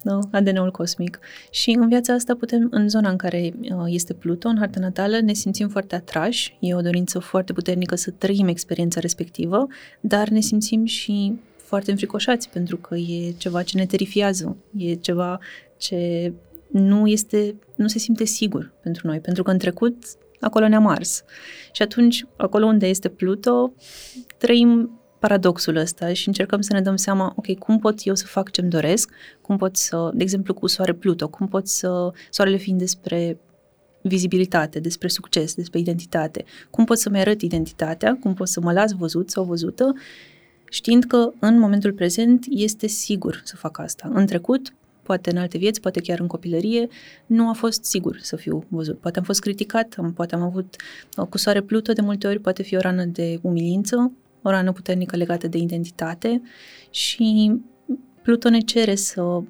nu? 0.02 0.20
ADN-ul 0.30 0.70
cosmic. 0.70 1.18
Și 1.50 1.70
în 1.70 1.88
viața 1.88 2.12
asta 2.12 2.34
putem, 2.34 2.68
în 2.70 2.88
zona 2.88 3.10
în 3.10 3.16
care 3.16 3.54
uh, 3.60 3.84
este 3.86 4.12
Pluto, 4.12 4.48
în 4.48 4.58
harta 4.58 4.80
natală, 4.80 5.20
ne 5.20 5.32
simțim 5.32 5.68
foarte 5.68 5.94
atrași, 5.94 6.56
e 6.60 6.74
o 6.74 6.80
dorință 6.80 7.18
foarte 7.18 7.52
puternică 7.52 7.94
să 7.94 8.10
trăim 8.10 8.48
experiența 8.48 9.00
respectivă, 9.00 9.66
dar 10.00 10.28
ne 10.28 10.40
simțim 10.40 10.84
și 10.84 11.38
foarte 11.56 11.90
înfricoșați 11.90 12.48
pentru 12.48 12.76
că 12.76 12.94
e 12.94 13.32
ceva 13.36 13.62
ce 13.62 13.78
ne 13.78 13.86
terifiază, 13.86 14.56
e 14.76 14.94
ceva 14.94 15.38
ce 15.76 16.32
nu 16.70 17.06
este, 17.06 17.54
nu 17.76 17.88
se 17.88 17.98
simte 17.98 18.24
sigur 18.24 18.72
pentru 18.82 19.06
noi, 19.06 19.20
pentru 19.20 19.42
că 19.42 19.50
în 19.50 19.58
trecut 19.58 19.96
acolo 20.40 20.68
ne-am 20.68 20.86
ars. 20.86 21.24
Și 21.72 21.82
atunci, 21.82 22.24
acolo 22.36 22.66
unde 22.66 22.86
este 22.86 23.08
Pluto, 23.08 23.72
trăim 24.38 24.99
paradoxul 25.20 25.76
ăsta 25.76 26.12
și 26.12 26.28
încercăm 26.28 26.60
să 26.60 26.72
ne 26.72 26.80
dăm 26.80 26.96
seama, 26.96 27.32
ok, 27.36 27.58
cum 27.58 27.78
pot 27.78 28.06
eu 28.06 28.14
să 28.14 28.26
fac 28.26 28.50
ce-mi 28.50 28.70
doresc, 28.70 29.10
cum 29.40 29.56
pot 29.56 29.76
să, 29.76 30.10
de 30.14 30.22
exemplu 30.22 30.54
cu 30.54 30.66
soare 30.66 30.92
Pluto, 30.92 31.28
cum 31.28 31.48
pot 31.48 31.68
să, 31.68 32.12
soarele 32.30 32.56
fiind 32.56 32.78
despre 32.78 33.38
vizibilitate, 34.02 34.80
despre 34.80 35.08
succes, 35.08 35.54
despre 35.54 35.78
identitate, 35.78 36.44
cum 36.70 36.84
pot 36.84 36.98
să-mi 36.98 37.18
arăt 37.18 37.40
identitatea, 37.40 38.16
cum 38.20 38.34
pot 38.34 38.48
să 38.48 38.60
mă 38.60 38.72
las 38.72 38.92
văzut 38.92 39.30
sau 39.30 39.44
văzută, 39.44 39.92
știind 40.70 41.04
că 41.04 41.32
în 41.40 41.58
momentul 41.58 41.92
prezent 41.92 42.44
este 42.48 42.86
sigur 42.86 43.40
să 43.44 43.56
fac 43.56 43.78
asta. 43.78 44.10
În 44.14 44.26
trecut, 44.26 44.74
poate 45.02 45.30
în 45.30 45.36
alte 45.36 45.58
vieți, 45.58 45.80
poate 45.80 46.00
chiar 46.00 46.20
în 46.20 46.26
copilărie, 46.26 46.88
nu 47.26 47.48
a 47.48 47.52
fost 47.52 47.84
sigur 47.84 48.18
să 48.20 48.36
fiu 48.36 48.64
văzut. 48.68 48.98
Poate 48.98 49.18
am 49.18 49.24
fost 49.24 49.40
criticat, 49.40 49.96
poate 50.14 50.34
am 50.34 50.42
avut 50.42 50.76
cu 51.28 51.38
soare 51.38 51.60
Pluto 51.60 51.92
de 51.92 52.00
multe 52.00 52.26
ori, 52.26 52.38
poate 52.38 52.62
fi 52.62 52.76
o 52.76 52.80
rană 52.80 53.04
de 53.04 53.38
umilință, 53.42 54.12
o 54.42 54.50
rană 54.50 54.72
puternică 54.72 55.16
legată 55.16 55.48
de 55.48 55.58
identitate 55.58 56.42
și 56.90 57.52
Pluto 58.22 58.48
ne 58.48 58.60
cere 58.60 58.94
să 58.94 59.42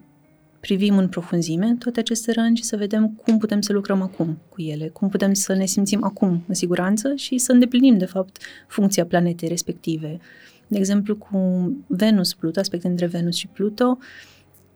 privim 0.60 0.98
în 0.98 1.08
profunzime 1.08 1.76
toate 1.78 2.00
aceste 2.00 2.32
răni 2.32 2.56
și 2.56 2.62
să 2.62 2.76
vedem 2.76 3.08
cum 3.08 3.38
putem 3.38 3.60
să 3.60 3.72
lucrăm 3.72 4.02
acum 4.02 4.38
cu 4.48 4.60
ele, 4.62 4.88
cum 4.88 5.08
putem 5.08 5.32
să 5.32 5.54
ne 5.54 5.64
simțim 5.64 6.04
acum 6.04 6.44
în 6.46 6.54
siguranță 6.54 7.14
și 7.14 7.38
să 7.38 7.52
îndeplinim, 7.52 7.98
de 7.98 8.04
fapt, 8.04 8.42
funcția 8.68 9.06
planetei 9.06 9.48
respective. 9.48 10.18
De 10.66 10.78
exemplu, 10.78 11.16
cu 11.16 11.38
Venus, 11.86 12.34
Pluto, 12.34 12.60
aspect 12.60 12.84
între 12.84 13.06
Venus 13.06 13.36
și 13.36 13.46
Pluto, 13.46 13.98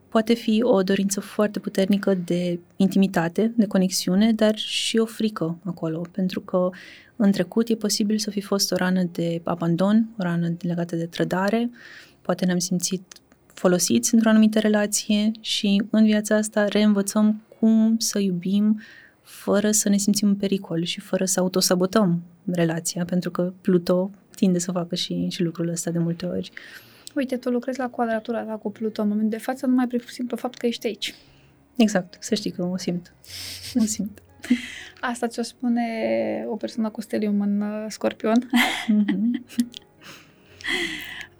poate 0.09 0.33
fi 0.33 0.59
o 0.63 0.83
dorință 0.83 1.19
foarte 1.19 1.59
puternică 1.59 2.13
de 2.13 2.59
intimitate, 2.75 3.53
de 3.55 3.65
conexiune, 3.65 4.31
dar 4.31 4.57
și 4.57 4.97
o 4.97 5.05
frică 5.05 5.57
acolo, 5.63 6.01
pentru 6.11 6.41
că 6.41 6.69
în 7.15 7.31
trecut 7.31 7.69
e 7.69 7.75
posibil 7.75 8.17
să 8.17 8.29
fi 8.29 8.41
fost 8.41 8.71
o 8.71 8.75
rană 8.75 9.03
de 9.11 9.41
abandon, 9.43 10.09
o 10.19 10.23
rană 10.23 10.55
legată 10.59 10.95
de 10.95 11.05
trădare, 11.05 11.69
poate 12.21 12.45
ne-am 12.45 12.57
simțit 12.57 13.01
folosiți 13.53 14.13
într-o 14.13 14.29
anumită 14.29 14.59
relație 14.59 15.31
și 15.39 15.83
în 15.89 16.03
viața 16.03 16.35
asta 16.35 16.67
reînvățăm 16.67 17.41
cum 17.59 17.95
să 17.99 18.19
iubim 18.19 18.79
fără 19.21 19.71
să 19.71 19.89
ne 19.89 19.97
simțim 19.97 20.27
în 20.27 20.35
pericol 20.35 20.83
și 20.83 20.99
fără 20.99 21.25
să 21.25 21.39
autosabotăm 21.39 22.23
relația, 22.51 23.05
pentru 23.05 23.31
că 23.31 23.53
Pluto 23.61 24.11
tinde 24.35 24.59
să 24.59 24.71
facă 24.71 24.95
și, 24.95 25.27
și 25.29 25.43
lucrul 25.43 25.69
ăsta 25.69 25.91
de 25.91 25.99
multe 25.99 26.25
ori. 26.25 26.51
Uite, 27.15 27.37
tu 27.37 27.49
lucrezi 27.49 27.79
la 27.79 27.89
quadratura 27.89 28.43
ta 28.43 28.53
cu 28.53 28.71
Pluto 28.71 29.01
în 29.01 29.07
momentul 29.07 29.37
de 29.37 29.43
față, 29.43 29.65
numai 29.65 29.87
prin 29.87 30.01
simplu 30.07 30.37
fapt 30.37 30.57
că 30.57 30.65
ești 30.65 30.87
aici. 30.87 31.15
Exact, 31.75 32.17
să 32.19 32.35
știi 32.35 32.51
că 32.51 32.63
o 32.63 32.77
simt. 32.77 33.13
O 33.75 33.83
simt. 33.83 34.21
Asta 35.11 35.27
ți-o 35.27 35.43
spune 35.43 35.85
o 36.47 36.55
persoană 36.55 36.89
cu 36.89 37.01
stelium 37.01 37.41
în 37.41 37.61
uh, 37.61 37.85
scorpion. 37.87 38.49
Mm-hmm. 38.87 39.41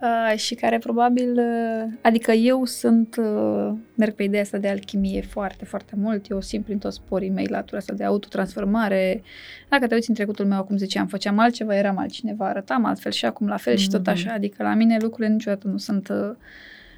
uh, 0.01 0.37
și 0.37 0.55
care 0.55 0.77
probabil, 0.77 1.31
uh, 1.31 1.93
adică 2.01 2.31
eu 2.31 2.65
sunt, 2.65 3.15
uh, 3.17 3.73
merg 3.95 4.13
pe 4.13 4.23
ideea 4.23 4.41
asta 4.41 4.57
de 4.57 4.67
alchimie 4.67 5.21
foarte, 5.21 5.65
foarte 5.65 5.93
mult, 5.95 6.29
eu 6.29 6.41
simt 6.41 6.65
prin 6.65 6.77
toți 6.77 7.01
porii 7.07 7.29
mei 7.29 7.47
latura 7.47 7.77
asta 7.77 7.93
de 7.93 8.03
autotransformare. 8.03 9.23
Dacă 9.69 9.87
te 9.87 9.93
uiți 9.93 10.09
în 10.09 10.15
trecutul 10.15 10.45
meu, 10.45 10.57
acum 10.57 10.77
ziceam, 10.77 11.07
făceam 11.07 11.39
altceva, 11.39 11.75
eram 11.75 11.97
altcineva, 11.97 12.47
arătam 12.47 12.85
altfel 12.85 13.11
și 13.11 13.25
acum 13.25 13.47
la 13.47 13.57
fel 13.57 13.73
mm-hmm. 13.73 13.79
și 13.79 13.89
tot 13.89 14.07
așa, 14.07 14.33
adică 14.33 14.63
la 14.63 14.73
mine 14.73 14.97
lucrurile 15.01 15.33
niciodată 15.33 15.67
nu 15.67 15.77
sunt 15.77 16.09
uh, 16.09 16.35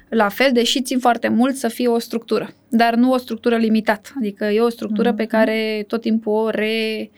la 0.08 0.28
fel, 0.28 0.52
deși 0.52 0.82
țin 0.82 0.98
foarte 0.98 1.28
mult 1.28 1.56
să 1.56 1.68
fie 1.68 1.88
o 1.88 1.98
structură, 1.98 2.50
dar 2.68 2.94
nu 2.94 3.12
o 3.12 3.16
structură 3.16 3.56
limitată. 3.56 4.10
Adică 4.16 4.44
e 4.44 4.60
o 4.60 4.68
structură 4.68 5.12
mm-hmm. 5.12 5.16
pe 5.16 5.24
care 5.24 5.84
tot 5.86 6.00
timpul 6.00 6.32
o 6.32 6.50
re 6.50 7.10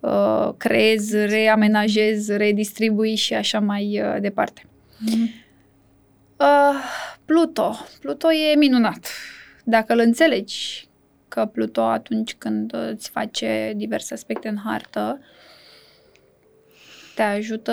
uh, 0.00 0.50
creez, 0.56 1.12
reamenajez, 1.12 2.28
redistribui 2.28 3.14
și 3.14 3.34
așa 3.34 3.60
mai 3.60 4.00
uh, 4.02 4.20
departe. 4.20 4.62
Mm-hmm. 4.64 5.48
Uh, 6.36 6.74
Pluto. 7.24 7.76
Pluto 8.00 8.32
e 8.32 8.56
minunat. 8.56 9.06
Dacă 9.64 9.92
îl 9.92 9.98
înțelegi 9.98 10.88
că 11.28 11.44
Pluto 11.44 11.80
atunci 11.80 12.34
când 12.34 12.74
îți 12.92 13.10
face 13.10 13.72
diverse 13.76 14.14
aspecte 14.14 14.48
în 14.48 14.56
hartă, 14.64 15.20
te 17.14 17.22
ajută 17.22 17.72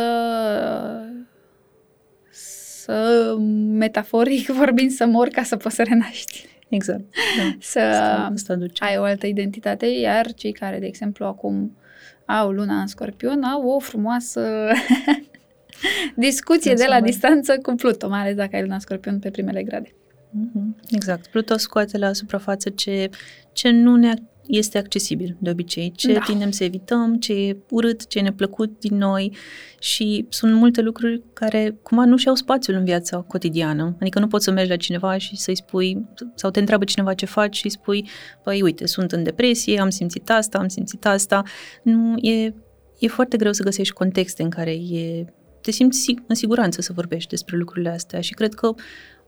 să, 2.87 3.35
metaforic 3.69 4.47
vorbind, 4.61 4.91
să 4.91 5.05
mor 5.05 5.27
ca 5.27 5.43
să 5.43 5.55
poți 5.55 5.75
să 5.75 5.83
renaști. 5.83 6.45
Exact. 6.69 7.03
Da. 7.37 7.55
Să 7.59 7.79
asta, 7.79 8.31
asta 8.33 8.57
ai 8.79 8.97
o 8.97 9.03
altă 9.03 9.27
identitate, 9.27 9.85
iar 9.85 10.33
cei 10.33 10.51
care, 10.51 10.79
de 10.79 10.85
exemplu, 10.85 11.25
acum 11.25 11.77
au 12.25 12.51
luna 12.51 12.79
în 12.79 12.87
scorpion, 12.87 13.43
au 13.43 13.67
o 13.67 13.79
frumoasă 13.79 14.41
discuție 16.15 16.73
de 16.73 16.85
la 16.87 17.01
distanță 17.01 17.57
cu 17.57 17.75
Pluto, 17.75 18.09
mai 18.09 18.19
ales 18.19 18.35
dacă 18.35 18.55
ai 18.55 18.61
luna 18.61 18.73
în 18.73 18.79
scorpion 18.79 19.19
pe 19.19 19.29
primele 19.29 19.63
grade. 19.63 19.89
Mm-hmm. 19.89 20.89
Exact. 20.89 21.27
Pluto 21.27 21.57
scoate 21.57 21.97
la 21.97 22.13
suprafață 22.13 22.69
ce, 22.69 23.09
ce 23.51 23.69
nu 23.69 23.95
ne 23.95 24.13
este 24.47 24.77
accesibil 24.77 25.37
de 25.39 25.49
obicei, 25.49 25.91
ce 25.91 26.13
da. 26.13 26.19
tindem 26.19 26.51
să 26.51 26.63
evităm, 26.63 27.15
ce 27.15 27.33
e 27.33 27.57
urât, 27.69 28.07
ce 28.07 28.19
e 28.19 28.21
neplăcut 28.21 28.79
din 28.79 28.97
noi 28.97 29.35
și 29.79 30.25
sunt 30.29 30.53
multe 30.53 30.81
lucruri 30.81 31.23
care 31.33 31.77
cumva 31.83 32.05
nu 32.05 32.17
și-au 32.17 32.35
spațiul 32.35 32.75
în 32.75 32.83
viața 32.83 33.17
cotidiană. 33.17 33.95
Adică 34.01 34.19
nu 34.19 34.27
poți 34.27 34.43
să 34.43 34.51
mergi 34.51 34.69
la 34.69 34.75
cineva 34.75 35.17
și 35.17 35.35
să-i 35.35 35.55
spui, 35.55 36.05
sau 36.35 36.49
te 36.49 36.59
întreabă 36.59 36.83
cineva 36.83 37.13
ce 37.13 37.25
faci 37.25 37.55
și 37.55 37.65
îi 37.65 37.71
spui, 37.71 38.09
păi 38.43 38.61
uite, 38.61 38.85
sunt 38.85 39.11
în 39.11 39.23
depresie, 39.23 39.79
am 39.79 39.89
simțit 39.89 40.29
asta, 40.29 40.57
am 40.57 40.67
simțit 40.67 41.05
asta. 41.05 41.43
Nu, 41.83 42.17
e, 42.17 42.53
e 42.99 43.07
foarte 43.07 43.37
greu 43.37 43.53
să 43.53 43.63
găsești 43.63 43.93
contexte 43.93 44.43
în 44.43 44.49
care 44.49 44.71
e, 44.71 45.25
te 45.61 45.71
simți 45.71 46.15
în 46.27 46.35
siguranță 46.35 46.81
să 46.81 46.93
vorbești 46.93 47.29
despre 47.29 47.57
lucrurile 47.57 47.89
astea 47.89 48.21
și 48.21 48.33
cred 48.33 48.53
că 48.53 48.73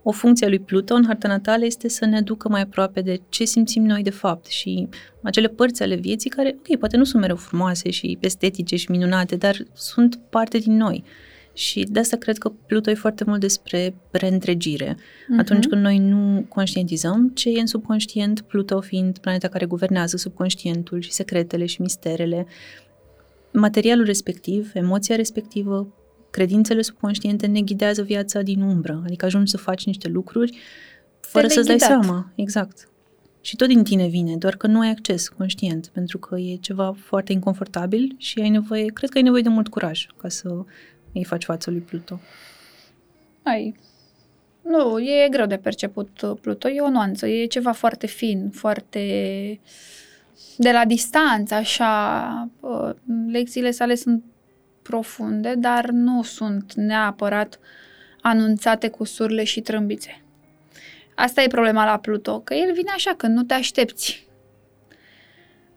o 0.03 0.11
funcție 0.11 0.45
a 0.45 0.49
lui 0.49 0.59
Pluto 0.59 0.93
în 0.93 1.05
harta 1.05 1.27
natală 1.27 1.65
este 1.65 1.89
să 1.89 2.05
ne 2.05 2.17
aducă 2.17 2.49
mai 2.49 2.61
aproape 2.61 3.01
de 3.01 3.21
ce 3.29 3.43
simțim 3.45 3.85
noi 3.85 4.03
de 4.03 4.09
fapt 4.09 4.45
și 4.45 4.87
acele 5.23 5.47
părți 5.47 5.83
ale 5.83 5.95
vieții 5.95 6.29
care, 6.29 6.55
ok, 6.57 6.77
poate 6.79 6.97
nu 6.97 7.03
sunt 7.03 7.21
mereu 7.21 7.35
frumoase 7.35 7.89
și 7.89 8.17
estetice 8.21 8.75
și 8.75 8.91
minunate, 8.91 9.35
dar 9.35 9.65
sunt 9.73 10.19
parte 10.29 10.57
din 10.57 10.75
noi. 10.75 11.03
Și 11.53 11.87
de 11.89 11.99
asta 11.99 12.17
cred 12.17 12.37
că 12.37 12.51
Pluto 12.65 12.89
e 12.89 12.93
foarte 12.93 13.23
mult 13.23 13.39
despre 13.39 13.95
reîntregire. 14.11 14.93
Uh-huh. 14.95 15.39
Atunci 15.39 15.67
când 15.67 15.81
noi 15.81 15.97
nu 15.97 16.45
conștientizăm 16.49 17.31
ce 17.35 17.49
e 17.49 17.59
în 17.59 17.65
subconștient, 17.65 18.41
Pluto 18.41 18.81
fiind 18.81 19.17
planeta 19.17 19.47
care 19.47 19.65
guvernează 19.65 20.17
subconștientul 20.17 21.01
și 21.01 21.11
secretele 21.11 21.65
și 21.65 21.81
misterele, 21.81 22.45
materialul 23.51 24.05
respectiv, 24.05 24.71
emoția 24.73 25.15
respectivă, 25.15 25.93
credințele 26.30 26.82
subconștiente 26.82 27.47
ne 27.47 27.61
ghidează 27.61 28.01
viața 28.01 28.41
din 28.41 28.61
umbră, 28.61 29.01
adică 29.05 29.25
ajungi 29.25 29.51
să 29.51 29.57
faci 29.57 29.86
niște 29.86 30.07
lucruri 30.07 30.57
fără 31.19 31.47
să-ți 31.47 31.67
dai 31.67 31.80
seama. 31.80 32.32
Exact. 32.36 32.89
Și 33.41 33.55
tot 33.55 33.67
din 33.67 33.84
tine 33.84 34.07
vine, 34.07 34.36
doar 34.36 34.55
că 34.55 34.67
nu 34.67 34.80
ai 34.80 34.89
acces 34.89 35.27
conștient, 35.27 35.88
pentru 35.88 36.17
că 36.17 36.38
e 36.38 36.55
ceva 36.55 36.95
foarte 36.97 37.32
inconfortabil 37.32 38.15
și 38.17 38.39
ai 38.39 38.49
nevoie, 38.49 38.86
cred 38.86 39.09
că 39.09 39.17
ai 39.17 39.23
nevoie 39.23 39.41
de 39.41 39.49
mult 39.49 39.67
curaj 39.67 40.07
ca 40.17 40.30
să 40.30 40.49
îi 41.13 41.23
faci 41.23 41.43
față 41.43 41.69
lui 41.69 41.80
Pluto. 41.80 42.19
Ai. 43.43 43.75
Nu, 44.61 44.99
e 44.99 45.30
greu 45.30 45.45
de 45.45 45.57
perceput 45.57 46.21
uh, 46.21 46.38
Pluto, 46.41 46.69
e 46.69 46.82
o 46.82 46.89
nuanță, 46.89 47.27
e 47.27 47.45
ceva 47.45 47.71
foarte 47.71 48.07
fin, 48.07 48.49
foarte 48.53 48.99
de 50.57 50.71
la 50.71 50.86
distanță, 50.86 51.53
așa. 51.53 52.49
Uh, 52.59 52.89
lecțiile 53.32 53.71
sale 53.71 53.95
sunt 53.95 54.23
profunde, 54.89 55.53
dar 55.57 55.89
nu 55.89 56.23
sunt 56.23 56.73
neapărat 56.73 57.59
anunțate 58.21 58.87
cu 58.87 59.03
surle 59.03 59.43
și 59.43 59.61
trâmbițe. 59.61 60.21
Asta 61.15 61.41
e 61.41 61.47
problema 61.47 61.85
la 61.85 61.97
Pluto, 61.97 62.39
că 62.39 62.53
el 62.53 62.73
vine 62.73 62.91
așa 62.95 63.13
când 63.17 63.35
nu 63.35 63.43
te 63.43 63.53
aștepți. 63.53 64.27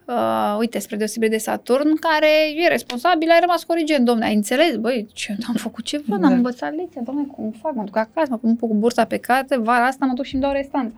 Uh, 0.07 0.57
uite, 0.59 0.79
spre 0.79 0.97
deosebire 0.97 1.31
de 1.31 1.39
Saturn, 1.39 1.97
care 1.97 2.29
e 2.57 2.69
responsabil, 2.69 3.31
ai 3.31 3.41
rămas 3.41 3.65
corigent, 3.65 4.05
domne, 4.05 4.25
ai 4.25 4.35
înțeles? 4.35 4.77
Băi, 4.77 5.09
ce, 5.13 5.37
am 5.49 5.55
făcut 5.55 5.85
ceva, 5.85 6.03
exact. 6.03 6.23
n-am 6.23 6.33
învățat 6.33 6.75
lecția, 6.75 7.01
domne, 7.05 7.25
cum 7.25 7.51
fac, 7.63 7.75
mă 7.75 7.85
duc 7.85 7.97
acasă, 7.97 8.31
mă 8.31 8.37
pun 8.37 8.57
cu 8.57 8.75
bursa 8.75 9.05
pe 9.05 9.17
carte, 9.17 9.57
vara 9.57 9.87
asta 9.87 10.07
mă 10.07 10.15
duc 10.15 10.25
și 10.25 10.35
îmi 10.35 10.43
dau 10.43 10.53
restanța. 10.53 10.97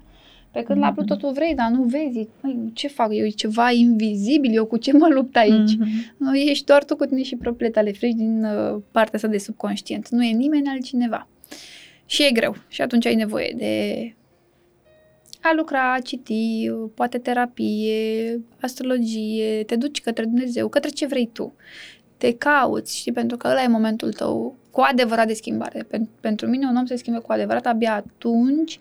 Pe 0.54 0.62
când 0.62 0.78
mm-hmm. 0.78 0.82
la 0.82 0.92
Pluto 0.92 1.14
tu 1.14 1.28
vrei, 1.28 1.54
dar 1.54 1.70
nu 1.70 1.82
vezi. 1.82 2.28
Băi, 2.40 2.70
ce 2.72 2.88
fac? 2.88 3.08
Eu 3.10 3.24
e 3.24 3.28
ceva 3.28 3.70
invizibil, 3.70 4.54
eu 4.54 4.64
cu 4.64 4.76
ce 4.76 4.92
mă 4.92 5.08
lupt 5.08 5.36
aici? 5.36 5.72
Mm-hmm. 5.74 6.16
Nu, 6.16 6.36
ești 6.36 6.64
doar 6.64 6.84
tu 6.84 6.96
cu 6.96 7.04
tine 7.04 7.22
și 7.22 7.36
propriile 7.36 7.72
tale 7.72 7.92
frici 7.92 8.14
din 8.14 8.44
uh, 8.44 8.80
partea 8.90 9.14
asta 9.14 9.28
de 9.28 9.38
subconștient. 9.38 10.08
Nu 10.08 10.24
e 10.24 10.32
nimeni 10.32 10.68
altcineva. 10.68 11.28
Și 12.06 12.22
e 12.22 12.30
greu. 12.30 12.56
Și 12.68 12.82
atunci 12.82 13.06
ai 13.06 13.14
nevoie 13.14 13.54
de 13.56 14.14
a 15.40 15.52
lucra, 15.56 15.92
a 15.92 15.98
citi, 15.98 16.70
poate 16.94 17.18
terapie, 17.18 18.40
astrologie, 18.60 19.62
te 19.66 19.76
duci 19.76 20.00
către 20.00 20.24
Dumnezeu, 20.24 20.68
către 20.68 20.90
ce 20.90 21.06
vrei 21.06 21.30
tu. 21.32 21.54
Te 22.16 22.32
cauți, 22.32 22.96
știi, 22.98 23.12
pentru 23.12 23.36
că 23.36 23.48
ăla 23.48 23.62
e 23.62 23.66
momentul 23.66 24.12
tău 24.12 24.56
cu 24.70 24.80
adevărat 24.80 25.26
de 25.26 25.32
schimbare. 25.32 25.86
Pentru 26.20 26.46
mine 26.46 26.66
un 26.66 26.76
om 26.76 26.86
se 26.86 26.96
schimbă 26.96 27.20
cu 27.20 27.32
adevărat 27.32 27.66
abia 27.66 27.94
atunci 27.94 28.80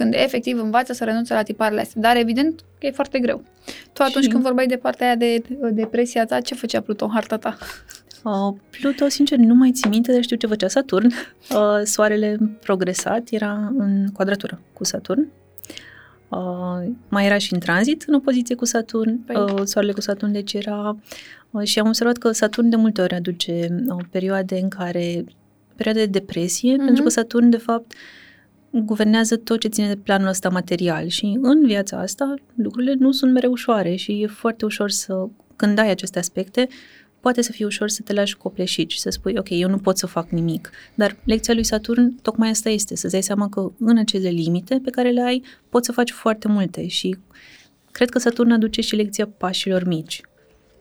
când 0.00 0.14
efectiv 0.14 0.58
învață 0.58 0.92
să 0.92 1.04
renunțe 1.04 1.34
la 1.34 1.42
tiparele 1.42 1.80
astea. 1.80 2.00
Dar 2.00 2.16
evident 2.16 2.60
că 2.78 2.86
e 2.86 2.90
foarte 2.90 3.18
greu. 3.18 3.42
Tu 3.92 4.02
atunci 4.02 4.24
și... 4.24 4.30
când 4.30 4.42
vorbai 4.42 4.66
de 4.66 4.76
partea 4.76 5.06
aia 5.06 5.16
de 5.16 5.42
depresia 5.72 6.24
ta, 6.24 6.40
ce 6.40 6.54
făcea 6.54 6.80
Pluto 6.80 7.04
în 7.04 7.10
harta 7.10 7.36
ta? 7.36 7.56
Uh, 8.24 8.54
Pluto, 8.70 9.08
sincer, 9.08 9.38
nu 9.38 9.54
mai 9.54 9.72
țin 9.72 9.90
minte, 9.90 10.12
dar 10.12 10.22
știu 10.22 10.36
ce 10.36 10.46
făcea 10.46 10.68
Saturn. 10.68 11.06
Uh, 11.06 11.80
soarele 11.84 12.36
progresat 12.60 13.28
era 13.30 13.72
în 13.78 14.06
quadratură 14.12 14.60
cu 14.72 14.84
Saturn 14.84 15.28
Uh, 16.30 16.90
mai 17.08 17.26
era 17.26 17.38
și 17.38 17.52
în 17.52 17.58
tranzit 17.58 18.04
în 18.06 18.14
opoziție 18.14 18.54
cu 18.54 18.64
Saturn, 18.64 19.24
păi. 19.24 19.36
uh, 19.36 19.60
soarele 19.64 19.92
cu 19.92 20.00
Saturn, 20.00 20.32
deci 20.32 20.52
era... 20.52 20.96
Uh, 21.50 21.62
și 21.62 21.78
am 21.78 21.86
observat 21.86 22.16
că 22.16 22.32
Saturn 22.32 22.68
de 22.68 22.76
multe 22.76 23.00
ori 23.00 23.14
aduce 23.14 23.82
uh, 23.88 24.04
perioade 24.10 24.58
în 24.58 24.68
care... 24.68 25.24
perioade 25.76 26.04
de 26.04 26.18
depresie, 26.18 26.74
uh-huh. 26.74 26.84
pentru 26.84 27.02
că 27.02 27.08
Saturn, 27.08 27.48
de 27.48 27.56
fapt, 27.56 27.92
guvernează 28.70 29.36
tot 29.36 29.60
ce 29.60 29.68
ține 29.68 29.88
de 29.88 29.96
planul 29.96 30.28
ăsta 30.28 30.48
material 30.48 31.06
și 31.06 31.38
în 31.40 31.66
viața 31.66 32.00
asta 32.00 32.34
lucrurile 32.54 32.94
nu 32.98 33.12
sunt 33.12 33.32
mereu 33.32 33.50
ușoare 33.50 33.94
și 33.94 34.22
e 34.22 34.26
foarte 34.26 34.64
ușor 34.64 34.90
să, 34.90 35.28
când 35.56 35.78
ai 35.78 35.90
aceste 35.90 36.18
aspecte, 36.18 36.68
poate 37.20 37.42
să 37.42 37.52
fie 37.52 37.64
ușor 37.64 37.88
să 37.88 38.02
te 38.02 38.12
lași 38.12 38.36
copleșit 38.36 38.90
și 38.90 39.00
să 39.00 39.10
spui, 39.10 39.34
ok, 39.38 39.48
eu 39.50 39.68
nu 39.68 39.78
pot 39.78 39.98
să 39.98 40.06
fac 40.06 40.30
nimic. 40.30 40.70
Dar 40.94 41.16
lecția 41.24 41.54
lui 41.54 41.64
Saturn 41.64 42.16
tocmai 42.22 42.48
asta 42.48 42.68
este, 42.68 42.96
să-ți 42.96 43.12
dai 43.12 43.22
seama 43.22 43.48
că 43.48 43.72
în 43.78 43.98
acele 43.98 44.28
limite 44.28 44.80
pe 44.84 44.90
care 44.90 45.10
le 45.10 45.22
ai, 45.22 45.42
poți 45.68 45.86
să 45.86 45.92
faci 45.92 46.10
foarte 46.10 46.48
multe 46.48 46.86
și 46.86 47.16
cred 47.90 48.10
că 48.10 48.18
Saturn 48.18 48.50
aduce 48.50 48.80
și 48.80 48.96
lecția 48.96 49.26
pașilor 49.26 49.84
mici. 49.84 50.20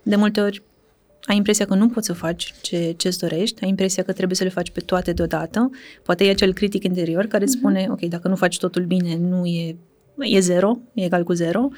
De 0.03 0.15
multe 0.15 0.41
ori 0.41 0.63
ai 1.29 1.35
impresia 1.35 1.65
că 1.65 1.75
nu 1.75 1.87
poți 1.87 2.05
să 2.05 2.13
faci 2.13 2.53
ce, 2.61 2.93
ce-ți 2.97 3.19
dorești, 3.19 3.63
ai 3.63 3.69
impresia 3.69 4.03
că 4.03 4.11
trebuie 4.13 4.35
să 4.35 4.43
le 4.43 4.49
faci 4.49 4.69
pe 4.69 4.79
toate 4.79 5.13
deodată, 5.13 5.69
poate 6.03 6.25
e 6.25 6.29
acel 6.29 6.53
critic 6.53 6.83
interior 6.83 7.25
care 7.25 7.43
îți 7.43 7.55
uh-huh. 7.55 7.59
spune, 7.59 7.87
ok, 7.89 8.01
dacă 8.01 8.27
nu 8.27 8.35
faci 8.35 8.57
totul 8.57 8.85
bine, 8.85 9.17
nu 9.17 9.45
e, 9.45 9.75
e 10.17 10.39
zero, 10.39 10.79
e 10.93 11.03
egal 11.03 11.23
cu 11.23 11.33
zero, 11.33 11.69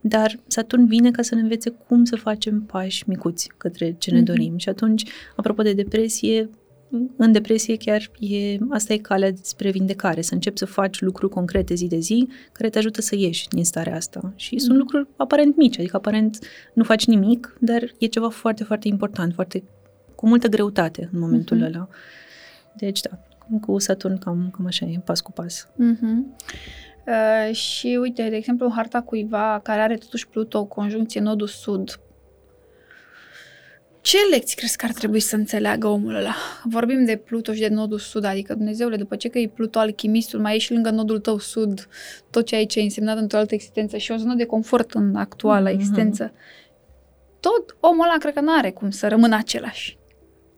dar 0.00 0.38
Saturn 0.46 0.86
vine 0.86 1.10
ca 1.10 1.22
să 1.22 1.34
ne 1.34 1.40
învețe 1.40 1.74
cum 1.86 2.04
să 2.04 2.16
facem 2.16 2.62
pași 2.62 3.04
micuți 3.06 3.50
către 3.56 3.94
ce 3.98 4.10
ne 4.10 4.20
mm-hmm. 4.20 4.24
dorim. 4.24 4.56
Și 4.56 4.68
atunci, 4.68 5.04
apropo 5.36 5.62
de 5.62 5.72
depresie, 5.72 6.50
în 7.16 7.32
depresie 7.32 7.76
chiar 7.76 8.10
e, 8.18 8.58
asta 8.70 8.92
e 8.92 8.96
calea 8.96 9.30
spre 9.42 9.70
vindecare, 9.70 10.20
să 10.20 10.34
începi 10.34 10.58
să 10.58 10.66
faci 10.66 11.00
lucruri 11.00 11.32
concrete 11.32 11.74
zi 11.74 11.86
de 11.86 11.98
zi 11.98 12.28
care 12.52 12.70
te 12.70 12.78
ajută 12.78 13.00
să 13.00 13.16
ieși 13.16 13.48
din 13.48 13.64
starea 13.64 13.96
asta. 13.96 14.32
Și 14.36 14.52
mm. 14.52 14.58
sunt 14.58 14.76
lucruri 14.78 15.08
aparent 15.16 15.56
mici, 15.56 15.78
adică 15.78 15.96
aparent 15.96 16.38
nu 16.74 16.84
faci 16.84 17.06
nimic, 17.06 17.56
dar 17.60 17.82
e 17.98 18.06
ceva 18.06 18.28
foarte, 18.28 18.64
foarte 18.64 18.88
important, 18.88 19.34
foarte 19.34 19.62
cu 20.14 20.26
multă 20.26 20.48
greutate 20.48 21.08
în 21.12 21.18
momentul 21.18 21.58
mm-hmm. 21.58 21.74
ăla. 21.74 21.88
Deci 22.76 23.00
da, 23.00 23.18
cu 23.60 23.78
Saturn 23.78 24.18
cam, 24.18 24.50
cam 24.56 24.66
așa 24.66 24.86
e, 24.86 25.00
pas 25.04 25.20
cu 25.20 25.32
pas. 25.32 25.68
Mm-hmm. 25.72 26.36
Uh, 27.06 27.54
și 27.54 27.98
uite, 28.00 28.28
de 28.28 28.36
exemplu, 28.36 28.72
harta 28.74 29.02
cuiva 29.02 29.60
care 29.62 29.80
are 29.80 29.96
totuși 29.96 30.28
Pluto, 30.28 30.64
conjuncție 30.64 31.20
nodul 31.20 31.46
sud, 31.46 32.00
ce 34.06 34.16
lecții 34.30 34.56
crezi 34.56 34.76
că 34.76 34.84
ar 34.84 34.92
trebui 34.92 35.20
să 35.20 35.36
înțeleagă 35.36 35.86
omul 35.86 36.14
ăla? 36.14 36.34
Vorbim 36.64 37.04
de 37.04 37.16
Pluto 37.16 37.52
și 37.52 37.60
de 37.60 37.68
nodul 37.68 37.98
sud, 37.98 38.24
adică 38.24 38.54
Dumnezeule, 38.54 38.96
după 38.96 39.16
ce 39.16 39.28
că 39.28 39.38
e 39.38 39.48
Pluto 39.48 39.78
alchimistul, 39.78 40.40
mai 40.40 40.54
e 40.54 40.58
și 40.58 40.72
lângă 40.72 40.90
nodul 40.90 41.18
tău 41.18 41.38
sud 41.38 41.88
tot 42.30 42.46
ce 42.46 42.54
aici 42.54 42.74
e 42.74 42.80
însemnat 42.80 43.18
într-o 43.18 43.38
altă 43.38 43.54
existență 43.54 43.96
și 43.96 44.12
o 44.12 44.16
zonă 44.16 44.34
de 44.34 44.44
confort 44.44 44.92
în 44.94 45.16
actuala 45.16 45.68
mm-hmm. 45.68 45.72
existență. 45.72 46.32
Tot 47.40 47.76
omul 47.80 48.04
ăla 48.04 48.18
cred 48.18 48.34
că 48.34 48.40
nu 48.40 48.56
are 48.56 48.70
cum 48.70 48.90
să 48.90 49.08
rămână 49.08 49.36
același. 49.36 49.98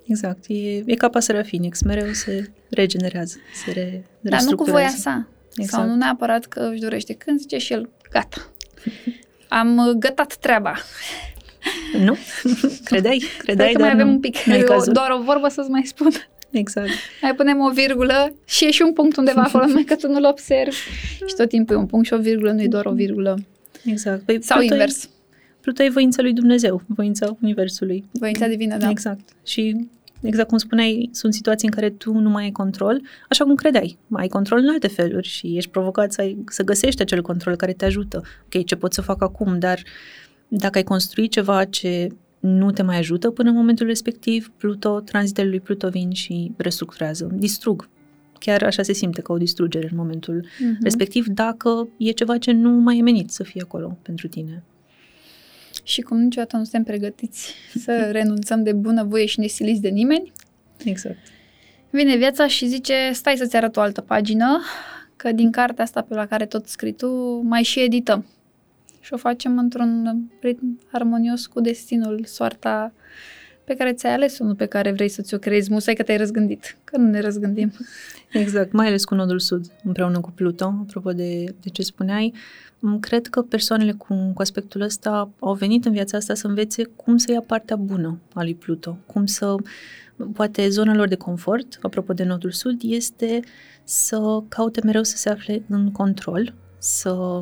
Exact. 0.07 0.44
E, 0.46 0.82
e 0.86 0.94
ca 0.94 1.09
pasărea 1.09 1.42
Phoenix, 1.42 1.82
mereu 1.82 2.12
se 2.12 2.51
regenerează, 2.70 3.36
se 3.64 3.70
re, 3.70 4.05
Dar 4.20 4.42
nu 4.42 4.57
cu 4.57 4.64
voia 4.64 4.88
sa. 4.88 5.28
Exact. 5.57 5.82
Sau 5.82 5.86
nu 5.86 5.94
neapărat 5.94 6.44
că 6.44 6.68
își 6.72 6.80
dorește. 6.80 7.14
Când 7.14 7.40
zice 7.40 7.59
și 7.59 7.72
el, 7.72 7.88
gata, 8.11 8.53
am 9.49 9.94
gătat 9.99 10.36
treaba. 10.36 10.74
Nu? 12.04 12.16
Credeai? 12.84 13.24
Credeai, 13.38 13.72
că 13.72 13.80
mai 13.80 13.90
avem 13.90 14.09
un 14.09 14.20
pic. 14.20 14.36
O, 14.66 14.92
doar 14.92 15.11
o 15.11 15.22
vorbă 15.22 15.48
să-ți 15.48 15.70
mai 15.70 15.82
spun. 15.84 16.11
Exact. 16.50 16.88
Mai 17.22 17.34
punem 17.34 17.61
o 17.61 17.70
virgulă 17.70 18.34
și 18.44 18.64
e 18.64 18.70
și 18.70 18.82
un 18.82 18.92
punct 18.92 19.16
undeva 19.16 19.42
acolo, 19.42 19.66
numai 19.66 19.82
că 19.82 19.96
tu 19.96 20.09
nu-l 20.09 20.24
observi. 20.24 20.76
și 21.26 21.34
tot 21.36 21.48
timpul 21.48 21.76
e 21.76 21.78
un 21.78 21.86
punct 21.86 22.06
și 22.06 22.12
o 22.12 22.18
virgulă, 22.18 22.52
nu 22.52 22.62
e 22.62 22.66
doar 22.66 22.86
o 22.86 22.92
virgulă. 22.92 23.38
Exact. 23.84 24.22
Păi, 24.22 24.42
Sau 24.42 24.59
Pluto 24.59 24.74
invers. 24.74 25.04
E, 25.04 25.09
Pluto 25.61 25.82
e 25.82 25.88
voința 25.88 26.22
lui 26.22 26.32
Dumnezeu, 26.32 26.82
voința 26.86 27.36
Universului. 27.42 28.04
Voința 28.12 28.46
divină, 28.46 28.76
da. 28.76 28.90
Exact. 28.90 29.28
Și 29.44 29.86
exact 30.22 30.48
cum 30.48 30.59
spuneai, 30.59 31.11
sunt 31.12 31.34
situații 31.34 31.68
în 31.68 31.74
care 31.74 31.90
tu 31.90 32.12
nu 32.12 32.30
mai 32.30 32.44
ai 32.44 32.50
control, 32.50 33.02
așa 33.28 33.44
cum 33.44 33.54
credeai. 33.54 33.98
Mai 34.06 34.22
ai 34.22 34.28
control 34.28 34.59
în 34.59 34.68
alte 34.68 34.88
feluri 34.88 35.28
și 35.28 35.56
ești 35.56 35.70
provocat 35.70 36.12
să, 36.12 36.20
ai, 36.20 36.44
să 36.46 36.62
găsești 36.62 37.02
acel 37.02 37.22
control 37.22 37.56
care 37.56 37.72
te 37.72 37.84
ajută. 37.84 38.22
Ok, 38.44 38.64
ce 38.64 38.76
pot 38.76 38.92
să 38.92 39.00
fac 39.00 39.22
acum, 39.22 39.59
dar 39.59 39.82
dacă 40.49 40.78
ai 40.78 40.84
construit 40.84 41.30
ceva 41.30 41.64
ce 41.64 42.09
nu 42.40 42.70
te 42.70 42.82
mai 42.82 42.99
ajută 42.99 43.30
până 43.30 43.49
în 43.49 43.55
momentul 43.55 43.86
respectiv, 43.86 44.53
Pluto, 44.57 45.01
tranzitele 45.01 45.49
lui 45.49 45.61
Pluto 45.61 45.88
vin 45.88 46.11
și 46.12 46.53
restructurează, 46.57 47.28
distrug. 47.32 47.88
Chiar 48.38 48.62
așa 48.62 48.82
se 48.82 48.92
simte 48.92 49.20
ca 49.20 49.32
o 49.32 49.36
distrugere 49.36 49.88
în 49.90 49.96
momentul 49.96 50.44
uh-huh. 50.44 50.82
respectiv, 50.82 51.26
dacă 51.26 51.88
e 51.96 52.11
ceva 52.11 52.38
ce 52.38 52.53
nu 52.53 52.70
mai 52.70 52.99
e 52.99 53.03
menit 53.03 53.30
să 53.30 53.42
fie 53.42 53.62
acolo 53.64 53.99
pentru 54.03 54.28
tine. 54.28 54.62
Și 55.82 56.01
cum 56.01 56.18
niciodată 56.18 56.57
nu 56.57 56.62
suntem 56.62 56.82
pregătiți 56.82 57.55
să 57.74 58.09
renunțăm 58.12 58.62
de 58.62 58.72
bunăvoie 58.72 59.26
și 59.26 59.40
nesiliți 59.40 59.80
de 59.80 59.88
nimeni. 59.88 60.32
Exact. 60.84 61.18
Vine 61.90 62.16
viața 62.16 62.46
și 62.46 62.66
zice, 62.66 62.94
stai 63.12 63.36
să-ți 63.36 63.57
arăt 63.57 63.76
o 63.76 63.80
altă 63.80 64.01
pagină, 64.01 64.61
că 65.16 65.32
din 65.32 65.51
cartea 65.51 65.84
asta 65.84 66.03
pe 66.03 66.14
la 66.14 66.26
care 66.26 66.46
tot 66.46 66.66
scrii 66.66 66.92
tu, 66.92 67.40
mai 67.42 67.62
și 67.62 67.80
edităm. 67.80 68.26
Și 69.01 69.12
o 69.12 69.16
facem 69.16 69.59
într-un 69.59 70.22
ritm 70.40 70.80
armonios 70.92 71.46
cu 71.46 71.61
destinul, 71.61 72.24
soarta 72.24 72.92
pe 73.68 73.74
care 73.74 73.92
ți-ai 73.92 74.12
ales-o, 74.12 74.44
nu 74.44 74.55
pe 74.55 74.66
care 74.66 74.92
vrei 74.92 75.09
să 75.09 75.22
ți-o 75.22 75.38
creezi, 75.38 75.72
musai 75.72 75.94
că 75.94 76.03
te-ai 76.03 76.18
răzgândit, 76.18 76.76
că 76.84 76.96
nu 76.96 77.11
ne 77.11 77.20
răzgândim. 77.20 77.72
Exact, 78.32 78.72
mai 78.72 78.86
ales 78.86 79.05
cu 79.05 79.14
nodul 79.14 79.38
sud, 79.38 79.66
împreună 79.84 80.20
cu 80.20 80.30
Pluto, 80.30 80.64
apropo 80.64 81.12
de, 81.12 81.44
de 81.44 81.68
ce 81.68 81.82
spuneai. 81.82 82.34
Cred 83.01 83.26
că 83.26 83.42
persoanele 83.42 83.92
cu, 83.92 84.14
cu 84.34 84.40
aspectul 84.40 84.80
ăsta 84.80 85.30
au 85.38 85.55
venit 85.55 85.84
în 85.84 85.92
viața 85.92 86.16
asta 86.16 86.34
să 86.34 86.46
învețe 86.46 86.84
cum 86.84 87.16
să 87.16 87.32
ia 87.32 87.40
partea 87.40 87.76
bună 87.76 88.18
a 88.34 88.42
lui 88.42 88.55
Pluto, 88.55 88.99
cum 89.07 89.26
să, 89.26 89.55
poate 90.32 90.68
zona 90.68 90.94
lor 90.94 91.09
de 91.09 91.14
confort, 91.14 91.78
apropo 91.82 92.12
de 92.12 92.24
nodul 92.24 92.51
sud, 92.51 92.80
este 92.82 93.40
să 93.84 94.42
caute 94.49 94.80
mereu 94.84 95.03
să 95.03 95.16
se 95.16 95.28
afle 95.28 95.62
în 95.68 95.92
control, 95.92 96.55
să 96.78 97.40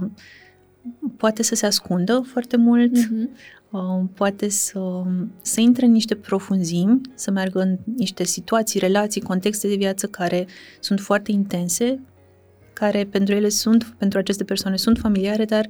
poate 1.16 1.42
să 1.42 1.54
se 1.54 1.66
ascundă 1.66 2.22
foarte 2.26 2.56
mult, 2.56 2.96
uh-huh. 2.96 3.54
Uh, 3.70 4.04
poate 4.14 4.48
să, 4.48 5.02
să 5.42 5.60
intre 5.60 5.86
în 5.86 5.92
niște 5.92 6.14
profunzimi, 6.14 7.00
să 7.14 7.30
meargă 7.30 7.60
în 7.60 7.78
niște 7.96 8.24
situații, 8.24 8.80
relații, 8.80 9.20
contexte 9.20 9.68
de 9.68 9.74
viață 9.74 10.06
care 10.06 10.46
sunt 10.80 11.00
foarte 11.00 11.32
intense, 11.32 12.00
care 12.72 13.04
pentru 13.04 13.34
ele 13.34 13.48
sunt, 13.48 13.94
pentru 13.98 14.18
aceste 14.18 14.44
persoane 14.44 14.76
sunt 14.76 14.98
familiare, 14.98 15.44
dar 15.44 15.66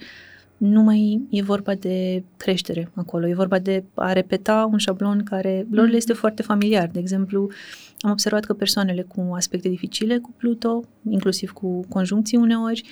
nu 0.57 0.83
mai 0.83 1.27
e 1.31 1.43
vorba 1.43 1.75
de 1.75 2.25
creștere 2.37 2.91
acolo, 2.95 3.29
e 3.29 3.35
vorba 3.35 3.59
de 3.59 3.85
a 3.95 4.13
repeta 4.13 4.69
un 4.73 4.79
șablon 4.79 5.23
care 5.23 5.67
lor 5.71 5.89
le 5.89 5.97
este 5.97 6.13
mm-hmm. 6.13 6.19
foarte 6.19 6.43
familiar. 6.43 6.89
De 6.89 6.99
exemplu, 6.99 7.51
am 7.99 8.11
observat 8.11 8.45
că 8.45 8.55
persoanele 8.55 9.03
cu 9.03 9.31
aspecte 9.35 9.69
dificile 9.69 10.19
cu 10.19 10.35
Pluto, 10.37 10.85
inclusiv 11.11 11.51
cu 11.51 11.85
conjuncții 11.89 12.37
uneori, 12.37 12.83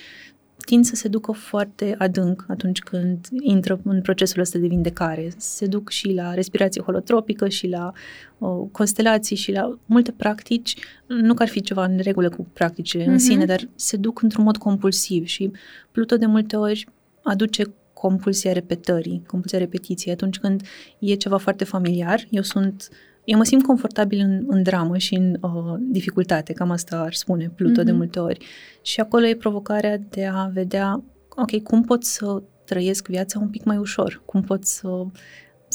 tind 0.65 0.85
să 0.85 0.95
se 0.95 1.09
ducă 1.09 1.33
foarte 1.33 1.95
adânc 1.99 2.45
atunci 2.49 2.79
când 2.79 3.29
intră 3.41 3.81
în 3.85 4.01
procesul 4.03 4.41
ăsta 4.41 4.59
de 4.59 4.67
vindecare. 4.67 5.33
Se 5.37 5.67
duc 5.67 5.91
și 5.91 6.13
la 6.13 6.35
respirație 6.35 6.83
holotropică 6.83 7.49
și 7.49 7.69
la 7.69 7.93
uh, 8.39 8.69
constelații 8.73 9.37
și 9.37 9.53
la 9.53 9.79
multe 9.87 10.13
practici. 10.13 10.77
Nu 11.07 11.35
că 11.35 11.43
ar 11.43 11.49
fi 11.49 11.61
ceva 11.61 11.85
în 11.85 11.99
regulă 11.99 12.29
cu 12.29 12.47
practicile 12.53 13.03
mm-hmm. 13.03 13.07
în 13.07 13.13
mhm. 13.13 13.23
sine, 13.23 13.45
dar 13.45 13.69
se 13.75 13.97
duc 13.97 14.23
într-un 14.23 14.45
mod 14.45 14.57
compulsiv 14.57 15.27
și 15.27 15.51
Pluto 15.91 16.17
de 16.17 16.27
multe 16.27 16.57
ori 16.57 16.87
aduce 17.23 17.65
compulsia 17.93 18.53
repetării, 18.53 19.23
compulsia 19.27 19.59
repetiției. 19.59 20.15
Atunci 20.15 20.39
când 20.39 20.63
e 20.99 21.15
ceva 21.15 21.37
foarte 21.37 21.65
familiar, 21.65 22.25
eu 22.31 22.43
sunt 22.43 22.89
eu 23.25 23.39
mă 23.39 23.45
simt 23.45 23.63
confortabil 23.63 24.21
în, 24.21 24.45
în 24.47 24.63
dramă 24.63 24.97
și 24.97 25.15
în 25.15 25.37
uh, 25.41 25.75
dificultate, 25.81 26.53
cam 26.53 26.71
asta 26.71 26.99
ar 26.99 27.13
spune 27.13 27.53
Pluto 27.55 27.81
mm-hmm. 27.81 27.85
de 27.85 27.91
mhm. 27.91 28.01
multe 28.01 28.19
ori. 28.19 28.45
Și 28.83 29.01
acolo 29.01 29.27
e 29.27 29.37
provocarea 29.37 29.99
de 30.11 30.27
a 30.27 30.51
vedea, 30.53 31.03
ok, 31.29 31.63
cum 31.63 31.83
pot 31.83 32.05
să 32.05 32.43
trăiesc 32.65 33.09
viața 33.09 33.39
un 33.39 33.49
pic 33.49 33.65
mai 33.65 33.77
ușor, 33.77 34.23
cum 34.25 34.43
pot 34.43 34.65
să, 34.65 34.89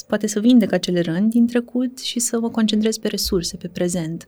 poate 0.07 0.27
să 0.27 0.39
vindec 0.39 0.71
acele 0.71 1.01
răni 1.01 1.29
din 1.29 1.47
trecut 1.47 1.99
și 1.99 2.19
să 2.19 2.39
mă 2.39 2.49
concentrez 2.49 2.97
pe 2.97 3.07
resurse, 3.07 3.57
pe 3.57 3.67
prezent. 3.67 4.27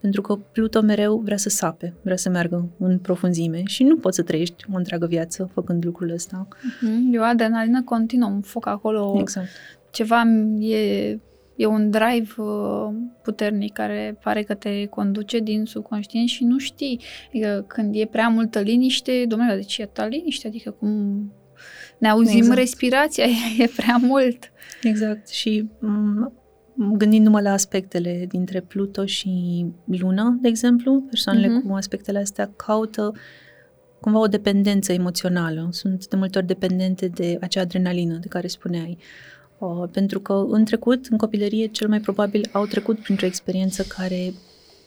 Pentru 0.00 0.20
că 0.20 0.36
Pluto 0.36 0.80
mereu 0.80 1.18
vrea 1.24 1.36
să 1.36 1.48
sape, 1.48 1.94
vrea 2.02 2.16
să 2.16 2.28
meargă 2.28 2.68
în 2.78 2.98
profunzime 2.98 3.62
și 3.64 3.82
nu 3.82 3.96
poți 3.96 4.16
să 4.16 4.22
trăiești 4.22 4.64
o 4.72 4.76
întreagă 4.76 5.06
viață 5.06 5.50
făcând 5.52 5.84
lucrul 5.84 6.10
ăsta. 6.10 6.48
Mm-hmm. 6.48 7.12
E 7.12 7.18
o 7.18 7.22
adrenalină 7.22 7.82
continuă, 7.82 8.28
un 8.28 8.40
foc 8.40 8.66
acolo. 8.66 9.16
Exact. 9.18 9.48
Ceva 9.90 10.22
e 10.58 11.18
E 11.60 11.66
un 11.66 11.90
drive 11.90 12.34
uh, 12.36 12.88
puternic 13.22 13.72
care 13.72 14.18
pare 14.22 14.42
că 14.42 14.54
te 14.54 14.86
conduce 14.86 15.38
din 15.38 15.64
subconștient 15.64 16.28
și 16.28 16.44
nu 16.44 16.58
știi. 16.58 17.00
Adică 17.28 17.64
când 17.68 17.94
e 17.94 18.04
prea 18.04 18.28
multă 18.28 18.60
liniște, 18.60 19.24
domnule, 19.28 19.54
de 19.54 19.62
ce 19.62 19.80
e 19.80 19.84
atâta 19.84 20.06
liniște? 20.06 20.46
Adică 20.46 20.70
cum 20.70 20.88
ne 21.98 22.08
auzim 22.08 22.36
exact. 22.36 22.58
respirația, 22.58 23.24
e, 23.24 23.34
e 23.62 23.70
prea 23.76 23.96
mult. 23.96 24.52
Exact. 24.82 25.28
Și 25.28 25.68
m- 25.78 26.32
gândindu-mă 26.96 27.40
la 27.40 27.52
aspectele 27.52 28.24
dintre 28.28 28.60
Pluto 28.60 29.04
și 29.04 29.66
Lună, 29.84 30.38
de 30.40 30.48
exemplu, 30.48 31.00
persoanele 31.00 31.46
uh-huh. 31.46 31.68
cu 31.68 31.74
aspectele 31.74 32.18
astea 32.18 32.52
caută 32.56 33.12
cumva 34.00 34.18
o 34.18 34.26
dependență 34.26 34.92
emoțională. 34.92 35.68
Sunt 35.70 36.06
de 36.06 36.16
multe 36.16 36.38
ori 36.38 36.46
dependente 36.46 37.08
de 37.08 37.38
acea 37.40 37.60
adrenalină 37.60 38.18
de 38.18 38.28
care 38.28 38.46
spuneai. 38.46 38.98
Uh, 39.60 39.88
pentru 39.92 40.20
că 40.20 40.44
în 40.48 40.64
trecut, 40.64 41.06
în 41.06 41.16
copilărie, 41.16 41.66
cel 41.66 41.88
mai 41.88 42.00
probabil 42.00 42.48
au 42.52 42.66
trecut 42.66 42.98
printr-o 42.98 43.26
experiență 43.26 43.82
care 43.82 44.32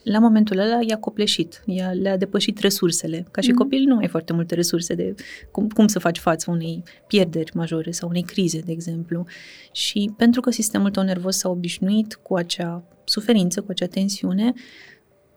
la 0.03 0.19
momentul 0.19 0.57
ăla 0.57 0.79
i-a 0.87 0.97
copleșit, 0.97 1.63
i-a, 1.65 1.91
le-a 1.91 2.17
depășit 2.17 2.59
resursele. 2.59 3.25
Ca 3.31 3.41
și 3.41 3.49
mm. 3.49 3.55
copil 3.55 3.83
nu 3.83 3.97
ai 3.97 4.07
foarte 4.07 4.33
multe 4.33 4.55
resurse 4.55 4.93
de 4.93 5.15
cum, 5.51 5.67
cum 5.67 5.87
să 5.87 5.99
faci 5.99 6.19
față 6.19 6.51
unei 6.51 6.83
pierderi 7.07 7.51
majore 7.55 7.91
sau 7.91 8.09
unei 8.09 8.21
crize, 8.21 8.59
de 8.59 8.71
exemplu. 8.71 9.25
Și 9.71 10.11
pentru 10.17 10.41
că 10.41 10.51
sistemul 10.51 10.89
tău 10.89 11.03
nervos 11.03 11.37
s-a 11.37 11.49
obișnuit 11.49 12.13
cu 12.13 12.35
acea 12.35 12.83
suferință, 13.03 13.61
cu 13.61 13.71
acea 13.71 13.87
tensiune, 13.87 14.53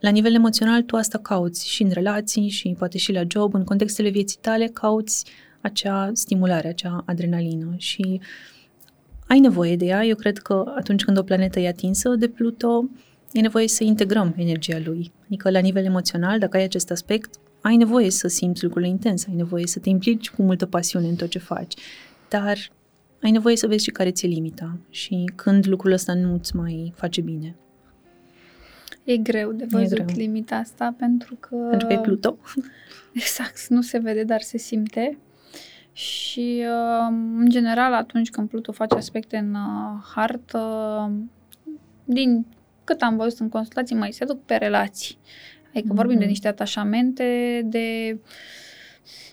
la 0.00 0.10
nivel 0.10 0.34
emoțional 0.34 0.82
tu 0.82 0.96
asta 0.96 1.18
cauți 1.18 1.68
și 1.68 1.82
în 1.82 1.90
relații 1.90 2.48
și 2.48 2.74
poate 2.78 2.98
și 2.98 3.12
la 3.12 3.22
job, 3.28 3.54
în 3.54 3.64
contextele 3.64 4.08
vieții 4.08 4.38
tale 4.40 4.66
cauți 4.66 5.24
acea 5.60 6.10
stimulare, 6.12 6.68
acea 6.68 7.02
adrenalină 7.06 7.74
și 7.76 8.20
uh, 8.20 8.55
ai 9.26 9.38
nevoie 9.38 9.76
de 9.76 9.84
ea. 9.84 10.04
Eu 10.04 10.14
cred 10.14 10.38
că 10.38 10.72
atunci 10.76 11.04
când 11.04 11.18
o 11.18 11.22
planetă 11.22 11.60
e 11.60 11.68
atinsă 11.68 12.08
de 12.08 12.28
Pluto, 12.28 12.88
e 13.32 13.40
nevoie 13.40 13.68
să 13.68 13.84
integrăm 13.84 14.34
energia 14.36 14.78
lui. 14.84 15.12
Adică 15.26 15.50
la 15.50 15.58
nivel 15.58 15.84
emoțional, 15.84 16.38
dacă 16.38 16.56
ai 16.56 16.62
acest 16.62 16.90
aspect, 16.90 17.34
ai 17.60 17.76
nevoie 17.76 18.10
să 18.10 18.28
simți 18.28 18.62
lucrurile 18.64 18.90
intense, 18.90 19.26
ai 19.28 19.36
nevoie 19.36 19.66
să 19.66 19.78
te 19.78 19.88
implici 19.88 20.30
cu 20.30 20.42
multă 20.42 20.66
pasiune 20.66 21.08
în 21.08 21.14
tot 21.14 21.28
ce 21.28 21.38
faci, 21.38 21.74
dar 22.28 22.58
ai 23.22 23.30
nevoie 23.30 23.56
să 23.56 23.66
vezi 23.66 23.84
și 23.84 23.90
care 23.90 24.10
ți-e 24.10 24.28
limita 24.28 24.78
și 24.90 25.32
când 25.34 25.66
lucrul 25.66 25.92
ăsta 25.92 26.14
nu 26.14 26.32
îți 26.32 26.56
mai 26.56 26.92
face 26.96 27.20
bine. 27.20 27.54
E 29.04 29.16
greu 29.16 29.52
de 29.52 29.66
văzut 29.70 30.04
greu. 30.04 30.16
limita 30.16 30.56
asta 30.56 30.94
pentru 30.98 31.34
că... 31.34 31.56
Pentru 31.70 31.86
că 31.86 31.92
e 31.92 31.98
Pluto. 31.98 32.38
Exact, 33.12 33.66
nu 33.68 33.82
se 33.82 33.98
vede, 33.98 34.24
dar 34.24 34.40
se 34.40 34.58
simte. 34.58 35.18
Și, 35.96 36.64
uh, 36.64 37.06
în 37.36 37.46
general, 37.48 37.92
atunci 37.92 38.30
când 38.30 38.48
Pluto 38.48 38.72
face 38.72 38.94
aspecte 38.94 39.36
în 39.36 39.54
uh, 39.54 40.04
hartă, 40.14 41.12
din 42.04 42.46
cât 42.84 43.02
am 43.02 43.16
văzut 43.16 43.38
în 43.38 43.48
constelații, 43.48 43.96
mai 43.96 44.12
se 44.12 44.24
duc 44.24 44.44
pe 44.44 44.54
relații. 44.54 45.18
Adică 45.68 45.92
mm-hmm. 45.92 45.96
vorbim 45.96 46.18
de 46.18 46.24
niște 46.24 46.48
atașamente, 46.48 47.60
de 47.64 48.18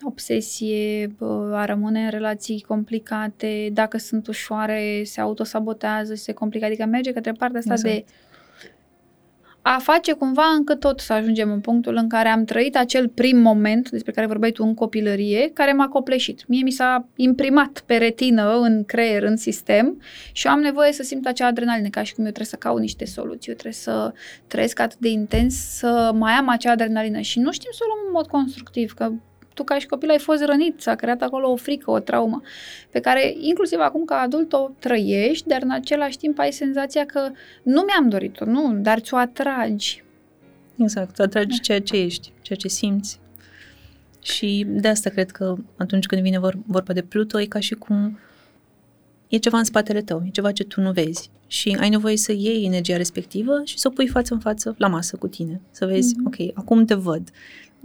obsesie, 0.01 1.16
a 1.51 1.66
rămâne 1.66 2.03
în 2.03 2.09
relații 2.09 2.61
complicate, 2.68 3.70
dacă 3.74 3.97
sunt 3.97 4.28
ușoare, 4.28 5.01
se 5.03 5.22
autosabotează, 5.22 6.14
se 6.14 6.34
complică, 6.34 6.66
adică 6.66 6.86
merge 6.86 7.11
către 7.11 7.32
partea 7.32 7.59
asta 7.59 7.74
exact. 7.74 7.93
de 7.93 8.05
a 9.66 9.78
face 9.78 10.14
cumva 10.14 10.45
încă 10.57 10.76
tot 10.76 10.99
să 10.99 11.14
ajungem 11.14 11.51
în 11.51 11.59
punctul 11.59 11.95
în 11.95 12.07
care 12.07 12.30
am 12.30 12.45
trăit 12.45 12.76
acel 12.76 13.07
prim 13.07 13.38
moment 13.38 13.89
despre 13.89 14.11
care 14.11 14.28
vorbeai 14.28 14.51
tu 14.51 14.64
în 14.64 14.74
copilărie, 14.74 15.51
care 15.53 15.74
m-a 15.74 15.88
copleșit. 15.88 16.47
Mie 16.47 16.64
mi 16.64 16.72
s-a 16.72 17.07
imprimat 17.16 17.84
pe 17.86 17.95
retină, 17.95 18.59
în 18.59 18.84
creier, 18.86 19.24
în 19.24 19.38
sistem 19.38 20.01
și 20.32 20.47
eu 20.47 20.53
am 20.53 20.59
nevoie 20.59 20.91
să 20.91 21.03
simt 21.03 21.28
acea 21.28 21.47
adrenalină, 21.47 21.88
ca 21.88 22.03
și 22.03 22.14
cum 22.14 22.26
eu 22.26 22.32
trebuie 22.32 22.51
să 22.53 22.55
caut 22.55 22.80
niște 22.80 23.05
soluții, 23.05 23.49
eu 23.49 23.57
trebuie 23.57 23.74
să 23.74 24.14
trăiesc 24.47 24.80
atât 24.80 24.99
de 24.99 25.09
intens, 25.09 25.55
să 25.55 26.11
mai 26.14 26.32
am 26.32 26.49
acea 26.49 26.72
adrenalină 26.72 27.20
și 27.20 27.39
nu 27.39 27.51
știm 27.51 27.72
să 27.72 27.84
o 27.84 27.88
luăm 27.88 28.05
în 28.05 28.11
mod 28.14 28.28
constructiv, 28.28 28.93
că 28.93 29.11
tu 29.54 29.64
ca 29.64 29.80
și 29.80 29.88
copil 29.88 30.10
ai 30.10 30.20
fost 30.20 30.43
rănit, 30.43 30.82
s-a 30.82 30.95
creat 30.95 31.22
acolo 31.22 31.51
o 31.51 31.56
frică, 31.56 31.91
o 31.91 31.99
traumă, 31.99 32.41
pe 32.89 32.99
care 32.99 33.36
inclusiv 33.39 33.80
acum 33.80 34.06
ca 34.06 34.16
adult 34.16 34.54
o 34.54 34.70
trăiești, 34.80 35.47
dar 35.47 35.62
în 35.62 35.72
același 35.72 36.18
timp 36.18 36.39
ai 36.39 36.51
senzația 36.51 37.06
că 37.06 37.32
nu 37.64 37.82
mi-am 37.82 38.10
dorit-o, 38.10 38.45
nu, 38.45 38.74
dar 38.74 38.99
ți-o 38.99 39.18
atragi. 39.18 40.04
Exact, 40.78 41.20
atragi 41.20 41.60
ceea 41.60 41.82
ce 41.82 41.97
ești, 41.97 42.32
ceea 42.41 42.58
ce 42.58 42.68
simți. 42.68 43.20
Și 44.22 44.66
de 44.68 44.88
asta 44.88 45.10
cred 45.10 45.32
că 45.32 45.56
atunci 45.78 46.06
când 46.06 46.22
vine 46.22 46.39
vor, 46.39 46.58
vorba 46.66 46.93
de 46.93 47.01
Pluto, 47.01 47.41
e 47.41 47.45
ca 47.45 47.60
și 47.60 47.74
cum 47.74 48.20
e 49.28 49.38
ceva 49.38 49.58
în 49.58 49.64
spatele 49.64 50.01
tău, 50.01 50.24
e 50.26 50.30
ceva 50.30 50.51
ce 50.51 50.64
tu 50.64 50.82
nu 50.82 50.91
vezi 50.91 51.30
și 51.47 51.78
ai 51.80 51.89
nevoie 51.89 52.18
să 52.18 52.32
iei 52.32 52.66
energia 52.66 52.97
respectivă 52.97 53.62
și 53.64 53.80
să 53.80 53.88
o 53.88 53.91
pui 53.91 54.08
față 54.08 54.34
în 54.34 54.39
față 54.39 54.76
la 54.78 54.88
masă 54.88 55.16
cu 55.16 55.28
tine. 55.28 55.62
Să 55.72 55.86
vezi, 55.86 56.14
mm-hmm. 56.14 56.26
ok, 56.26 56.58
acum 56.58 56.86
te 56.86 56.93
văd 56.93 57.30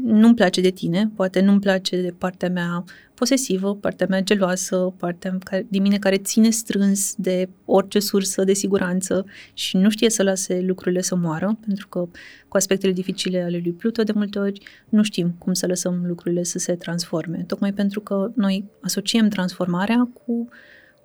nu-mi 0.02 0.34
place 0.34 0.60
de 0.60 0.70
tine, 0.70 1.10
poate 1.16 1.40
nu-mi 1.40 1.60
place 1.60 2.00
de 2.00 2.14
partea 2.18 2.48
mea 2.48 2.84
posesivă, 3.14 3.74
partea 3.74 4.06
mea 4.10 4.20
geloasă, 4.20 4.94
partea 4.96 5.38
din 5.68 5.82
mine 5.82 5.98
care 5.98 6.16
ține 6.16 6.50
strâns 6.50 7.14
de 7.14 7.48
orice 7.64 7.98
sursă 7.98 8.44
de 8.44 8.52
siguranță 8.52 9.24
și 9.52 9.76
nu 9.76 9.90
știe 9.90 10.10
să 10.10 10.22
lase 10.22 10.60
lucrurile 10.60 11.00
să 11.00 11.16
moară, 11.16 11.58
pentru 11.66 11.88
că 11.88 12.08
cu 12.48 12.56
aspectele 12.56 12.92
dificile 12.92 13.42
ale 13.42 13.60
lui 13.62 13.72
Pluto 13.72 14.02
de 14.02 14.12
multe 14.14 14.38
ori 14.38 14.60
nu 14.88 15.02
știm 15.02 15.34
cum 15.38 15.52
să 15.52 15.66
lăsăm 15.66 16.04
lucrurile 16.06 16.42
să 16.42 16.58
se 16.58 16.74
transforme, 16.74 17.44
tocmai 17.46 17.72
pentru 17.72 18.00
că 18.00 18.30
noi 18.34 18.64
asociem 18.80 19.28
transformarea 19.28 20.08
cu 20.12 20.48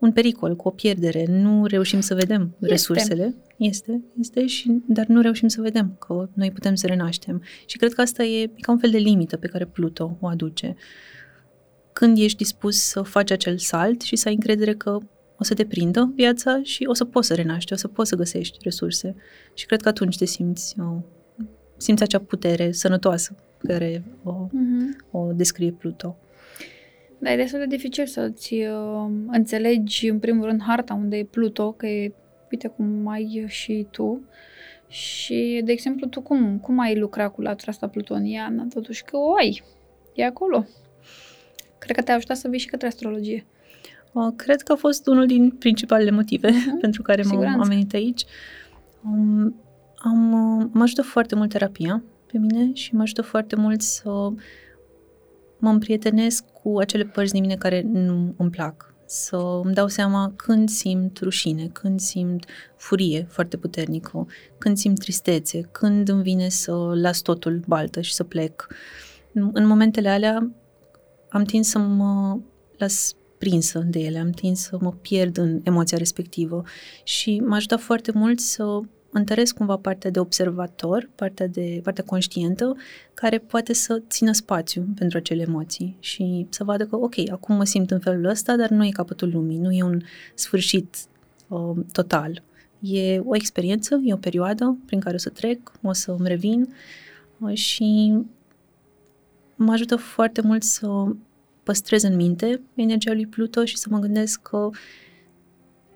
un 0.04 0.12
pericol, 0.12 0.56
cu 0.56 0.68
o 0.68 0.72
pierdere. 0.72 1.26
Nu 1.30 1.66
reușim 1.66 2.00
să 2.00 2.16
vedem 2.16 2.42
este. 2.54 2.68
resursele. 2.68 3.36
Este, 3.58 4.02
este, 4.20 4.46
și, 4.46 4.82
dar 4.88 5.06
nu 5.06 5.22
reușim 5.22 5.48
să 5.48 5.62
vedem 5.62 5.96
că 6.00 6.30
noi 6.34 6.52
putem 6.52 6.76
să 6.76 6.88
renaștem. 6.88 7.44
Și 7.66 7.78
cred 7.78 7.94
că 7.94 8.02
asta 8.02 8.24
e, 8.24 8.42
e 8.42 8.50
ca 8.60 8.72
un 8.72 8.78
fel 8.78 8.92
de 8.92 8.98
limită 8.98 9.38
pe 9.38 9.48
care 9.48 9.66
Pluto 9.66 10.18
o 10.20 10.28
aduce. 10.28 10.76
Când 11.94 12.18
ești 12.18 12.38
dispus 12.38 12.78
să 12.78 13.02
faci 13.02 13.32
acel 13.32 13.58
salt 13.58 14.02
și 14.02 14.16
să 14.16 14.28
ai 14.28 14.34
încredere 14.34 14.74
că 14.74 14.98
o 15.38 15.44
să 15.44 15.54
te 15.54 15.66
prindă 15.66 16.12
viața 16.16 16.60
și 16.64 16.86
o 16.88 16.94
să 16.94 17.06
poți 17.06 17.28
să 17.28 17.34
renaști, 17.34 17.74
o 17.74 17.76
să 17.76 17.88
poți 17.88 18.10
să 18.10 18.16
găsești 18.16 18.58
resurse. 18.62 19.16
Și 19.54 19.66
cred 19.66 19.82
că 19.82 19.90
atunci 19.90 20.18
te 20.18 20.26
simți, 20.26 20.76
o, 20.80 21.02
simți 21.78 22.04
acea 22.04 22.20
putere 22.20 22.72
sănătoasă 22.72 23.36
care 23.58 24.04
o, 24.24 24.48
uh-huh. 24.48 25.12
o 25.12 25.32
descrie 25.34 25.72
Pluto. 25.72 26.18
Dar 27.24 27.34
e 27.34 27.36
destul 27.36 27.60
de 27.60 27.66
dificil 27.66 28.06
să-ți 28.06 28.54
uh, 28.54 29.10
înțelegi, 29.28 30.08
în 30.08 30.20
primul 30.20 30.46
rând, 30.46 30.62
harta 30.62 30.94
unde 30.94 31.18
e 31.18 31.24
Pluto, 31.24 31.72
că 31.72 31.86
e, 31.88 32.14
uite 32.52 32.68
cum 32.68 33.08
ai 33.08 33.46
și 33.48 33.88
tu. 33.92 34.22
Și, 34.88 35.62
de 35.64 35.72
exemplu, 35.72 36.08
tu 36.08 36.22
cum, 36.22 36.60
cum 36.60 36.80
ai 36.80 36.98
lucrat 36.98 37.34
cu 37.34 37.42
latura 37.42 37.72
asta 37.72 37.88
plutoniană? 37.88 38.68
Totuși 38.74 39.04
că 39.04 39.18
o 39.18 39.34
ai, 39.34 39.64
e 40.14 40.26
acolo. 40.26 40.66
Cred 41.78 41.96
că 41.96 42.02
te-a 42.02 42.16
ajutat 42.16 42.38
să 42.38 42.48
vii 42.48 42.60
și 42.60 42.68
către 42.68 42.88
astrologie. 42.88 43.46
Uh, 44.14 44.34
cred 44.36 44.62
că 44.62 44.72
a 44.72 44.76
fost 44.76 45.08
unul 45.08 45.26
din 45.26 45.50
principalele 45.50 46.12
motive 46.12 46.50
uh-huh. 46.50 46.80
pentru 46.82 47.02
care 47.02 47.22
m- 47.22 47.60
am 47.60 47.68
venit 47.68 47.94
aici. 47.94 48.24
Um, 49.04 49.56
am, 49.96 50.32
uh, 50.32 50.68
mă 50.72 50.82
ajută 50.82 51.02
foarte 51.02 51.36
mult 51.36 51.50
terapia 51.50 52.04
pe 52.32 52.38
mine 52.38 52.74
și 52.74 52.96
mă 52.96 53.02
ajută 53.02 53.22
foarte 53.22 53.56
mult 53.56 53.82
să 53.82 54.10
mă 55.58 55.70
împrietenesc 55.70 56.53
cu 56.64 56.78
acele 56.80 57.04
părți 57.04 57.32
din 57.34 57.42
mine 57.42 57.56
care 57.56 57.82
nu 57.92 58.34
îmi 58.38 58.50
plac. 58.50 58.94
Să 59.06 59.60
îmi 59.64 59.74
dau 59.74 59.88
seama 59.88 60.34
când 60.36 60.70
simt 60.70 61.20
rușine, 61.20 61.68
când 61.68 62.00
simt 62.00 62.46
furie 62.76 63.28
foarte 63.30 63.58
puternică, 63.58 64.28
când 64.58 64.78
simt 64.78 65.00
tristețe, 65.00 65.62
când 65.72 66.10
îmi 66.10 66.22
vine 66.22 66.50
să 66.50 66.72
las 66.94 67.20
totul 67.20 67.64
baltă 67.68 68.02
și 68.02 68.14
să 68.14 68.24
plec. 68.24 68.68
În 69.34 69.66
momentele 69.66 70.10
alea 70.10 70.52
am 71.30 71.44
tins 71.44 71.70
să 71.70 71.78
mă 71.78 72.40
las 72.78 73.14
prinsă 73.38 73.80
de 73.80 74.00
ele, 74.00 74.20
am 74.20 74.30
tins 74.30 74.62
să 74.62 74.78
mă 74.82 74.92
pierd 74.92 75.38
în 75.38 75.60
emoția 75.64 75.98
respectivă 75.98 76.64
și 77.04 77.40
m-a 77.40 77.56
ajutat 77.56 77.80
foarte 77.80 78.12
mult 78.12 78.40
să 78.40 78.80
întăresc 79.14 79.56
cumva 79.56 79.76
partea 79.78 80.10
de 80.10 80.20
observator, 80.20 81.10
partea, 81.16 81.48
de, 81.48 81.80
partea 81.84 82.04
conștientă, 82.04 82.76
care 83.14 83.38
poate 83.38 83.74
să 83.74 84.02
țină 84.10 84.32
spațiu 84.32 84.86
pentru 84.96 85.18
acele 85.18 85.42
emoții 85.42 85.98
și 86.00 86.46
să 86.50 86.64
vadă 86.64 86.86
că, 86.86 86.96
ok, 86.96 87.30
acum 87.32 87.56
mă 87.56 87.64
simt 87.64 87.92
în 87.92 88.00
felul 88.00 88.26
ăsta, 88.26 88.56
dar 88.56 88.70
nu 88.70 88.86
e 88.86 88.90
capătul 88.90 89.30
lumii, 89.34 89.58
nu 89.58 89.72
e 89.72 89.84
un 89.84 90.02
sfârșit 90.34 90.96
uh, 91.48 91.76
total. 91.92 92.44
E 92.80 93.20
o 93.20 93.36
experiență, 93.36 94.02
e 94.04 94.14
o 94.14 94.18
perioadă 94.18 94.78
prin 94.86 95.00
care 95.00 95.16
o 95.16 95.20
să 95.20 95.30
trec, 95.30 95.72
o 95.82 95.94
să 95.94 96.12
îmi 96.12 96.28
revin 96.28 96.62
uh, 97.38 97.54
și 97.54 98.14
mă 99.56 99.72
ajută 99.72 99.96
foarte 99.96 100.42
mult 100.42 100.64
să 100.64 101.06
păstrez 101.64 102.04
în 102.04 102.16
minte 102.16 102.62
energia 102.76 103.14
lui 103.14 103.28
Pluto 103.28 103.66
și 103.66 103.78
să 103.78 103.88
mă 103.90 104.00
gândesc 104.00 104.42
că 104.42 104.70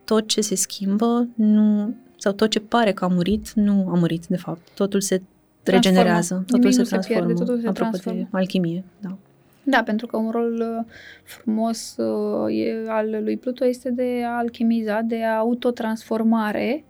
tot 0.03 0.27
ce 0.27 0.41
se 0.41 0.55
schimbă 0.55 1.27
nu, 1.35 1.95
sau 2.17 2.31
tot 2.31 2.49
ce 2.49 2.59
pare 2.59 2.91
că 2.93 3.03
a 3.05 3.07
murit, 3.07 3.51
nu 3.53 3.85
a 3.89 3.93
murit, 3.97 4.25
de 4.25 4.37
fapt. 4.37 4.61
Totul 4.75 5.01
se 5.01 5.21
Transformă. 5.63 5.97
regenerează, 5.97 6.33
totul 6.35 6.59
Nimic 6.59 6.73
se 6.73 6.79
nu 6.79 6.85
se 6.85 6.89
transformă. 6.91 7.25
pierde, 7.25 7.43
totul 7.43 7.61
se 7.61 7.67
apropo 7.67 7.89
transformă. 7.89 8.19
de 8.19 8.27
alchimie, 8.31 8.83
da. 8.99 9.17
Da, 9.63 9.83
pentru 9.83 10.07
că 10.07 10.17
un 10.17 10.29
rol 10.31 10.53
uh, 10.53 10.85
frumos 11.23 11.95
uh, 11.97 12.57
e, 12.59 12.85
al 12.89 13.17
lui 13.23 13.37
Pluto 13.37 13.65
este 13.65 13.91
de 13.91 14.23
a 14.25 14.37
alchimiza, 14.37 15.01
de 15.01 15.23
a 15.23 15.37
autotransformare 15.37 16.83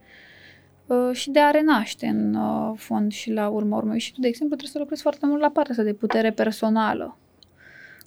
uh, 0.88 1.10
și 1.12 1.30
de 1.30 1.40
a 1.40 1.52
renaște 1.52 2.06
în 2.08 2.34
uh, 2.36 2.74
fond 2.76 3.12
și 3.12 3.32
la 3.32 3.48
urma 3.48 3.78
urmei. 3.78 4.00
Și 4.00 4.14
tu, 4.14 4.20
de 4.20 4.28
exemplu, 4.28 4.56
trebuie 4.56 4.74
să 4.76 4.80
lucrezi 4.80 5.02
foarte 5.02 5.26
mult 5.26 5.42
la 5.42 5.50
partea 5.50 5.72
asta 5.72 5.84
de 5.84 5.94
putere 5.94 6.32
personală, 6.32 7.18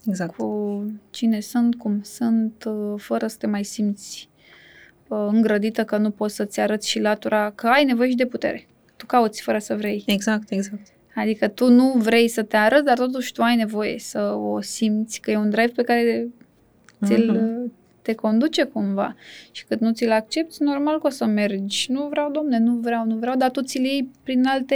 Exact. 0.07 0.35
cu 0.37 0.85
cine 1.11 1.41
sunt, 1.41 1.75
cum 1.75 2.01
sunt, 2.03 2.65
uh, 2.67 2.95
fără 2.97 3.27
să 3.27 3.37
te 3.39 3.47
mai 3.47 3.65
simți 3.65 4.29
uh, 4.30 4.30
îngrădită 5.15 5.85
că 5.85 5.97
nu 5.97 6.11
poți 6.11 6.35
să-ți 6.35 6.61
arăți 6.61 6.89
și 6.89 7.01
latura, 7.01 7.53
că 7.55 7.67
ai 7.67 7.85
nevoie 7.85 8.11
și 8.11 8.17
de 8.17 8.27
putere. 8.27 8.67
Tu 8.97 9.07
cauți 9.07 9.43
fără 9.43 9.59
să 9.59 9.75
vrei. 9.77 10.03
Exact, 10.07 10.51
exact. 10.51 10.87
Adică 11.15 11.49
tu 11.49 11.69
nu 11.71 11.93
vrei 11.97 12.29
să 12.29 12.43
te 12.43 12.57
arăți, 12.57 12.85
dar 12.85 12.97
totuși 12.99 13.33
tu 13.33 13.43
ai 13.43 13.57
nevoie 13.57 13.99
să 13.99 14.21
o 14.33 14.61
simți, 14.61 15.21
că 15.21 15.31
e 15.31 15.37
un 15.37 15.51
drive 15.51 15.73
pe 15.75 15.83
care 15.83 16.29
ți-l, 17.05 17.31
Mhm. 17.33 17.73
te 18.03 18.15
conduce 18.15 18.65
cumva. 18.65 19.17
Și 19.51 19.65
cât 19.65 19.81
nu 19.81 19.93
ți-l 19.93 20.11
accepti, 20.11 20.63
normal 20.63 21.01
că 21.01 21.07
o 21.07 21.11
să 21.11 21.25
mergi. 21.25 21.93
Nu 21.93 22.07
vreau, 22.11 22.31
domne, 22.31 22.59
nu 22.59 22.73
vreau, 22.75 23.05
nu 23.07 23.15
vreau, 23.15 23.37
dar 23.37 23.51
tu 23.51 23.63
ți-l 23.63 23.85
iei 23.85 24.11
prin 24.23 24.45
alte 24.47 24.75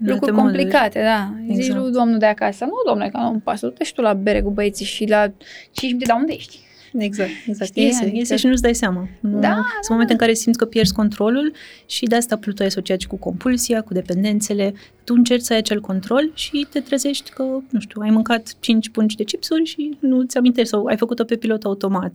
În 0.00 0.06
lucruri 0.06 0.30
alte 0.30 0.30
moduri. 0.30 0.56
complicate, 0.58 1.02
da. 1.02 1.34
Zici 1.46 1.56
Exact. 1.56 1.80
lui 1.80 1.92
domnul 1.92 2.18
de 2.18 2.26
acasă, 2.26 2.64
nu, 2.64 2.72
domnule, 2.86 3.08
că 3.10 3.18
nu-mi 3.18 3.40
pasă, 3.40 3.66
du-te 3.66 3.84
și 3.84 3.92
tu 3.94 4.00
la 4.00 4.12
bere 4.14 4.42
cu 4.42 4.50
băieții 4.50 4.84
și 4.84 5.06
la 5.08 5.26
5 5.70 5.92
minute, 5.92 6.04
dar 6.06 6.16
unde 6.16 6.32
ești? 6.32 6.58
Exact, 6.98 7.30
exact. 7.46 7.70
Știi? 7.70 7.84
Iese, 7.84 8.02
Adică- 8.02 8.16
iese 8.16 8.36
și 8.36 8.46
nu-ți 8.46 8.62
dai 8.62 8.74
seama. 8.74 9.08
Nu, 9.20 9.40
Da, 9.40 9.54
sunt 9.54 9.88
momente 9.88 10.12
în 10.12 10.18
care 10.18 10.32
simți 10.32 10.58
că 10.58 10.64
pierzi 10.64 10.92
controlul 10.92 11.52
și 11.86 12.04
de 12.04 12.16
asta 12.16 12.36
Pluto 12.36 12.62
e 12.62 12.66
asociat 12.66 13.00
și 13.00 13.06
cu 13.06 13.16
compulsia, 13.16 13.82
cu 13.82 13.92
dependențele. 13.92 14.74
Tu 15.04 15.14
încerci 15.14 15.42
să 15.42 15.52
ai 15.52 15.58
acel 15.58 15.80
control 15.80 16.30
și 16.34 16.66
te 16.70 16.80
trezești 16.80 17.30
că, 17.30 17.42
nu 17.70 17.80
știu, 17.80 18.00
ai 18.00 18.10
mâncat 18.10 18.54
5 18.60 18.88
pungi 18.88 19.16
de 19.16 19.24
chipsuri 19.24 19.64
și 19.64 19.96
nu 20.00 20.22
ți 20.22 20.36
amintești 20.36 20.68
sau 20.68 20.84
ai 20.84 20.96
făcut-o 20.96 21.24
pe 21.24 21.36
pilot 21.36 21.64
automat. 21.64 22.14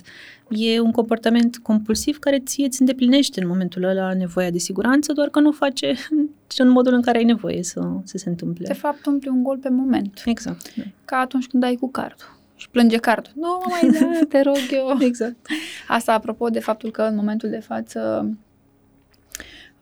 E 0.49 0.79
un 0.79 0.91
comportament 0.91 1.57
compulsiv 1.57 2.19
care 2.19 2.39
ție 2.39 2.65
îți 2.65 2.79
îndeplinește 2.79 3.41
în 3.41 3.47
momentul 3.47 3.83
ăla 3.83 4.13
nevoia 4.13 4.49
de 4.49 4.57
siguranță, 4.57 5.13
doar 5.13 5.29
că 5.29 5.39
nu 5.39 5.47
o 5.47 5.51
face 5.51 5.93
în 6.57 6.69
modul 6.69 6.93
în 6.93 7.01
care 7.01 7.17
ai 7.17 7.23
nevoie 7.23 7.63
să, 7.63 7.81
să 8.03 8.17
se 8.17 8.29
întâmple. 8.29 8.67
De 8.67 8.73
fapt, 8.73 9.05
umpli 9.05 9.29
un 9.29 9.43
gol 9.43 9.57
pe 9.57 9.69
moment. 9.69 10.21
Exact. 10.25 10.75
da. 10.75 10.83
Ca 11.05 11.17
atunci 11.17 11.47
când 11.47 11.63
dai 11.63 11.75
cu 11.79 11.89
cardul. 11.91 12.39
Și 12.61 12.69
plânge 12.69 12.97
cardul. 12.97 13.31
Nu 13.35 13.47
mă 13.47 13.65
mai 13.69 13.99
da, 13.99 14.19
te 14.29 14.41
rog 14.41 14.57
eu. 14.71 14.97
Exact. 15.07 15.47
Asta 15.87 16.13
apropo 16.13 16.49
de 16.49 16.59
faptul 16.59 16.91
că 16.91 17.01
în 17.01 17.15
momentul 17.15 17.49
de 17.49 17.59
față 17.59 18.29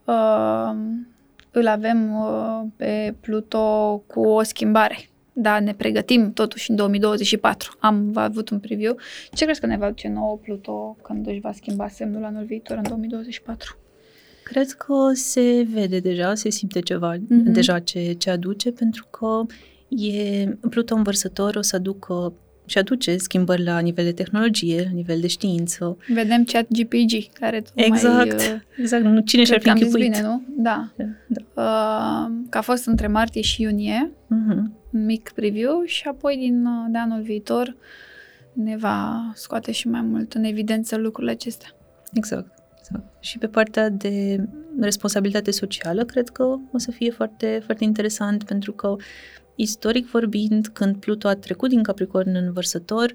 uh, 0.05 0.71
îl 1.51 1.67
avem 1.67 2.15
uh, 2.15 2.61
pe 2.75 3.15
Pluto 3.19 4.03
cu 4.07 4.19
o 4.21 4.43
schimbare. 4.43 5.09
Da, 5.33 5.59
ne 5.59 5.73
pregătim 5.73 6.33
totuși 6.33 6.69
în 6.69 6.75
2024. 6.75 7.77
Am 7.79 8.11
avut 8.13 8.49
un 8.49 8.59
preview. 8.59 8.97
Ce 9.33 9.43
crezi 9.43 9.59
că 9.59 9.65
ne 9.65 9.77
va 9.77 9.87
duce 9.87 10.07
nouă 10.07 10.37
Pluto 10.37 10.97
când 11.01 11.27
își 11.27 11.39
va 11.39 11.51
schimba 11.51 11.87
semnul 11.87 12.23
anul 12.23 12.43
viitor, 12.43 12.77
în 12.77 12.83
2024? 12.87 13.77
Cred 14.43 14.71
că 14.71 15.11
se 15.13 15.67
vede 15.73 15.99
deja, 15.99 16.35
se 16.35 16.49
simte 16.49 16.79
ceva 16.79 17.13
Mhm. 17.13 17.41
mm-hmm. 17.41 17.53
deja 17.53 17.79
ce, 17.79 18.13
ce 18.13 18.29
aduce, 18.29 18.71
pentru 18.71 19.07
că 19.09 19.45
e 19.89 20.45
Pluton 20.69 20.97
învărsător 20.97 21.55
o 21.55 21.61
să 21.61 21.75
aducă 21.75 22.33
și 22.69 22.77
aduce 22.77 23.17
schimbări 23.17 23.63
la 23.63 23.79
nivel 23.79 24.05
de 24.05 24.11
tehnologie, 24.11 24.81
la 24.83 24.89
nivel 24.93 25.19
de 25.19 25.27
știință. 25.27 25.97
Vedem 26.07 26.43
chat 26.43 26.65
GPG, 26.69 27.31
care 27.33 27.61
tu 27.61 27.71
Exact, 27.75 28.35
mai... 28.35 28.51
Uh, 28.53 28.59
exact. 28.77 29.03
Nu, 29.03 29.19
cine 29.19 29.43
și-ar 29.43 29.59
cred 29.59 29.73
fi 29.73 29.79
că 29.79 29.85
am 29.85 29.91
zis 29.91 29.93
închipuit? 29.93 30.11
bine, 30.11 30.27
nu? 30.27 30.63
Da. 30.63 30.89
Da. 30.95 31.05
Uh, 31.61 32.31
că 32.49 32.57
a 32.57 32.61
fost 32.61 32.85
între 32.85 33.07
martie 33.07 33.41
și 33.41 33.61
iunie, 33.61 34.11
Mhm. 34.27 34.73
un 34.93 35.05
mic 35.05 35.31
preview 35.35 35.81
și 35.85 36.07
apoi 36.07 36.37
din 36.37 36.65
uh, 36.65 36.85
de 36.91 36.97
anul 36.97 37.21
viitor 37.21 37.75
ne 38.53 38.77
va 38.77 39.31
scoate 39.33 39.71
și 39.71 39.87
mai 39.87 40.01
mult 40.01 40.33
în 40.33 40.43
evidență 40.43 40.95
lucrurile 40.97 41.31
acestea. 41.31 41.69
Exact. 42.13 42.63
exact. 42.79 43.03
Și 43.19 43.37
pe 43.37 43.47
partea 43.47 43.89
de 43.89 44.43
responsabilitate 44.79 45.51
socială, 45.51 46.03
cred 46.03 46.29
că 46.29 46.43
o 46.71 46.77
să 46.77 46.91
fie 46.91 47.11
foarte, 47.11 47.61
foarte 47.65 47.83
interesant, 47.83 48.43
pentru 48.43 48.71
că, 48.71 48.95
istoric 49.61 50.09
vorbind, 50.09 50.67
când 50.67 50.95
Pluto 50.95 51.27
a 51.27 51.33
trecut 51.35 51.69
din 51.69 51.83
Capricorn 51.83 52.35
în 52.35 52.51
Vărsător, 52.53 53.13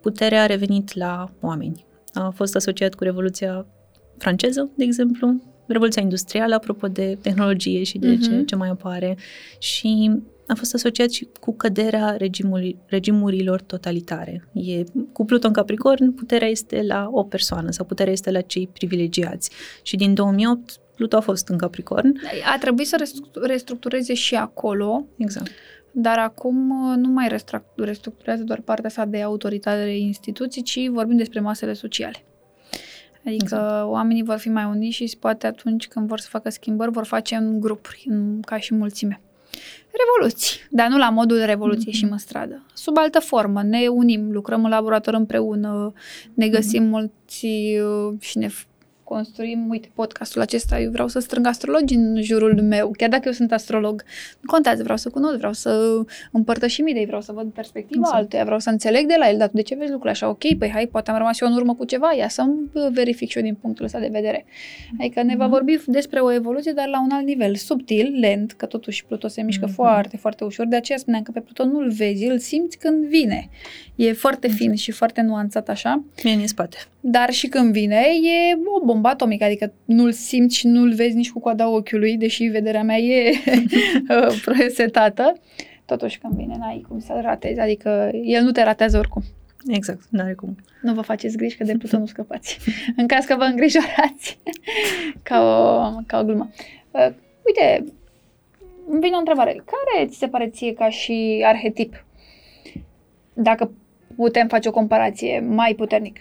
puterea 0.00 0.42
a 0.42 0.46
revenit 0.46 0.94
la 0.94 1.30
oameni. 1.40 1.84
A 2.12 2.30
fost 2.30 2.56
asociat 2.56 2.94
cu 2.94 3.04
Revoluția 3.04 3.66
franceză, 4.18 4.70
de 4.76 4.84
exemplu, 4.84 5.42
Revoluția 5.66 6.02
industrială, 6.02 6.54
apropo 6.54 6.86
de 6.88 7.18
tehnologie 7.22 7.82
și 7.82 7.98
de 7.98 8.08
Mhm. 8.10 8.20
ce, 8.22 8.42
ce 8.44 8.56
mai 8.56 8.68
apare, 8.68 9.16
și 9.58 10.10
a 10.46 10.54
fost 10.54 10.74
asociat 10.74 11.10
și 11.10 11.28
cu 11.40 11.54
căderea 11.56 12.16
regimului, 12.18 12.78
regimurilor 12.86 13.60
totalitare. 13.62 14.48
E, 14.52 14.82
cu 15.12 15.24
Pluton 15.24 15.52
Capricorn, 15.52 16.10
puterea 16.14 16.48
este 16.48 16.82
la 16.82 17.08
o 17.10 17.22
persoană 17.22 17.70
sau 17.70 17.84
puterea 17.86 18.12
este 18.12 18.30
la 18.30 18.40
cei 18.40 18.68
privilegiați. 18.72 19.50
Și 19.82 19.96
din 19.96 20.14
2008, 20.14 20.78
Pluto 20.94 21.16
a 21.16 21.20
fost 21.20 21.48
în 21.48 21.56
Capricorn. 21.58 22.12
A 22.54 22.58
trebuit 22.58 22.86
să 22.86 22.96
restructu- 22.98 23.40
restructureze 23.40 24.14
și 24.14 24.34
acolo, 24.34 25.06
Exact. 25.16 25.50
Dar 25.96 26.18
acum 26.18 26.70
uh, 26.90 26.96
nu 26.96 27.08
mai 27.08 27.28
restruc- 27.28 27.74
restructurează 27.76 28.42
doar 28.42 28.60
partea 28.60 28.90
sa 28.90 29.04
de 29.04 29.22
autoritate 29.22 29.80
instituții, 29.90 30.62
ci 30.62 30.88
vorbim 30.88 31.16
despre 31.16 31.40
masele 31.40 31.72
sociale. 31.72 32.24
Adică 33.26 33.42
Exact. 33.44 33.84
oamenii 33.88 34.22
vor 34.22 34.36
fi 34.36 34.48
mai 34.48 34.64
uniți 34.64 34.96
și 34.96 35.16
poate 35.20 35.46
atunci 35.46 35.88
când 35.88 36.08
vor 36.08 36.18
să 36.20 36.28
facă 36.28 36.50
schimbări, 36.50 36.90
vor 36.90 37.04
face 37.04 37.34
în 37.34 37.60
grupuri, 37.60 38.04
în, 38.08 38.40
ca 38.40 38.58
și 38.58 38.74
mulțime. 38.74 39.20
Revoluții, 40.04 40.60
dar 40.70 40.88
nu 40.88 40.98
la 40.98 41.10
modul 41.10 41.36
de 41.36 41.44
revoluție 41.44 41.90
Mhm. 41.90 41.96
și 41.96 42.04
în 42.04 42.18
stradă. 42.18 42.66
Sub 42.74 42.96
altă 42.98 43.18
formă, 43.18 43.62
ne 43.62 43.86
unim, 43.86 44.32
lucrăm 44.32 44.64
în 44.64 44.70
laborator 44.70 45.14
împreună, 45.14 45.92
ne 46.34 46.48
găsim 46.48 46.82
mulți 46.84 47.46
uh, 47.46 48.14
și 48.20 48.38
ne 48.38 48.48
f- 48.48 48.66
construim, 49.04 49.68
uite, 49.68 49.88
podcastul 49.94 50.40
acesta, 50.40 50.80
eu 50.80 50.90
vreau 50.90 51.08
să 51.08 51.18
strâng 51.18 51.46
astrologi 51.46 51.94
în 51.94 52.22
jurul 52.22 52.62
meu, 52.62 52.90
chiar 52.96 53.08
dacă 53.08 53.22
eu 53.26 53.32
sunt 53.32 53.52
astrolog. 53.52 54.02
Nu 54.40 54.50
contează, 54.50 54.82
vreau 54.82 54.98
să 54.98 55.08
cunosc, 55.10 55.36
vreau 55.36 55.52
să 55.52 56.00
împărtășim 56.32 56.86
idei, 56.86 57.06
vreau 57.06 57.20
să 57.20 57.32
văd 57.32 57.50
perspectiva 57.52 58.00
Exact. 58.00 58.16
altuia, 58.18 58.44
vreau 58.44 58.58
să 58.58 58.70
înțeleg 58.70 59.06
de 59.06 59.14
la 59.18 59.28
el, 59.30 59.38
dar 59.38 59.48
tu 59.48 59.56
de 59.56 59.62
ce 59.62 59.74
vezi 59.74 59.90
lucrurile 59.90 60.10
așa? 60.10 60.28
Ok, 60.28 60.54
păi 60.58 60.70
hai, 60.70 60.86
poate 60.86 61.10
am 61.10 61.16
rămas 61.16 61.40
eu 61.40 61.48
în 61.48 61.54
urmă 61.54 61.74
cu 61.74 61.84
ceva, 61.84 62.12
ia 62.12 62.28
să-mi 62.28 62.70
verific 62.92 63.28
și 63.30 63.36
eu 63.38 63.42
din 63.44 63.54
punctul 63.54 63.84
ăsta 63.84 63.98
de 63.98 64.08
vedere. 64.12 64.44
Adică 65.00 65.22
ne 65.22 65.36
va 65.36 65.44
Mhm. 65.44 65.52
vorbi 65.52 65.78
despre 65.86 66.20
o 66.20 66.32
evoluție, 66.32 66.72
dar 66.72 66.88
la 66.88 67.00
un 67.02 67.10
alt 67.12 67.26
nivel, 67.26 67.54
subtil, 67.54 68.16
lent, 68.20 68.52
că 68.52 68.66
totuși 68.66 69.04
Pluto 69.04 69.28
se 69.28 69.42
mișcă 69.42 69.64
Mhm. 69.66 69.74
foarte, 69.74 70.16
foarte 70.16 70.44
ușor, 70.44 70.66
de 70.66 70.76
aceea 70.76 70.98
spuneam 70.98 71.22
că 71.22 71.30
pe 71.30 71.40
Pluto 71.40 71.64
nu-l 71.64 71.90
vezi, 71.90 72.24
îl 72.24 72.38
simți 72.38 72.78
când 72.78 73.04
vine. 73.04 73.48
E 73.96 74.12
foarte 74.12 74.48
fin 74.48 74.74
și 74.74 74.90
foarte 74.90 75.20
nuanțat 75.20 75.68
așa, 75.68 76.04
Mie 76.24 76.32
în 76.34 76.46
spate. 76.46 76.76
dar 77.00 77.30
și 77.30 77.46
când 77.46 77.72
vine 77.72 77.96
e 78.22 78.58
o 78.80 78.84
bombă 78.84 79.08
atomică, 79.08 79.44
adică 79.44 79.72
nu-l 79.84 80.12
simți 80.12 80.56
și 80.56 80.66
nu-l 80.66 80.94
vezi 80.94 81.16
nici 81.16 81.30
cu 81.30 81.40
coada 81.40 81.68
ochiului, 81.68 82.16
deși 82.16 82.44
vederea 82.44 82.82
mea 82.82 82.96
e 82.96 83.30
uh, 84.10 84.42
presetată. 84.44 85.40
Totuși 85.84 86.18
când 86.18 86.34
vine, 86.34 86.54
n-ai 86.58 86.84
cum 86.88 87.00
să-l 87.00 87.20
ratezi, 87.20 87.60
adică 87.60 88.10
el 88.24 88.42
nu 88.42 88.50
te 88.50 88.62
ratează 88.62 88.98
oricum. 88.98 89.22
Exact, 89.66 90.00
n-are 90.10 90.34
cum. 90.34 90.56
Nu 90.82 90.94
vă 90.94 91.00
faceți 91.00 91.36
griji 91.36 91.56
că 91.56 91.64
de 91.64 91.76
Pluto 91.78 91.98
nu 91.98 92.06
scăpați. 92.06 92.58
în 92.96 93.06
caz 93.06 93.24
că 93.24 93.36
vă 93.36 93.44
îngrijorați. 93.44 94.38
ca, 95.22 95.40
o, 95.40 96.02
ca 96.06 96.18
o 96.18 96.24
glumă. 96.24 96.50
Uh, 96.90 97.08
uite, 97.46 97.84
îmi 98.88 99.00
vine 99.00 99.14
o 99.14 99.18
întrebare. 99.18 99.50
Care 99.52 100.06
ți 100.06 100.18
se 100.18 100.28
pare 100.28 100.48
ție 100.48 100.72
ca 100.72 100.88
și 100.88 101.42
arhetip? 101.44 102.04
Dacă 103.32 103.70
putem 104.16 104.48
face 104.48 104.68
o 104.68 104.72
comparație 104.72 105.40
mai 105.40 105.74
puternic. 105.76 106.18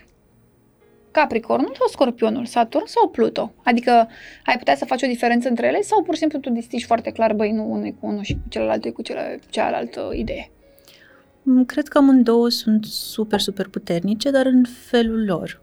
Capricornul 1.11 1.75
sau 1.77 1.87
Scorpionul, 1.87 2.45
Saturn 2.45 2.85
sau 2.85 3.09
Pluto? 3.09 3.53
Adică 3.63 4.07
ai 4.45 4.57
putea 4.57 4.75
să 4.75 4.85
faci 4.85 5.03
o 5.03 5.07
diferență 5.07 5.49
între 5.49 5.67
ele 5.67 5.81
sau 5.81 6.03
pur 6.03 6.13
și 6.13 6.19
simplu 6.19 6.39
tu 6.39 6.49
distingi 6.49 6.85
foarte 6.85 7.11
clar, 7.11 7.33
băi, 7.33 7.51
nu 7.51 7.71
unul 7.71 7.85
e 7.85 7.95
cu 7.99 8.07
unul 8.07 8.23
și 8.23 8.33
cu 8.33 8.49
celălalt 8.49 8.85
e 8.85 8.89
cu 8.89 9.01
celălalt, 9.01 9.49
cealaltă 9.49 10.11
idee? 10.13 10.49
Mm, 11.43 11.65
cred 11.65 11.87
că 11.87 11.97
amândouă 11.97 12.49
sunt 12.49 12.85
super, 12.85 13.39
super 13.39 13.67
puternice, 13.67 14.31
dar 14.31 14.45
în 14.45 14.63
felul 14.89 15.25
lor. 15.25 15.61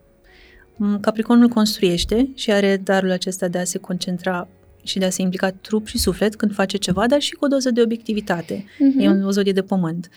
Mm, 0.76 1.00
Capricornul 1.00 1.48
construiește 1.48 2.28
și 2.34 2.52
are 2.52 2.76
darul 2.76 3.10
acesta 3.10 3.48
de 3.48 3.58
a 3.58 3.64
se 3.64 3.78
concentra 3.78 4.48
și 4.82 4.98
de 4.98 5.04
a 5.04 5.10
se 5.10 5.22
implica 5.22 5.50
trup 5.50 5.86
și 5.86 5.98
suflet 5.98 6.36
când 6.36 6.54
face 6.54 6.76
ceva, 6.76 7.06
dar 7.06 7.20
și 7.20 7.34
cu 7.34 7.44
o 7.44 7.48
doză 7.48 7.70
de 7.70 7.82
obiectivitate. 7.82 8.64
Mhm. 8.78 8.98
E 8.98 9.24
o 9.24 9.30
zodie 9.30 9.52
de 9.52 9.62
pământ. 9.62 10.08
Uh, 10.10 10.16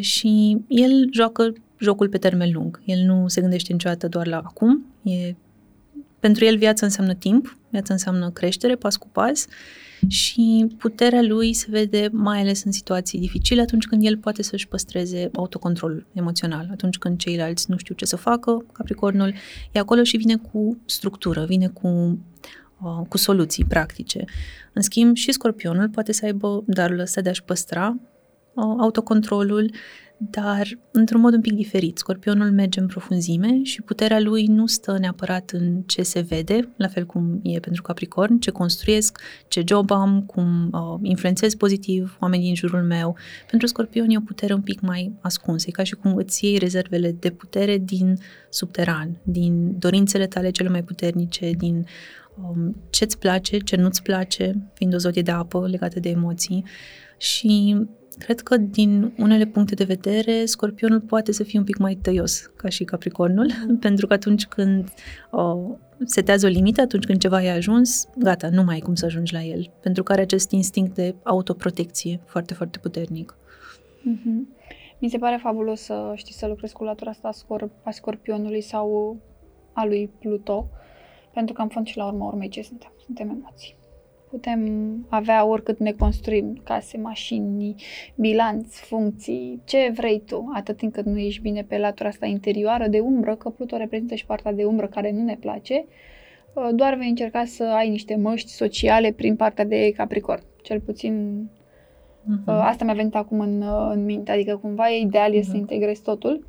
și 0.00 0.58
el 0.68 1.08
joacă 1.12 1.52
jocul 1.78 2.08
pe 2.08 2.18
termen 2.18 2.50
lung. 2.52 2.80
El 2.84 3.04
nu 3.04 3.28
se 3.28 3.40
gândește 3.40 3.72
niciodată 3.72 4.08
doar 4.08 4.26
la 4.26 4.36
acum. 4.36 4.84
E, 5.02 5.34
pentru 6.20 6.44
el 6.44 6.56
viața 6.56 6.86
înseamnă 6.86 7.14
timp, 7.14 7.58
viața 7.70 7.92
înseamnă 7.92 8.30
creștere, 8.30 8.74
pas 8.74 8.96
cu 8.96 9.08
pas 9.12 9.46
și 10.08 10.66
puterea 10.78 11.22
lui 11.22 11.52
se 11.52 11.66
vede 11.70 12.08
mai 12.12 12.40
ales 12.40 12.64
în 12.64 12.72
situații 12.72 13.18
dificile 13.18 13.60
atunci 13.60 13.86
când 13.86 14.04
el 14.04 14.16
poate 14.16 14.42
să-și 14.42 14.68
păstreze 14.68 15.30
autocontrolul 15.34 16.06
emoțional, 16.12 16.68
atunci 16.72 16.98
când 16.98 17.18
ceilalți 17.18 17.70
nu 17.70 17.76
știu 17.76 17.94
ce 17.94 18.04
să 18.04 18.16
facă, 18.16 18.64
Capricornul 18.72 19.34
e 19.72 19.78
acolo 19.78 20.02
și 20.02 20.16
vine 20.16 20.36
cu 20.36 20.78
structură, 20.84 21.44
vine 21.44 21.68
cu 21.68 22.18
uh, 22.82 23.06
cu 23.08 23.16
soluții 23.16 23.64
practice. 23.64 24.24
În 24.72 24.82
schimb, 24.82 25.16
și 25.16 25.32
scorpionul 25.32 25.88
poate 25.88 26.12
să 26.12 26.24
aibă 26.24 26.62
darul 26.66 26.98
ăsta 26.98 27.20
de 27.20 27.28
a-și 27.28 27.42
păstra 27.42 27.96
uh, 27.96 28.13
autocontrolul, 28.54 29.70
dar 30.16 30.78
într-un 30.90 31.20
mod 31.20 31.34
un 31.34 31.40
pic 31.40 31.52
diferit. 31.52 31.98
Scorpionul 31.98 32.50
merge 32.50 32.80
în 32.80 32.86
profunzime 32.86 33.62
și 33.62 33.82
puterea 33.82 34.20
lui 34.20 34.46
nu 34.46 34.66
stă 34.66 34.98
neapărat 34.98 35.50
în 35.50 35.82
ce 35.86 36.02
se 36.02 36.20
vede, 36.20 36.68
la 36.76 36.88
fel 36.88 37.06
cum 37.06 37.40
e 37.42 37.58
pentru 37.58 37.82
Capricorn, 37.82 38.38
ce 38.38 38.50
construiesc, 38.50 39.20
ce 39.48 39.62
job 39.66 39.90
am, 39.90 40.22
cum 40.22 40.70
uh, 40.72 40.98
influențez 41.02 41.54
pozitiv 41.54 42.16
oamenii 42.20 42.46
din 42.46 42.54
jurul 42.54 42.82
meu. 42.82 43.16
Pentru 43.50 43.66
Scorpion 43.66 44.10
e 44.10 44.16
o 44.16 44.20
putere 44.20 44.54
un 44.54 44.60
pic 44.60 44.80
mai 44.80 45.12
ascunsă, 45.20 45.66
e 45.68 45.72
ca 45.72 45.82
și 45.82 45.94
cum 45.94 46.14
îți 46.14 46.44
iei 46.44 46.58
rezervele 46.58 47.12
de 47.12 47.30
putere 47.30 47.78
din 47.78 48.18
subteran, 48.48 49.20
din 49.22 49.78
dorințele 49.78 50.26
tale 50.26 50.50
cele 50.50 50.68
mai 50.68 50.82
puternice, 50.82 51.50
din 51.50 51.86
um, 52.42 52.76
ce-ți 52.90 53.18
place, 53.18 53.58
ce 53.58 53.76
nu-ți 53.76 54.02
place, 54.02 54.70
fiind 54.74 54.94
o 54.94 54.98
zodie 54.98 55.22
de 55.22 55.30
apă 55.30 55.66
legată 55.68 56.00
de 56.00 56.08
emoții. 56.08 56.64
Și 57.16 57.76
Cred 58.18 58.40
că 58.40 58.56
din 58.56 59.12
unele 59.18 59.44
puncte 59.44 59.74
de 59.74 59.84
vedere, 59.84 60.44
scorpionul 60.44 61.00
poate 61.00 61.32
să 61.32 61.42
fie 61.42 61.58
un 61.58 61.64
pic 61.64 61.76
mai 61.76 61.94
tăios 61.94 62.50
ca 62.56 62.68
și 62.68 62.84
capricornul, 62.84 63.50
pentru 63.80 64.06
că 64.06 64.12
atunci 64.12 64.46
când 64.46 64.88
uh, 65.30 65.76
setează 66.04 66.46
o 66.46 66.48
limită, 66.48 66.80
atunci 66.80 67.04
când 67.04 67.18
ceva 67.18 67.42
e 67.42 67.50
ajuns, 67.50 68.08
gata, 68.18 68.48
nu 68.48 68.62
mai 68.62 68.74
ai 68.74 68.80
cum 68.80 68.94
să 68.94 69.04
ajungi 69.04 69.32
la 69.32 69.42
el, 69.42 69.70
pentru 69.80 70.02
că 70.02 70.12
are 70.12 70.20
acest 70.20 70.50
instinct 70.50 70.94
de 70.94 71.14
autoprotecție 71.22 72.20
foarte, 72.24 72.54
foarte 72.54 72.78
puternic. 72.78 73.36
Mhm. 74.02 74.48
Mi 74.98 75.08
se 75.08 75.18
pare 75.18 75.38
fabulos 75.42 75.80
să 75.80 76.12
știi 76.14 76.34
să 76.34 76.46
lucrezi 76.46 76.72
cu 76.72 76.84
latura 76.84 77.10
asta 77.10 77.28
a, 77.28 77.32
scor- 77.32 77.82
a 77.82 77.90
scorpionului 77.90 78.60
sau 78.60 79.16
a 79.72 79.84
lui 79.84 80.10
Pluto, 80.18 80.68
pentru 81.32 81.54
că 81.54 81.62
în 81.62 81.68
fond 81.68 81.86
și 81.86 81.96
la 81.96 82.06
urma 82.06 82.26
urmei 82.26 82.48
ce 82.48 82.62
suntem? 82.62 82.92
Suntem 83.04 83.28
emoții. 83.28 83.76
Putem 84.34 85.06
avea 85.08 85.44
oricât 85.44 85.78
ne 85.78 85.92
construim 85.92 86.60
case, 86.64 86.98
mașini, 86.98 87.74
bilanț, 88.14 88.76
funcții, 88.76 89.60
ce 89.64 89.92
vrei 89.94 90.22
tu, 90.26 90.50
atât 90.54 90.76
timp 90.76 90.92
cât 90.92 91.04
nu 91.04 91.18
ești 91.18 91.42
bine 91.42 91.62
pe 91.62 91.78
latura 91.78 92.08
asta 92.08 92.26
interioară 92.26 92.88
de 92.88 92.98
umbră, 92.98 93.34
că 93.34 93.48
Pluto 93.48 93.76
reprezintă 93.76 94.14
și 94.14 94.26
partea 94.26 94.52
de 94.52 94.64
umbră 94.64 94.86
care 94.86 95.12
nu 95.12 95.22
ne 95.22 95.36
place, 95.40 95.84
uh, 96.54 96.68
doar 96.72 96.94
vei 96.94 97.08
încerca 97.08 97.44
să 97.44 97.64
ai 97.64 97.88
niște 97.88 98.16
măști 98.16 98.50
sociale 98.50 99.12
prin 99.12 99.36
partea 99.36 99.64
de 99.64 99.92
Capricorn. 99.96 100.42
Cel 100.62 100.80
puțin 100.80 101.46
Mm-hmm. 102.24 102.46
Uh, 102.46 102.54
Asta 102.62 102.84
mi-a 102.84 102.94
venit 102.94 103.14
acum 103.14 103.40
în, 103.40 103.62
uh, 103.62 103.90
în 103.92 104.04
minte, 104.04 104.32
adică 104.32 104.56
cumva 104.56 104.90
e 104.90 105.00
ideal 105.00 105.34
e 105.34 105.42
să 105.42 105.50
Mhm. 105.50 105.58
integrezi 105.58 106.02
totul. 106.02 106.44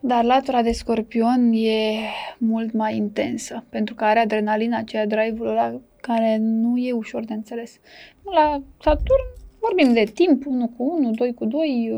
Dar 0.00 0.24
latura 0.24 0.62
de 0.62 0.72
scorpion 0.72 1.52
e 1.52 1.92
mult 2.38 2.72
mai 2.72 2.96
intensă, 2.96 3.64
pentru 3.68 3.94
că 3.94 4.04
are 4.04 4.18
adrenalina, 4.18 4.78
aceea 4.78 5.06
drive-ul 5.06 5.46
ăla 5.48 5.80
care 6.02 6.36
nu 6.40 6.76
e 6.76 6.92
ușor 6.92 7.24
de 7.24 7.32
înțeles. 7.32 7.80
La 8.22 8.62
Saturn 8.80 9.24
vorbim 9.60 9.92
de 9.92 10.10
timp, 10.14 10.46
1 10.46 10.68
cu 10.76 10.82
1, 10.98 11.10
2 11.10 11.34
cu 11.34 11.44
2, 11.44 11.92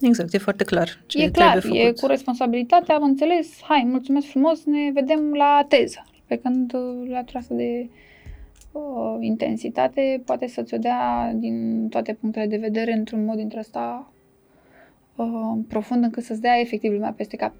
Exact, 0.00 0.32
e 0.32 0.38
foarte 0.38 0.64
clar 0.64 1.02
ce 1.06 1.22
e 1.22 1.30
clar, 1.30 1.58
trebuie 1.58 1.80
e 1.80 1.84
făcut. 1.84 2.00
cu 2.00 2.06
responsabilitate, 2.06 2.92
am 2.92 3.02
înțeles, 3.02 3.62
hai, 3.62 3.86
mulțumesc 3.90 4.26
frumos, 4.26 4.64
ne 4.64 4.90
vedem 4.92 5.32
la 5.32 5.64
teză. 5.68 6.04
Pe 6.26 6.36
când 6.36 6.72
uh, 6.74 7.08
latura 7.08 7.38
asta 7.38 7.54
de 7.54 7.88
uh, 8.72 9.16
intensitate 9.20 10.22
poate 10.24 10.46
să-ți 10.46 10.74
o 10.74 10.76
dea 10.76 11.32
din 11.34 11.88
toate 11.88 12.12
punctele 12.12 12.46
de 12.46 12.56
vedere 12.56 12.92
într-un 12.92 13.24
mod 13.24 13.36
dintre 13.36 13.58
ăsta 13.58 14.12
uh, 15.16 15.58
profund 15.68 16.04
încât 16.04 16.22
să-ți 16.22 16.40
dea 16.40 16.60
efectiv 16.60 16.92
lumea 16.92 17.12
peste 17.12 17.36
cap. 17.36 17.54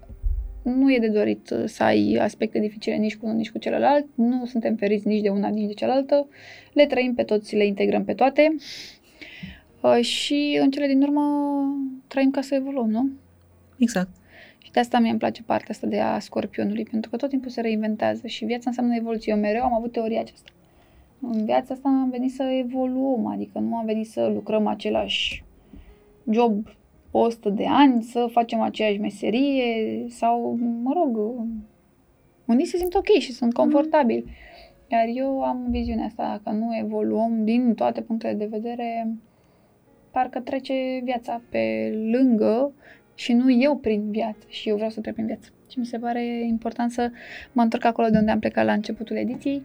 Nu 0.65 0.93
e 0.93 0.99
de 0.99 1.07
dorit 1.07 1.49
uh, 1.49 1.63
să 1.65 1.83
ai 1.83 2.17
aspecte 2.21 2.59
dificile 2.59 2.95
nici 2.95 3.15
cu 3.15 3.25
unul, 3.25 3.37
nici 3.37 3.51
cu 3.51 3.57
celălalt, 3.57 4.05
nu 4.15 4.45
suntem 4.45 4.75
feriți 4.75 5.07
nici 5.07 5.21
de 5.21 5.29
una, 5.29 5.47
nici 5.47 5.67
de 5.67 5.73
cealaltă, 5.73 6.27
le 6.73 6.85
trăim 6.85 7.13
pe 7.13 7.23
toți, 7.23 7.55
le 7.55 7.65
integrăm 7.65 8.03
pe 8.03 8.13
toate 8.13 8.55
uh, 9.81 9.99
și 10.01 10.59
în 10.61 10.71
cele 10.71 10.87
din 10.87 11.01
urmă 11.01 11.21
trăim 12.07 12.31
ca 12.31 12.41
să 12.41 12.55
evoluăm, 12.55 12.89
nu? 12.89 13.09
Exact. 13.77 14.09
Și 14.57 14.71
de 14.71 14.79
asta 14.79 14.99
mie 14.99 15.09
îmi 15.09 15.19
place 15.19 15.43
partea 15.43 15.67
asta 15.69 15.87
de 15.87 15.99
a 15.99 16.19
scorpionului, 16.19 16.83
pentru 16.83 17.09
că 17.09 17.15
tot 17.15 17.29
timpul 17.29 17.49
se 17.49 17.61
reinventează 17.61 18.27
și 18.27 18.45
viața 18.45 18.63
înseamnă 18.65 18.95
evoluție. 18.95 19.33
Eu 19.33 19.39
mereu 19.39 19.63
am 19.63 19.73
avut 19.73 19.91
teoria 19.91 20.19
aceasta. 20.19 20.49
În 21.21 21.45
viața 21.45 21.73
asta 21.73 21.89
am 21.89 22.09
venit 22.09 22.33
să 22.33 22.43
evoluăm, 22.43 23.25
adică 23.25 23.59
nu 23.59 23.75
am 23.75 23.85
venit 23.85 24.07
să 24.07 24.31
lucrăm 24.33 24.67
același 24.67 25.43
job 26.31 26.67
100 27.17 27.49
de 27.49 27.65
ani, 27.67 28.03
să 28.03 28.27
facem 28.31 28.61
aceeași 28.61 28.99
meserie 28.99 30.05
sau, 30.09 30.57
mă 30.83 30.93
rog, 30.93 31.17
unii 32.45 32.65
se 32.65 32.77
simt 32.77 32.93
ok 32.93 33.07
și 33.19 33.31
sunt 33.31 33.53
confortabili. 33.53 34.25
Iar 34.87 35.05
eu 35.13 35.43
am 35.43 35.65
viziunea 35.69 36.05
asta, 36.05 36.41
că 36.43 36.49
nu 36.49 36.77
evoluăm 36.77 37.43
din 37.43 37.73
toate 37.73 38.01
punctele 38.01 38.33
de 38.33 38.45
vedere, 38.45 39.07
parcă 40.11 40.39
trece 40.39 41.01
viața 41.03 41.41
pe 41.49 41.93
lângă 42.11 42.73
și 43.13 43.33
nu 43.33 43.51
eu 43.51 43.77
prin 43.77 44.11
viață 44.11 44.45
și 44.47 44.69
eu 44.69 44.75
vreau 44.75 44.89
să 44.89 45.01
trec 45.01 45.13
prin 45.13 45.25
viață. 45.25 45.49
Și 45.71 45.79
mi 45.79 45.85
se 45.85 45.97
pare 45.97 46.45
important 46.45 46.91
să 46.91 47.11
mă 47.51 47.61
întorc 47.61 47.85
acolo 47.85 48.07
de 48.09 48.17
unde 48.17 48.31
am 48.31 48.39
plecat 48.39 48.65
la 48.65 48.73
începutul 48.73 49.15
ediției, 49.15 49.61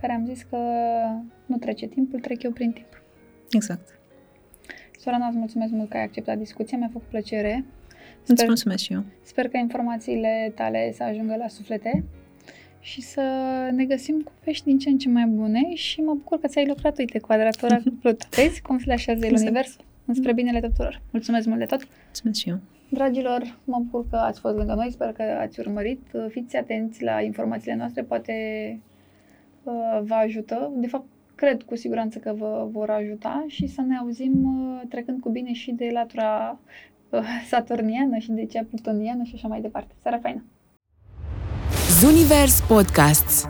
care 0.00 0.12
am 0.12 0.24
zis 0.24 0.42
că 0.42 0.58
nu 1.46 1.56
trece 1.56 1.86
timpul, 1.86 2.20
trec 2.20 2.42
eu 2.42 2.50
prin 2.50 2.72
timp. 2.72 3.02
Exact. 3.50 3.98
Sorana, 5.04 5.26
îți 5.26 5.36
mulțumesc 5.36 5.72
mult 5.72 5.88
că 5.88 5.96
ai 5.96 6.02
acceptat 6.02 6.38
discuția, 6.38 6.78
mi-a 6.78 6.88
făcut 6.92 7.06
plăcere. 7.08 7.64
Îți 8.22 8.32
Sper, 8.32 8.46
mulțumesc 8.46 8.82
și 8.82 8.92
eu. 8.92 9.02
sper 9.22 9.48
că 9.48 9.56
informațiile 9.56 10.52
tale 10.54 10.92
să 10.92 11.02
ajungă 11.02 11.36
la 11.36 11.48
suflete 11.48 12.04
și 12.80 13.00
să 13.00 13.22
ne 13.72 13.84
găsim 13.84 14.20
cu 14.20 14.32
vești 14.44 14.64
din 14.64 14.78
ce 14.78 14.88
în 14.88 14.98
ce 14.98 15.08
mai 15.08 15.26
bune 15.26 15.74
și 15.74 16.00
mă 16.00 16.12
bucur 16.14 16.38
că 16.40 16.46
ți-ai 16.46 16.66
lucrat, 16.66 16.98
uite, 16.98 17.18
quadratura 17.18 17.76
cu 17.84 17.90
Pluto. 18.00 18.26
Vezi 18.30 18.62
cum 18.62 18.78
se 18.78 18.84
le 18.86 18.92
așează 18.92 19.24
el 19.24 19.30
Exact. 19.30 19.48
universul? 19.48 19.84
Înspre 20.04 20.32
binele 20.32 20.60
tuturor. 20.60 21.02
Mulțumesc 21.10 21.46
mult 21.46 21.58
de 21.58 21.64
tot! 21.64 21.88
Mulțumesc 22.04 22.40
și 22.40 22.48
eu. 22.48 22.58
Dragilor, 22.88 23.58
mă 23.64 23.78
bucur 23.78 24.08
că 24.10 24.16
ați 24.16 24.40
fost 24.40 24.56
lângă 24.56 24.74
noi, 24.74 24.90
sper 24.90 25.12
că 25.12 25.22
ați 25.22 25.60
urmărit. 25.60 26.00
Fiți 26.28 26.56
atenți 26.56 27.02
la 27.02 27.20
informațiile 27.22 27.76
noastre, 27.76 28.02
poate 28.02 28.32
uh, 29.62 30.00
vă 30.02 30.14
ajută. 30.14 30.72
De 30.76 30.86
fapt, 30.86 31.06
cred 31.34 31.62
cu 31.62 31.76
siguranță 31.76 32.18
că 32.18 32.34
vă 32.38 32.68
vor 32.70 32.90
ajuta 32.90 33.44
și 33.48 33.66
să 33.66 33.80
ne 33.80 33.96
auzim 33.96 34.44
uh, 34.44 34.82
trecând 34.88 35.20
cu 35.20 35.28
bine 35.28 35.52
și 35.52 35.72
de 35.72 35.90
latura 35.92 36.58
uh, 37.10 37.20
saturniană 37.52 38.18
și 38.18 38.30
de 38.30 38.46
cea 38.46 38.66
plutoniană 38.68 39.22
și 39.22 39.32
așa 39.34 39.48
mai 39.48 39.60
departe. 39.60 39.94
Seara 40.02 40.18
faină! 40.18 40.44
Zunivers 42.00 42.60
Podcasts 42.68 43.48